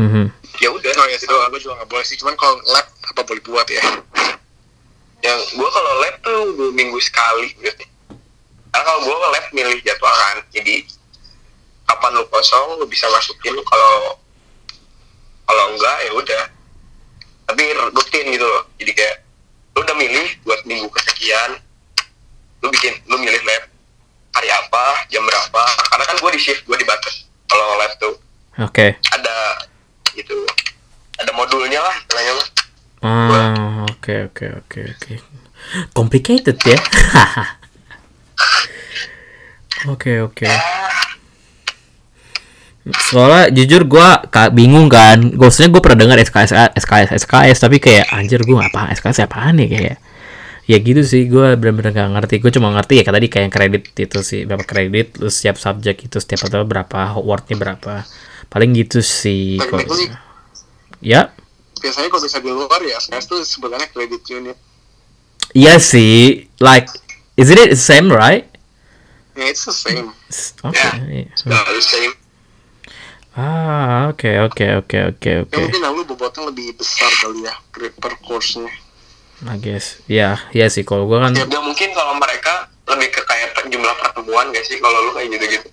Mhm. 0.00 0.24
ya 0.64 0.68
udah 0.72 0.90
Oh 0.96 1.06
ya, 1.12 1.16
itu 1.20 1.28
doang. 1.28 1.52
Gue 1.52 1.60
juga 1.60 1.76
nggak 1.80 1.90
boleh 1.92 2.04
sih. 2.08 2.16
Cuman 2.16 2.32
kalau 2.40 2.56
lab 2.72 2.86
apa 2.88 3.20
boleh 3.20 3.42
buat 3.44 3.68
ya? 3.68 3.84
yang 5.20 5.40
gue 5.52 5.68
kalau 5.68 5.92
lab 6.00 6.14
tuh 6.24 6.44
dua 6.56 6.70
minggu 6.72 6.96
sekali 7.00 7.52
berarti 7.60 7.84
karena 8.72 8.84
kalau 8.88 9.00
gue 9.04 9.16
lab 9.36 9.46
milih 9.52 9.78
jadwal 9.84 10.14
kan 10.16 10.36
jadi 10.48 10.84
apa 11.90 12.08
kapan 12.08 12.10
lu 12.16 12.24
kosong 12.32 12.80
lu 12.80 12.86
bisa 12.88 13.04
masukin 13.12 13.52
kalau 13.68 14.16
kalau 15.44 15.64
enggak 15.76 15.96
ya 16.06 16.10
udah 16.16 16.44
tapi 17.50 17.62
rutin 17.92 18.24
gitu 18.32 18.46
loh 18.46 18.62
jadi 18.80 18.92
kayak 18.96 19.16
lu 19.76 19.84
udah 19.84 19.96
milih 19.98 20.28
buat 20.46 20.60
minggu 20.64 20.88
kesekian 20.88 21.60
lu 22.64 22.72
bikin 22.72 22.96
lu 23.10 23.20
milih 23.20 23.42
lab 23.44 23.62
hari 24.32 24.48
apa 24.48 25.04
jam 25.12 25.26
berapa 25.26 25.62
karena 25.92 26.04
kan 26.06 26.16
gue 26.16 26.30
di 26.32 26.40
shift 26.40 26.64
gue 26.64 26.76
dibatas 26.80 27.28
kalau 27.50 27.76
lab 27.76 27.92
tuh 28.00 28.16
Oke. 28.56 28.96
ada 29.12 29.36
gitu 30.12 30.34
ada 31.16 31.30
modulnya 31.32 31.78
lah 31.78 31.94
istilahnya 31.96 32.34
mah 32.34 32.48
Ah, 33.00 33.88
oke 33.88 34.28
oke 34.28 34.44
oke 34.60 34.80
oke. 34.92 35.12
Complicated 35.96 36.60
ya. 36.60 36.76
Oke 39.88 40.20
oke. 40.20 40.44
Soalnya 43.08 43.48
jujur 43.48 43.88
ka- 44.28 44.52
bingung 44.52 44.92
kan. 44.92 45.32
Maksudnya 45.32 45.72
gue 45.72 45.80
pernah 45.80 46.04
dengar 46.04 46.20
SKS 46.20 46.76
SKS 46.76 47.24
SKS 47.24 47.56
tapi 47.56 47.80
kayak 47.80 48.12
anjir 48.12 48.44
gua 48.44 48.68
apa 48.68 48.92
SKS 48.92 49.24
apaan 49.24 49.56
nih 49.56 49.68
kayak 49.72 49.96
ya 50.68 50.76
gitu 50.78 51.00
sih 51.00 51.24
gue 51.24 51.56
bener-bener 51.56 51.90
gak 51.90 52.12
ngerti 52.14 52.34
gue 52.38 52.52
cuma 52.52 52.70
ngerti 52.70 53.00
ya 53.00 53.08
tadi 53.08 53.26
kayak 53.26 53.44
yang 53.48 53.50
kredit 53.50 53.82
itu 53.96 54.18
sih 54.20 54.44
berapa 54.44 54.62
kredit 54.62 55.18
lu 55.18 55.26
setiap 55.26 55.56
subjek 55.56 56.06
itu 56.06 56.20
setiap 56.20 56.46
atau 56.46 56.62
berapa 56.62 57.16
wordnya 57.18 57.58
berapa 57.58 58.06
paling 58.50 58.74
gitu 58.74 58.98
sih 58.98 59.56
kalau 59.62 59.80
ya 61.00 61.30
biasanya 61.78 62.08
kalau 62.10 62.22
bisa 62.22 62.38
di 62.38 62.50
luar 62.50 62.80
ya 62.82 62.98
SKS 62.98 63.24
tuh 63.24 63.40
sebenarnya 63.40 63.88
credit 63.88 64.22
unit 64.28 64.58
Iya 65.50 65.82
sih, 65.82 66.46
like, 66.62 66.86
isn't 67.34 67.58
it 67.58 67.74
the 67.74 67.80
same, 67.80 68.06
right? 68.06 68.46
ya 69.34 69.50
it's 69.50 69.66
the 69.66 69.74
same 69.74 70.14
S- 70.30 70.54
Oke. 70.62 70.78
iya. 71.10 71.26
nggak 71.26 71.62
harus 71.66 71.86
same 71.86 72.14
Ah, 73.34 74.10
oke, 74.10 74.26
oke, 74.46 74.66
oke, 74.84 74.98
oke, 75.14 75.30
ya 75.30 75.42
oke. 75.42 75.54
mungkin 75.56 75.80
yang 75.80 75.94
lu 75.94 76.02
bobotnya 76.02 76.50
lebih 76.50 76.74
besar 76.74 77.10
kali 77.22 77.46
ya 77.46 77.54
per, 77.70 78.14
course-nya 78.22 78.66
I 79.46 79.56
guess, 79.56 80.02
ya, 80.04 80.36
ya 80.52 80.66
sih. 80.68 80.84
Kalau 80.84 81.08
gua 81.08 81.24
kan, 81.24 81.32
ya 81.32 81.46
mungkin 81.62 81.88
kalau 81.96 82.12
mereka 82.20 82.68
lebih 82.90 83.08
ke 83.10 83.22
kayak 83.24 83.54
jumlah 83.70 83.94
pertemuan 83.96 84.50
gak 84.50 84.66
sih 84.66 84.76
kalau 84.82 84.98
lu 85.08 85.10
kayak 85.14 85.30
gitu 85.34 85.46
gitu 85.46 85.68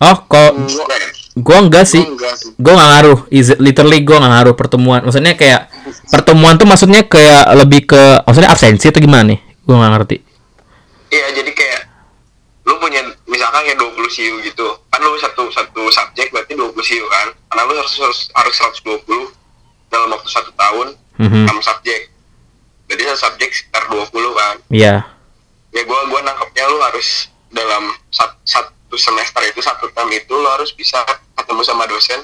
oh, 0.00 0.16
kok 0.24 0.52
Gua- 0.52 0.88
gua 1.36 1.58
enggak 1.60 1.84
sih. 1.84 2.02
gua 2.56 2.72
enggak 2.72 2.90
ngaruh. 2.90 3.18
Is 3.28 3.48
it- 3.48 3.58
literally 3.58 4.00
gua 4.00 4.18
nggak 4.18 4.32
ngaruh 4.32 4.54
pertemuan. 4.54 5.00
Maksudnya 5.00 5.34
kayak 5.34 5.66
pertemuan 6.08 6.54
tuh 6.54 6.64
maksudnya 6.64 7.02
kayak 7.02 7.54
lebih 7.54 7.84
ke, 7.84 8.02
maksudnya 8.22 8.48
absensi 8.48 8.86
atau 8.86 8.98
gimana 8.98 9.24
nih? 9.28 9.38
Gua 9.62 9.78
nggak 9.78 9.92
ngerti. 9.94 10.16
iya 11.06 11.30
jadi 11.30 11.46
kayak 11.48 11.80
lu 12.64 12.74
punya 12.76 12.98
misalkan 13.24 13.62
kayak 13.62 13.78
20 13.78 13.94
CU 14.08 14.34
gitu 14.42 14.66
kan 14.88 14.98
lu 14.98 15.14
satu 15.14 15.46
satu 15.48 15.86
subjek 15.86 16.26
berarti 16.28 16.52
20 16.52 16.74
CU 16.74 17.06
kan 17.06 17.30
karena 17.46 17.62
lu 17.62 17.74
harus 17.76 17.94
harus, 17.94 18.20
harus 18.34 18.54
120 18.82 19.30
dalam 19.86 20.10
waktu 20.10 20.26
satu 20.26 20.50
tahun 20.52 20.98
Mhm. 21.16 21.46
6 21.46 21.62
subjek 21.62 22.10
jadi 22.84 23.02
satu 23.08 23.30
subjek 23.30 23.50
sekitar 23.52 23.86
20 23.86 24.10
kan 24.32 24.54
Iya. 24.68 25.06
ya 25.70 25.82
gua 25.84 26.02
gua 26.04 26.20
nangkepnya 26.20 26.64
lu 26.66 26.82
harus 26.82 27.30
dalam 27.48 27.94
sat- 28.10 28.74
satu 28.94 29.10
semester 29.10 29.42
itu 29.42 29.58
satu 29.58 29.90
term 29.90 30.06
itu 30.14 30.30
lu 30.30 30.46
harus 30.46 30.70
bisa 30.70 31.02
ketemu 31.34 31.66
sama 31.66 31.82
dosen 31.90 32.22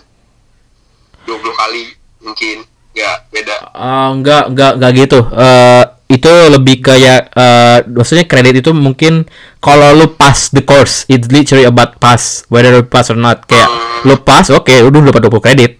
20 1.26 1.42
kali 1.42 1.98
mungkin 2.22 2.62
nggak 2.94 3.16
beda 3.34 3.56
Ah, 3.74 4.14
enggak, 4.14 4.54
enggak, 4.54 4.72
enggak 4.78 4.92
gitu. 4.94 5.18
Eh 5.34 5.84
itu 6.14 6.30
lebih 6.30 6.78
kayak 6.78 7.34
eh 7.34 7.78
maksudnya 7.90 8.22
kredit 8.30 8.62
itu 8.62 8.70
mungkin 8.70 9.26
kalau 9.58 9.98
lu 9.98 10.14
pass 10.14 10.54
the 10.54 10.62
course, 10.62 11.10
it's 11.10 11.26
literally 11.26 11.66
about 11.66 11.98
pass, 11.98 12.46
whether 12.46 12.70
you 12.70 12.86
pass 12.86 13.10
or 13.10 13.18
not. 13.18 13.42
Kayak 13.50 13.66
lu 14.06 14.14
pass, 14.22 14.54
oke, 14.54 14.70
udah 14.70 14.98
lu 15.02 15.10
dapat 15.10 15.26
20 15.26 15.42
kredit. 15.42 15.72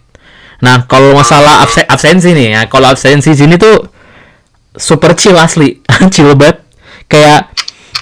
Nah, 0.59 0.91
kalau 0.91 1.15
masalah 1.15 1.63
absen 1.63 1.87
absensi 1.87 2.35
nih 2.35 2.47
ya, 2.51 2.63
kalau 2.67 2.91
absensi 2.91 3.31
sini 3.31 3.55
tuh 3.55 3.87
super 4.75 5.15
chill 5.15 5.39
asli, 5.39 5.79
chill 6.15 6.35
banget. 6.35 6.67
Kayak 7.07 7.55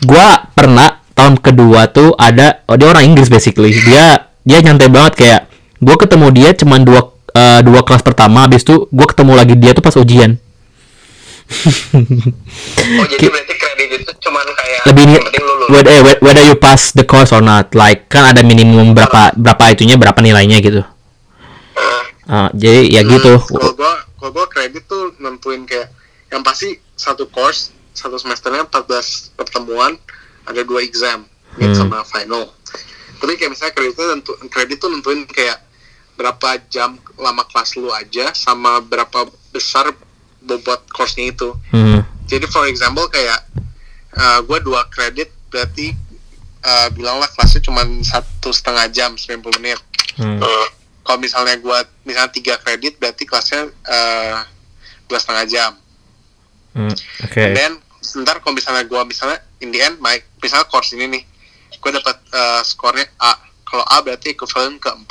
gua 0.04 0.52
pernah 0.56 0.97
tahun 1.18 1.34
kedua 1.42 1.90
tuh 1.90 2.14
ada 2.14 2.62
oh, 2.70 2.78
dia 2.78 2.86
orang 2.86 3.02
Inggris 3.04 3.26
basically. 3.26 3.74
Dia 3.74 4.30
dia 4.46 4.58
nyantai 4.62 4.86
banget 4.86 5.12
kayak 5.18 5.40
gua 5.82 5.98
ketemu 5.98 6.26
dia 6.30 6.50
cuman 6.54 6.80
dua 6.86 7.00
eh, 7.34 7.60
dua 7.60 7.82
kelas 7.82 8.06
pertama 8.06 8.46
habis 8.46 8.62
itu 8.62 8.86
gua 8.88 9.06
ketemu 9.10 9.32
lagi 9.34 9.54
dia 9.58 9.74
tuh 9.74 9.82
pas 9.82 9.98
ujian. 9.98 10.38
oh 11.48 13.06
jadi 13.08 13.24
berarti 13.24 13.54
kredit 13.56 13.88
itu 14.04 14.12
cuman 14.20 14.44
kayak 14.52 14.80
Lebih 14.84 15.04
yang 15.08 15.24
penting 15.24 15.42
lu 15.42 15.54
lulus 15.56 15.68
whether, 15.72 15.96
whe- 16.04 16.20
whether 16.20 16.44
you 16.44 16.56
pass 16.56 16.92
the 16.92 17.02
course 17.02 17.32
or 17.32 17.40
not. 17.40 17.72
Like 17.72 18.06
kan 18.06 18.30
ada 18.30 18.44
minimum 18.44 18.92
berapa 18.92 19.32
berapa 19.34 19.72
itunya 19.72 19.96
berapa 19.96 20.18
nilainya 20.20 20.60
gitu. 20.60 20.82
Eh, 21.74 22.02
Ah, 22.28 22.52
jadi 22.52 22.92
ya 22.92 23.00
gitu. 23.02 23.40
kalau 23.40 23.72
gua 23.72 23.92
kalau 24.20 24.30
gua 24.36 24.46
kredit 24.46 24.84
tuh 24.84 25.16
nentuin 25.16 25.64
kayak 25.64 25.88
yang 26.28 26.44
pasti 26.44 26.76
satu 26.92 27.24
course 27.24 27.72
satu 27.96 28.20
semesternya 28.20 28.68
14 28.68 29.32
pertemuan 29.32 29.96
ada 30.48 30.60
dua 30.62 30.80
exam 30.80 31.28
mid 31.54 31.68
Hmm. 31.68 31.78
sama 31.78 32.02
final 32.02 32.48
tapi 33.18 33.34
kayak 33.34 33.50
misalnya 33.50 33.74
kreditnya 33.74 34.06
nentu, 34.14 34.32
kredit 34.48 34.78
tuh 34.78 34.88
nentuin 34.88 35.22
kayak 35.24 35.58
berapa 36.14 36.58
jam 36.66 36.90
lama 37.14 37.42
kelas 37.44 37.74
lu 37.74 37.90
aja 37.90 38.30
sama 38.32 38.78
berapa 38.80 39.26
besar 39.48 39.90
bobot 40.40 40.86
course-nya 40.88 41.28
itu 41.28 41.50
Hmm. 41.68 42.00
jadi 42.24 42.46
for 42.46 42.64
example 42.64 43.06
kayak 43.06 43.42
uh, 44.12 44.40
gue 44.40 44.58
dua 44.60 44.86
kredit 44.88 45.30
berarti 45.48 45.94
uh, 46.60 46.88
bilanglah 46.90 47.28
kelasnya 47.28 47.60
cuma 47.60 47.82
satu 48.02 48.50
setengah 48.50 48.86
jam 48.88 49.10
90 49.14 49.38
menit 49.56 49.78
Hmm. 50.14 50.34
eh, 50.36 50.66
kalau 51.00 51.18
misalnya 51.18 51.54
gua 51.56 51.78
misalnya 52.02 52.28
tiga 52.28 52.54
kredit 52.56 52.98
berarti 52.98 53.22
kelasnya 53.22 53.70
eh, 53.70 54.38
dua 55.06 55.18
setengah 55.18 55.46
jam 55.46 55.72
Hmm. 56.68 56.94
Oke. 57.24 57.42
dan 57.54 57.78
sebentar 58.08 58.40
kalau 58.40 58.52
misalnya 58.52 58.82
gua 58.82 59.04
misalnya 59.04 59.36
in 59.58 59.68
the 59.68 59.78
end 59.78 59.96
my 59.98 60.12
misalnya 60.38 60.64
course 60.64 60.90
ini 60.90 61.04
nih 61.06 61.22
gua 61.78 61.92
dapat 61.94 62.16
eh, 62.26 62.62
skornya 62.62 63.04
A. 63.18 63.36
Kalau 63.62 63.84
A 63.84 64.00
berarti 64.00 64.32
equivalent 64.32 64.78
ke 64.78 64.88
4 64.88 65.04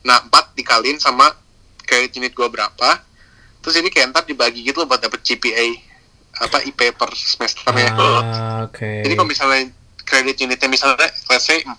nah 0.00 0.22
4 0.22 0.30
dikaliin 0.54 0.96
sama 0.96 1.34
kredit 1.80 2.14
unit 2.16 2.30
gua 2.30 2.46
berapa 2.46 3.02
terus 3.58 3.74
ini 3.76 3.88
kayak 3.88 4.08
ntar 4.08 4.22
dibagi 4.22 4.62
gitu 4.62 4.78
loh 4.78 4.86
buat 4.86 4.98
dapet 4.98 5.18
GPA 5.20 5.66
apa 6.38 6.62
IP 6.62 6.94
per 6.94 7.10
semesternya 7.10 7.90
Ah, 7.92 8.62
Oke. 8.62 9.02
jadi 9.02 9.12
kalau 9.12 9.26
misalnya 9.26 9.66
kredit 10.00 10.38
unitnya 10.38 10.70
misalnya 10.70 11.02
let's 11.26 11.42
say 11.42 11.58
4 11.58 11.74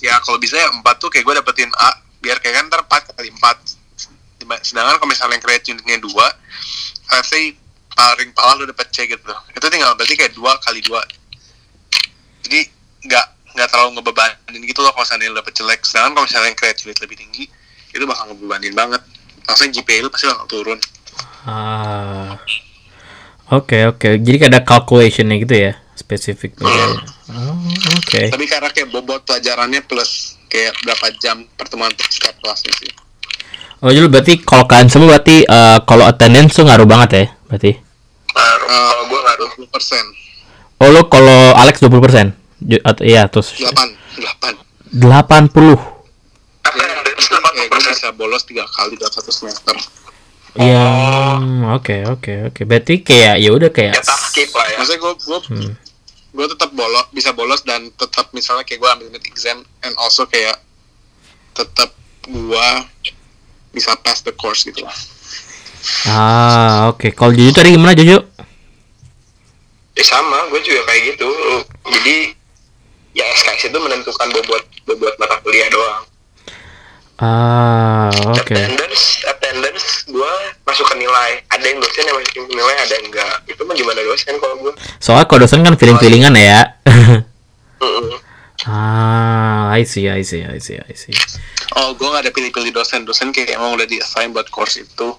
ya 0.00 0.16
kalau 0.20 0.38
bisa 0.38 0.56
ya 0.56 0.70
4 0.70 0.80
tuh 0.96 1.08
kayak 1.08 1.24
gue 1.24 1.34
dapetin 1.36 1.70
A 1.74 1.90
biar 2.18 2.38
kayak 2.38 2.54
kan 2.56 2.64
ntar 2.68 2.80
4 2.86 3.10
kali 3.10 3.28
4 3.32 3.76
Diba- 4.38 4.62
sedangkan 4.62 4.96
kalau 4.96 5.10
misalnya 5.10 5.36
kredit 5.36 5.74
unitnya 5.74 5.98
2 5.98 6.06
let's 7.10 7.28
say 7.28 7.52
paling 8.00 8.30
bawah 8.32 8.54
lu 8.56 8.64
dapet 8.72 8.88
C 8.88 9.04
gitu 9.04 9.32
itu 9.52 9.66
tinggal 9.68 9.92
berarti 9.92 10.14
kayak 10.16 10.32
2 10.32 10.40
kali 10.40 10.80
2 10.80 12.48
jadi 12.48 12.60
nggak 13.04 13.26
nggak 13.60 13.68
terlalu 13.68 14.00
ngebebanin 14.00 14.62
gitu 14.64 14.80
loh 14.80 14.92
kalau 14.96 15.04
lu 15.20 15.36
dapet 15.36 15.52
jelek 15.52 15.80
sedangkan 15.84 16.16
kalau 16.16 16.24
misalnya 16.24 16.56
kredit 16.56 16.88
unit 16.88 16.98
lebih 17.04 17.16
tinggi 17.20 17.44
itu 17.92 18.04
bakal 18.08 18.32
ngebebanin 18.32 18.72
banget 18.72 19.02
langsung 19.44 19.68
GPA 19.68 20.00
lu 20.00 20.08
pasti 20.08 20.26
bakal 20.32 20.48
turun 20.48 20.80
Ah. 21.40 22.36
Oke 23.50 23.88
oke. 23.88 24.20
Jadi 24.20 24.36
kayak 24.36 24.52
ada 24.52 24.62
calculationnya 24.62 25.40
gitu 25.42 25.54
ya, 25.56 25.72
spesifik. 25.96 26.54
Oh, 26.60 27.00
Oke. 27.98 28.30
tapi 28.30 28.44
karena 28.46 28.68
kayak 28.70 28.90
bobot 28.90 29.22
pelajarannya 29.22 29.80
plus 29.86 30.38
kayak 30.50 30.74
berapa 30.82 31.06
jam 31.22 31.46
pertemuan 31.54 31.94
setiap 31.94 32.34
kelasnya 32.42 32.74
sih 32.74 32.90
Oh 33.80 33.88
jadi 33.94 34.10
berarti 34.10 34.42
kalau 34.44 34.66
kalian 34.66 34.90
semua 34.92 35.16
berarti 35.16 35.46
eh, 35.46 35.78
kalau 35.88 36.04
attendance 36.04 36.52
tuh 36.58 36.68
ngaruh 36.68 36.84
banget 36.84 37.10
ya, 37.16 37.24
berarti. 37.48 37.72
Ngaruh. 38.32 38.68
kalau 38.68 39.04
gue 39.06 39.20
ngaruh 39.20 39.46
20 39.58 39.70
persen 39.70 40.04
Oh 40.76 40.88
lo 40.88 41.04
kalau 41.06 41.52
Alex 41.54 41.76
20 41.78 42.00
persen? 42.00 42.26
Iya 43.00 43.22
terus 43.26 43.52
8 43.52 43.68
8 44.16 44.96
80. 44.96 45.76
attendance 46.62 47.28
kayak 47.50 47.68
gue 47.68 47.80
80% 47.80 47.90
bisa 47.90 48.08
bolos 48.10 48.42
tiga 48.42 48.64
kali 48.66 48.96
dalam 48.96 49.10
satu 49.10 49.28
semester 49.28 49.76
Iya. 50.50 50.82
Oke 51.72 52.02
oke 52.04 52.50
oke. 52.50 52.60
Berarti 52.64 53.00
kayak 53.00 53.38
ya 53.38 53.50
udah 53.50 53.70
kayak. 53.70 53.94
ya 53.94 54.02
skip 54.02 54.50
lah 54.50 54.66
ya 54.66 54.76
maksudnya 54.76 54.98
gue 54.98 55.12
gue 55.16 55.38
Hmm. 55.46 55.72
gue 56.30 56.46
tetap 56.48 56.70
bolos 56.70 57.06
bisa 57.10 57.30
bolos 57.30 57.62
dan 57.62 57.86
tetap 57.92 58.30
misalnya 58.30 58.62
kayak 58.62 58.78
gue 58.78 58.90
ambil 58.90 59.08
mid 59.10 59.24
exam 59.24 59.62
and 59.80 59.94
also 59.96 60.26
kayak 60.26 60.58
tetap 61.52 61.94
gue 62.24 62.66
bisa 63.70 63.94
pass 63.98 64.20
the 64.20 64.32
course 64.32 64.62
gitu 64.62 64.80
lah 64.80 64.94
Ah 66.06 66.88
oke. 66.92 67.12
Kalau 67.12 67.32
Jojo 67.32 67.52
tadi 67.52 67.72
gimana 67.74 67.96
Jojo? 67.96 68.30
ya 70.00 70.04
sama 70.06 70.48
gue 70.48 70.60
juga 70.64 70.80
kayak 70.88 71.12
gitu 71.12 71.28
jadi 71.84 72.32
ya 73.12 73.24
SKS 73.36 73.68
itu 73.68 73.78
menentukan 73.84 74.32
bobot 74.32 74.64
bobot 74.88 75.14
mata 75.20 75.36
kuliah 75.44 75.68
doang 75.68 76.02
Ah 77.20 78.08
oke. 78.32 78.40
attendance 78.48 79.20
attendance 79.28 80.08
gue 80.08 80.32
masuk 80.64 80.88
ke 80.88 80.96
nilai 80.96 81.44
ada 81.52 81.64
yang 81.68 81.84
dosen 81.84 82.08
yang 82.08 82.16
masukin 82.16 82.48
ke 82.48 82.54
nilai 82.56 82.74
ada 82.80 82.92
yang 82.96 83.06
enggak 83.12 83.34
itu 83.44 83.60
mah 83.60 83.76
gimana 83.76 84.00
dosen 84.00 84.34
kalau 84.40 84.56
gue 84.56 84.72
Soalnya 85.04 85.28
kalau 85.28 85.40
dosen 85.44 85.60
kan 85.60 85.76
feeling 85.76 86.00
feelingan 86.00 86.32
ya. 86.32 86.80
Ah, 88.68 89.72
I 89.72 89.88
see, 89.88 90.04
I 90.04 90.20
see, 90.20 90.44
I 90.44 90.60
see, 90.60 90.76
I 90.76 90.92
see. 90.92 91.16
Oh, 91.80 91.96
gue 91.96 92.04
nggak 92.04 92.28
ada 92.28 92.32
pilih-pilih 92.32 92.76
dosen. 92.76 93.08
Dosen 93.08 93.32
kayak 93.32 93.56
emang 93.56 93.72
udah 93.72 93.88
di-assign 93.88 94.36
buat 94.36 94.52
course 94.52 94.84
itu. 94.84 95.16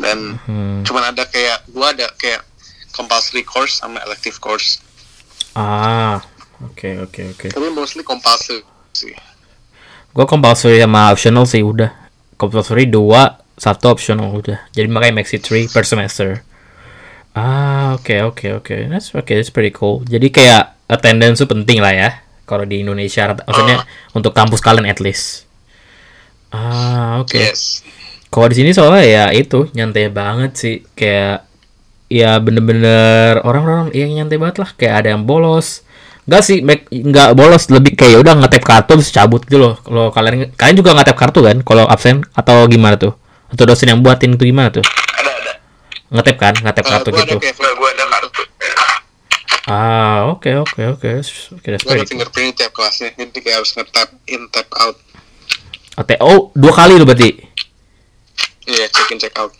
Dan 0.00 0.40
Hmm. 0.48 0.80
cuman 0.84 1.12
ada 1.12 1.28
kayak, 1.28 1.68
gue 1.68 1.86
ada 1.86 2.06
kayak 2.16 2.42
compulsory 2.92 3.44
course 3.44 3.80
sama 3.80 4.00
elective 4.04 4.36
course. 4.38 4.80
Ah, 5.52 6.20
oke, 6.64 7.08
oke, 7.08 7.20
oke. 7.36 7.46
Tapi 7.52 7.68
mostly 7.72 8.00
compulsory 8.04 8.64
sih. 8.92 9.12
Gue 10.12 10.24
compulsory 10.28 10.80
sama 10.80 11.12
optional 11.12 11.44
sih 11.48 11.64
udah. 11.64 11.92
Compulsory 12.36 12.88
dua, 12.88 13.40
satu 13.56 13.92
optional 13.92 14.32
udah. 14.32 14.60
Jadi 14.72 14.88
makanya 14.88 15.24
it 15.24 15.40
three 15.44 15.68
per 15.68 15.84
semester. 15.84 16.44
Ah, 17.32 17.96
oke, 17.96 18.12
oke, 18.28 18.46
oke. 18.60 18.76
That's 18.92 19.16
okay, 19.16 19.40
that's 19.40 19.48
pretty 19.48 19.72
cool. 19.72 20.04
Jadi 20.04 20.28
kayak 20.28 20.76
attendance 20.88 21.40
tuh 21.40 21.48
penting 21.48 21.80
lah 21.80 21.92
ya. 21.96 22.10
Kalau 22.44 22.68
di 22.68 22.84
Indonesia, 22.84 23.32
maksudnya 23.32 23.88
untuk 24.12 24.36
kampus 24.36 24.60
kalian 24.60 24.84
at 24.84 25.00
least. 25.00 25.48
Ah, 26.52 27.24
oke. 27.24 27.32
Yes. 27.32 27.80
Kalau 28.32 28.48
di 28.48 28.56
sini 28.56 28.72
soalnya 28.72 29.04
ya 29.04 29.24
itu 29.36 29.68
nyantai 29.76 30.08
banget 30.08 30.56
sih, 30.56 30.76
kayak 30.96 31.44
ya 32.08 32.40
bener-bener 32.40 33.44
orang-orang 33.44 33.92
yang 33.92 34.08
nyantai 34.16 34.40
banget 34.40 34.56
lah, 34.64 34.70
kayak 34.72 34.94
ada 35.04 35.08
yang 35.12 35.28
bolos. 35.28 35.84
Enggak 36.24 36.42
sih, 36.48 36.64
make- 36.64 36.88
nggak 36.88 37.36
bolos, 37.36 37.68
lebih 37.68 37.92
kayak 37.92 38.16
ya 38.16 38.18
udah 38.24 38.34
ngetep 38.40 38.64
kartu 38.64 38.96
terus 38.96 39.12
cabut 39.12 39.44
gitu 39.44 39.60
loh. 39.60 39.74
Kalau 39.84 40.08
kalian 40.08 40.48
kalian 40.56 40.76
juga 40.80 40.96
ngetep 40.96 41.16
kartu 41.18 41.44
kan 41.44 41.60
kalau 41.60 41.84
absen 41.84 42.24
atau 42.32 42.64
gimana 42.72 42.96
tuh? 42.96 43.12
Atau 43.52 43.68
dosen 43.68 43.92
yang 43.92 44.00
buatin 44.00 44.32
itu 44.32 44.48
gimana 44.48 44.72
tuh? 44.72 44.80
Ada 44.86 45.28
ada. 45.28 45.52
Ngetep 46.08 46.36
kan, 46.40 46.54
ngetep 46.56 46.84
Uh, 46.88 46.90
kartu 46.96 47.08
gue 47.12 47.20
ada 47.20 47.26
gitu. 47.28 47.38
kayak 47.42 47.54
Gue 47.60 47.68
gue 47.68 47.88
ada 47.92 48.04
kartu. 48.08 48.42
Ah, 49.62 50.26
oke 50.32 50.50
oke 50.58 50.82
oke. 50.98 51.10
Oke, 51.54 51.68
that's 51.70 51.84
gue 51.84 51.94
ada 51.94 52.02
pretty 52.02 52.02
cool. 52.02 52.10
fingerprint 52.18 52.52
tiap 52.58 52.72
kelasnya. 52.74 53.12
Jadi 53.14 53.38
kayak 53.44 53.56
harus 53.62 53.70
nge-tap 53.78 54.08
in, 54.26 54.42
tap 54.50 54.66
out. 54.74 54.96
Oke, 56.00 56.16
oh, 56.18 56.50
dua 56.56 56.72
kali 56.72 56.96
lo 56.96 57.04
berarti. 57.04 57.30
Iya, 58.66 58.86
check 58.88 59.10
in, 59.10 59.18
check 59.18 59.34
out. 59.34 59.52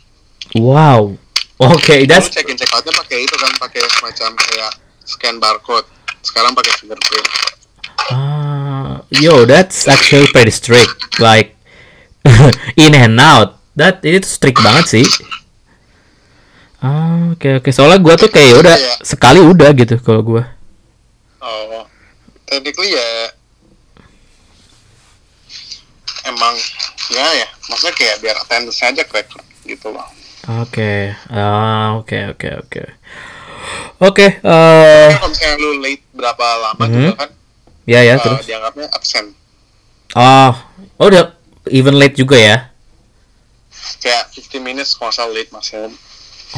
Wow. 0.54 1.16
Oke, 1.58 2.02
Dulu 2.02 2.10
that's 2.10 2.30
check 2.30 2.46
in, 2.46 2.58
check 2.58 2.70
outnya 2.74 2.90
pakai 2.94 3.22
itu 3.22 3.34
kan, 3.38 3.50
pakai 3.58 3.82
semacam 3.86 4.30
kayak 4.34 4.72
scan 5.02 5.36
barcode. 5.38 5.86
Sekarang 6.22 6.54
pakai 6.54 6.72
fingerprint. 6.78 7.26
Ah, 8.10 9.02
yo, 9.14 9.46
that's 9.46 9.86
actually 9.86 10.26
pretty 10.30 10.50
strict. 10.50 11.18
Like 11.18 11.54
in 12.78 12.94
and 12.94 13.18
out. 13.18 13.58
That 13.74 14.02
itu 14.04 14.26
strict 14.26 14.58
banget 14.60 14.86
sih. 14.90 15.06
Ah, 16.82 17.30
oke 17.34 17.62
oke. 17.62 17.70
Soalnya 17.70 18.02
gua 18.02 18.14
tuh 18.18 18.26
kayak 18.26 18.58
udah 18.58 18.74
Iya. 18.74 18.94
sekali 19.06 19.38
udah 19.38 19.70
gitu 19.74 19.96
kalau 20.02 20.22
gua. 20.22 20.42
Oh, 21.38 21.86
technically 22.46 22.94
ya 22.94 23.30
emang 26.26 26.54
ya 27.10 27.26
ya, 27.34 27.48
maksudnya 27.66 27.94
kayak 27.94 28.16
biar 28.20 28.36
attendance 28.38 28.78
aja 28.78 29.02
record 29.02 29.42
gitu 29.64 29.90
loh. 29.90 30.06
Oke. 30.62 31.14
Ah, 31.26 31.96
oke 31.96 32.34
oke 32.34 32.48
oke. 32.62 32.82
Oke, 34.02 34.26
eh 34.36 35.10
Kalau 35.14 35.30
misalnya 35.30 35.54
lu 35.56 35.78
late 35.78 36.02
berapa 36.10 36.46
lama 36.58 36.82
Mhm. 36.82 36.92
juga 36.92 37.12
kan, 37.16 37.30
ya 37.86 38.00
ya 38.02 38.18
uh, 38.18 38.22
terus. 38.22 38.42
dianggapnya 38.44 38.86
absen. 38.90 39.30
Oh, 40.12 40.52
oh 40.98 41.06
udah 41.06 41.38
even 41.70 41.94
late 41.94 42.18
juga 42.18 42.34
ya. 42.34 42.56
Kayak 44.02 44.34
15 44.34 44.58
minutes 44.58 44.98
kalau 44.98 45.14
salah 45.14 45.30
late 45.30 45.54
maksimum. 45.54 45.94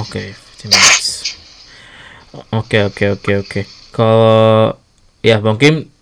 Oke, 0.00 0.32
15 0.58 0.72
minutes. 0.72 1.08
Oke, 2.50 2.78
oke, 2.82 3.04
oke, 3.14 3.32
oke. 3.44 3.60
Kalau 3.92 4.74
ya 5.20 5.38
mungkin 5.38 5.92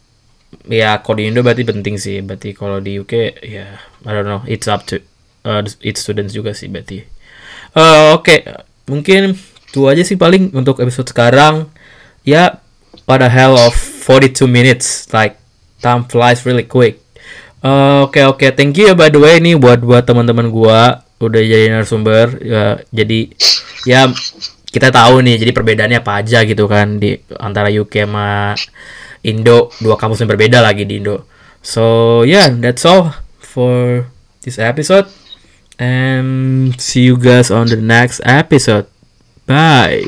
ya 0.68 1.00
kalau 1.00 1.20
di 1.20 1.30
Indo 1.30 1.40
berarti 1.44 1.64
penting 1.66 1.96
sih. 1.98 2.20
Berarti 2.20 2.53
kalau 2.57 2.78
di 2.78 2.98
UK 3.00 3.42
ya 3.42 3.78
I 4.07 4.11
don't 4.11 4.28
know, 4.28 4.42
it's 4.46 4.68
up 4.68 4.84
to 4.90 5.03
uh, 5.46 5.62
it's 5.82 6.03
students 6.03 6.32
juga 6.34 6.53
sih 6.55 6.70
berarti. 6.70 7.05
Eh, 7.72 8.07
oke, 8.12 8.44
mungkin 8.88 9.32
itu 9.32 9.80
aja 9.88 10.05
sih 10.05 10.20
paling 10.20 10.53
untuk 10.53 10.78
episode 10.84 11.09
sekarang. 11.09 11.72
Ya, 12.22 12.61
pada 13.09 13.26
hell 13.26 13.57
of 13.57 13.74
42 13.74 14.46
minutes, 14.46 15.11
like 15.11 15.40
time 15.80 16.07
flies 16.07 16.44
really 16.44 16.68
quick. 16.68 17.00
Oke 17.62 18.26
oke, 18.26 18.42
thank 18.59 18.74
you 18.74 18.90
ya 18.90 18.94
by 18.98 19.07
the 19.07 19.22
way 19.22 19.38
nih 19.38 19.55
buat 19.55 19.86
buat 19.86 20.03
teman-teman 20.03 20.50
gua 20.50 21.07
udah 21.22 21.38
jadi 21.38 21.70
narasumber. 21.70 22.34
Ya, 22.42 22.82
jadi 22.90 23.30
ya 23.86 24.11
kita 24.72 24.90
tahu 24.90 25.22
nih 25.22 25.38
jadi 25.38 25.53
perbedaannya 25.55 26.03
apa 26.03 26.24
aja 26.24 26.42
gitu 26.42 26.66
kan 26.66 26.98
di 26.98 27.22
antara 27.38 27.70
UK 27.70 28.09
sama 28.09 28.59
Indo 29.22 29.70
dua 29.78 29.94
kampus 29.94 30.22
yang 30.22 30.30
berbeda 30.30 30.58
lagi 30.62 30.82
di 30.86 30.98
Indo. 30.98 31.26
So 31.62 32.22
yeah, 32.26 32.50
that's 32.50 32.82
all 32.82 33.14
for 33.38 34.06
this 34.42 34.58
episode 34.58 35.06
and 35.78 36.74
see 36.80 37.06
you 37.06 37.16
guys 37.18 37.50
on 37.50 37.70
the 37.70 37.78
next 37.78 38.20
episode. 38.26 38.86
Bye. 39.46 40.06